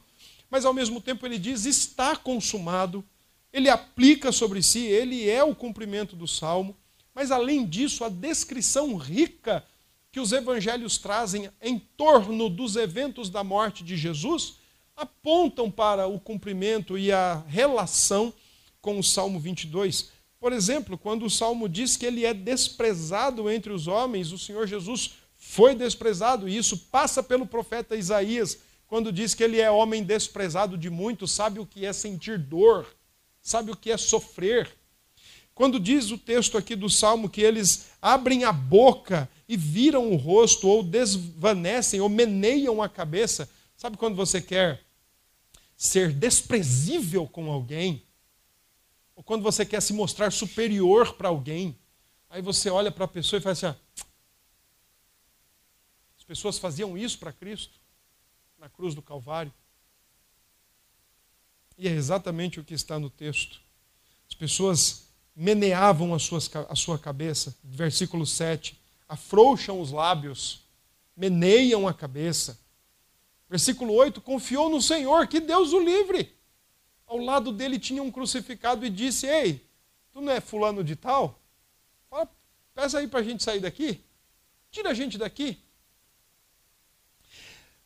Mas 0.49 0.66
ao 0.66 0.74
mesmo 0.74 0.99
tempo 0.99 1.26
ele 1.26 1.38
diz: 1.38 1.66
está 1.66 2.16
consumado. 2.16 3.03
Ele 3.53 3.70
aplica 3.70 4.32
sobre 4.32 4.62
si, 4.62 4.82
ele 4.82 5.30
é 5.30 5.43
o 5.43 5.55
cumprimento 5.55 6.16
do 6.16 6.28
salmo. 6.28 6.76
Mas 7.16 7.32
além 7.32 7.66
disso, 7.66 8.03
a 8.03 8.10
descrição 8.10 8.95
rica 8.97 9.64
que 10.12 10.20
os 10.20 10.32
evangelhos 10.32 10.97
trazem 10.97 11.49
em 11.62 11.80
torno 11.80 12.49
dos 12.49 12.76
eventos 12.76 13.30
da 13.30 13.43
morte 13.43 13.84
de 13.84 13.95
Jesus 13.95 14.55
apontam 14.95 15.72
para 15.72 16.08
o 16.08 16.20
cumprimento 16.20 16.97
e 16.97 17.12
a 17.12 17.43
relação 17.47 18.34
com 18.82 18.99
o 18.99 19.03
Salmo 19.03 19.39
22. 19.39 20.09
Por 20.39 20.53
exemplo, 20.53 20.97
quando 20.97 21.25
o 21.25 21.30
Salmo 21.30 21.67
diz 21.67 21.97
que 21.97 22.05
ele 22.05 22.25
é 22.25 22.34
desprezado 22.34 23.49
entre 23.49 23.71
os 23.71 23.88
homens, 23.88 24.32
o 24.32 24.38
Senhor 24.38 24.67
Jesus 24.67 25.15
foi 25.38 25.75
desprezado, 25.75 26.47
e 26.47 26.57
isso 26.57 26.78
passa 26.91 27.23
pelo 27.23 27.45
profeta 27.45 27.95
Isaías, 27.95 28.59
quando 28.88 29.11
diz 29.11 29.34
que 29.34 29.43
ele 29.43 29.59
é 29.59 29.69
homem 29.69 30.03
desprezado 30.03 30.78
de 30.78 30.89
muitos, 30.89 31.32
sabe 31.32 31.59
o 31.59 31.65
que 31.65 31.86
é 31.86 31.91
sentir 31.91 32.38
dor, 32.38 32.88
sabe 33.41 33.71
o 33.71 33.75
que 33.75 33.91
é 33.91 33.97
sofrer. 33.97 34.69
Quando 35.53 35.80
diz 35.80 36.11
o 36.11 36.17
texto 36.17 36.57
aqui 36.57 36.75
do 36.75 36.89
Salmo 36.89 37.30
que 37.30 37.41
eles 37.41 37.88
abrem 38.01 38.43
a 38.43 38.51
boca 38.51 39.30
e 39.49 39.57
viram 39.57 40.11
o 40.11 40.15
rosto, 40.15 40.67
ou 40.67 40.84
desvanecem, 40.84 41.99
ou 41.99 42.07
meneiam 42.07 42.82
a 42.82 42.88
cabeça, 42.88 43.49
sabe 43.75 43.97
quando 43.97 44.15
você 44.15 44.41
quer 44.41 44.82
ser 45.75 46.11
desprezível 46.11 47.28
com 47.28 47.51
alguém, 47.51 48.03
ou 49.18 49.24
quando 49.24 49.41
você 49.41 49.65
quer 49.65 49.82
se 49.82 49.93
mostrar 49.93 50.32
superior 50.32 51.15
para 51.15 51.30
alguém, 51.30 51.76
aí 52.30 52.39
você 52.39 52.70
olha 52.70 52.91
para 52.91 53.05
a 53.05 53.07
pessoa 53.07 53.39
e 53.39 53.41
faz 53.41 53.63
assim: 53.63 53.76
ah, 53.76 54.05
as 56.15 56.24
pessoas 56.24 56.59
faziam 56.59 56.95
isso 56.95 57.18
para 57.18 57.34
Cristo 57.34 57.80
na 58.59 58.70
cruz 58.70 58.93
do 58.93 59.01
Calvário. 59.01 59.51
E 61.80 61.88
é 61.88 61.91
exatamente 61.91 62.59
o 62.59 62.63
que 62.63 62.76
está 62.76 62.99
no 62.99 63.09
texto. 63.09 63.59
As 64.30 64.36
pessoas 64.36 65.07
meneavam 65.36 66.13
as 66.13 66.22
suas, 66.22 66.49
a 66.70 66.76
sua 66.76 66.99
cabeça, 66.99 67.57
versículo 67.63 68.26
7, 68.26 68.80
afrouxam 69.09 69.82
os 69.82 69.91
lábios, 69.91 70.63
meneiam 71.15 71.88
a 71.88 71.93
cabeça. 71.93 72.59
Versículo 73.49 73.93
8: 73.93 74.22
confiou 74.22 74.70
no 74.70 74.80
Senhor, 74.80 75.26
que 75.28 75.39
Deus 75.39 75.74
o 75.74 75.80
livre. 75.80 76.36
Ao 77.08 77.18
lado 77.18 77.53
dele 77.53 77.80
tinha 77.80 78.03
um 78.03 78.12
crucificado 78.12 78.86
e 78.86 78.89
disse: 78.89 79.26
Ei, 79.26 79.66
tu 80.12 80.20
não 80.20 80.32
é 80.32 80.41
fulano 80.41 80.84
de 80.84 80.95
tal? 80.95 81.39
Fala, 82.10 82.30
peça 82.76 82.99
aí 82.99 83.08
para 83.08 83.22
a 83.22 83.24
gente 83.24 83.41
sair 83.41 83.62
daqui. 83.62 84.01
Tira 84.70 84.89
a 84.89 84.93
gente 84.93 85.18
daqui. 85.18 85.58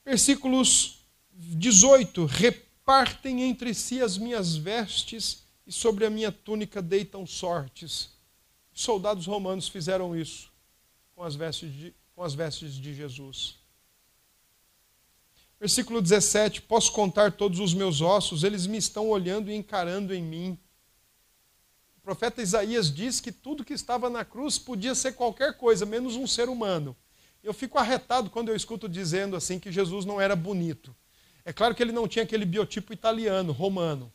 Versículos 0.04 1.06
18: 1.32 2.26
Repartem 2.26 3.44
entre 3.44 3.74
si 3.76 4.02
as 4.02 4.18
minhas 4.18 4.56
vestes 4.56 5.44
e 5.68 5.72
sobre 5.72 6.06
a 6.06 6.10
minha 6.10 6.32
túnica 6.32 6.82
deitam 6.82 7.26
sortes. 7.28 8.10
Os 8.74 8.82
soldados 8.82 9.28
romanos 9.28 9.68
fizeram 9.68 10.16
isso 10.16 10.52
com 11.16 11.24
as 11.24 11.36
vestes 11.36 11.72
de, 11.72 11.94
com 12.16 12.24
as 12.24 12.34
vestes 12.34 12.74
de 12.74 12.96
Jesus. 12.96 13.61
Versículo 15.62 16.02
17: 16.02 16.64
Posso 16.64 16.92
contar 16.92 17.34
todos 17.34 17.60
os 17.60 17.72
meus 17.72 18.02
ossos, 18.02 18.44
eles 18.44 18.66
me 18.66 18.80
estão 18.80 19.08
olhando 19.08 19.52
e 19.52 19.54
encarando 19.54 20.12
em 20.12 20.24
mim. 20.24 20.58
O 21.98 22.02
profeta 22.02 22.42
Isaías 22.42 22.92
diz 22.92 23.20
que 23.20 23.32
tudo 23.32 23.64
que 23.64 23.76
estava 23.76 24.10
na 24.10 24.26
cruz 24.26 24.58
podia 24.58 24.96
ser 24.96 25.12
qualquer 25.12 25.56
coisa, 25.56 25.86
menos 25.86 26.16
um 26.16 26.26
ser 26.26 26.50
humano. 26.50 26.96
Eu 27.44 27.54
fico 27.54 27.78
arretado 27.78 28.32
quando 28.32 28.50
eu 28.50 28.56
escuto 28.56 28.90
dizendo 28.90 29.36
assim 29.36 29.60
que 29.60 29.72
Jesus 29.72 30.04
não 30.04 30.20
era 30.20 30.36
bonito. 30.36 30.96
É 31.46 31.54
claro 31.54 31.76
que 31.76 31.84
ele 31.84 31.92
não 31.92 32.08
tinha 32.08 32.24
aquele 32.24 32.44
biotipo 32.44 32.92
italiano, 32.92 33.52
romano, 33.52 34.12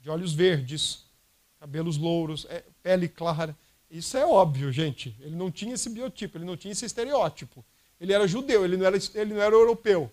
de 0.00 0.10
olhos 0.10 0.32
verdes, 0.32 1.04
cabelos 1.60 1.96
louros, 1.96 2.48
é, 2.50 2.64
pele 2.82 3.06
clara. 3.06 3.56
Isso 3.88 4.16
é 4.16 4.26
óbvio, 4.26 4.72
gente. 4.72 5.16
Ele 5.20 5.36
não 5.36 5.52
tinha 5.52 5.74
esse 5.74 5.88
biotipo, 5.88 6.36
ele 6.36 6.44
não 6.44 6.56
tinha 6.56 6.72
esse 6.72 6.84
estereótipo. 6.84 7.64
Ele 8.00 8.12
era 8.12 8.26
judeu, 8.26 8.64
ele 8.64 8.76
não 8.76 8.86
era, 8.86 8.98
ele 9.14 9.34
não 9.34 9.40
era 9.40 9.54
europeu. 9.54 10.10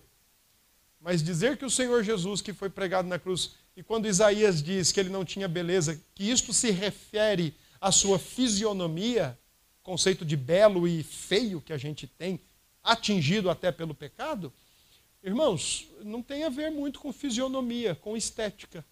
Mas 1.02 1.20
dizer 1.20 1.56
que 1.56 1.64
o 1.64 1.70
Senhor 1.70 2.04
Jesus, 2.04 2.40
que 2.40 2.52
foi 2.52 2.70
pregado 2.70 3.08
na 3.08 3.18
cruz, 3.18 3.56
e 3.76 3.82
quando 3.82 4.06
Isaías 4.06 4.62
diz 4.62 4.92
que 4.92 5.00
ele 5.00 5.08
não 5.08 5.24
tinha 5.24 5.48
beleza, 5.48 6.00
que 6.14 6.30
isto 6.30 6.52
se 6.52 6.70
refere 6.70 7.56
à 7.80 7.90
sua 7.90 8.20
fisionomia, 8.20 9.36
conceito 9.82 10.24
de 10.24 10.36
belo 10.36 10.86
e 10.86 11.02
feio 11.02 11.60
que 11.60 11.72
a 11.72 11.76
gente 11.76 12.06
tem, 12.06 12.40
atingido 12.84 13.50
até 13.50 13.72
pelo 13.72 13.96
pecado, 13.96 14.52
irmãos, 15.24 15.88
não 16.04 16.22
tem 16.22 16.44
a 16.44 16.48
ver 16.48 16.70
muito 16.70 17.00
com 17.00 17.12
fisionomia, 17.12 17.96
com 17.96 18.16
estética, 18.16 18.86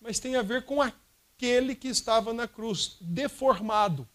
mas 0.00 0.18
tem 0.18 0.34
a 0.34 0.42
ver 0.42 0.64
com 0.64 0.82
aquele 0.82 1.76
que 1.76 1.86
estava 1.86 2.32
na 2.32 2.48
cruz, 2.48 2.96
deformado, 3.00 4.08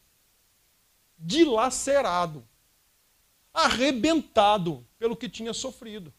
dilacerado, 1.18 2.46
arrebentado 3.54 4.86
pelo 5.00 5.16
que 5.16 5.30
tinha 5.30 5.54
sofrido. 5.54 6.14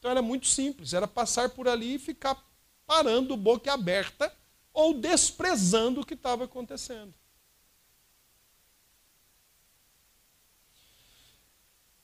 Então 0.00 0.10
era 0.10 0.22
muito 0.22 0.46
simples, 0.46 0.94
era 0.94 1.06
passar 1.06 1.50
por 1.50 1.68
ali 1.68 1.96
e 1.96 1.98
ficar 1.98 2.42
parando 2.86 3.36
boca 3.36 3.70
aberta 3.70 4.34
ou 4.72 4.94
desprezando 4.94 6.00
o 6.00 6.06
que 6.06 6.14
estava 6.14 6.44
acontecendo. 6.44 7.12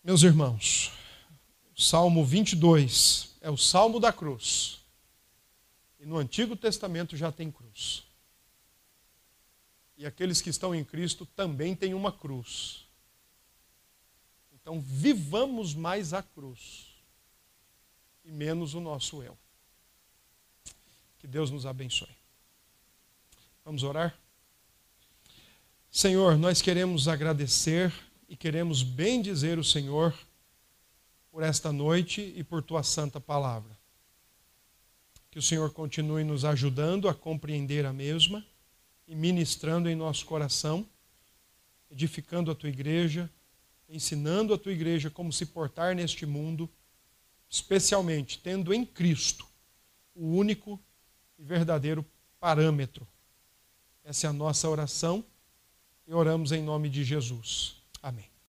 Meus 0.05 0.23
irmãos, 0.23 0.93
Salmo 1.75 2.23
22 2.23 3.35
é 3.41 3.51
o 3.51 3.57
Salmo 3.57 3.99
da 3.99 4.13
cruz. 4.13 4.83
E 5.99 6.05
no 6.05 6.19
Antigo 6.19 6.55
Testamento 6.55 7.17
já 7.17 7.33
tem 7.33 7.51
cruz. 7.51 8.05
E 9.97 10.05
aqueles 10.05 10.43
que 10.43 10.51
estão 10.51 10.75
em 10.75 10.85
Cristo 10.85 11.25
também 11.25 11.75
têm 11.75 11.95
uma 11.95 12.13
cruz. 12.13 12.87
Então, 14.53 14.83
vivamos 14.83 15.73
mais 15.73 16.13
a 16.13 16.23
cruz 16.23 16.96
e 18.27 18.33
menos 18.33 18.75
o 18.75 18.81
nosso 18.81 19.23
eu. 19.23 19.39
Que 21.19 21.27
Deus 21.27 21.51
nos 21.51 21.65
abençoe. 21.65 22.15
Vamos 23.65 23.83
orar? 23.83 24.17
Senhor, 25.91 26.37
nós 26.37 26.61
queremos 26.61 27.09
agradecer 27.09 27.93
e 28.29 28.37
queremos 28.37 28.83
bem 28.83 29.23
dizer 29.23 29.59
o 29.59 29.65
Senhor 29.65 30.13
por 31.31 31.43
esta 31.43 31.73
noite 31.73 32.35
e 32.37 32.43
por 32.43 32.63
tua 32.63 32.83
santa 32.83 33.21
palavra. 33.21 33.77
Que 35.31 35.39
o 35.39 35.43
Senhor 35.43 35.73
continue 35.73 36.25
nos 36.25 36.45
ajudando 36.45 37.09
a 37.09 37.15
compreender 37.15 37.87
a 37.87 37.93
mesma 37.93 38.45
e 39.07 39.15
ministrando 39.15 39.89
em 39.89 39.95
nosso 39.95 40.27
coração, 40.27 40.87
edificando 41.91 42.51
a 42.51 42.55
tua 42.55 42.69
igreja, 42.69 43.31
ensinando 43.89 44.53
a 44.53 44.59
tua 44.59 44.73
igreja 44.73 45.09
como 45.09 45.33
se 45.33 45.47
portar 45.47 45.95
neste 45.95 46.27
mundo 46.27 46.69
especialmente 47.49 48.39
tendo 48.39 48.73
em 48.73 48.85
Cristo 48.85 49.47
o 50.15 50.27
único 50.37 50.81
e 51.39 51.45
verdadeiro 51.45 52.05
parâmetro. 52.41 53.07
Essa 54.05 54.27
é 54.27 54.31
a 54.31 54.33
nossa 54.33 54.69
oração 54.69 55.25
e 56.07 56.15
oramos 56.15 56.53
em 56.53 56.63
nome 56.63 56.89
de 56.89 57.05
Jesus. 57.05 57.76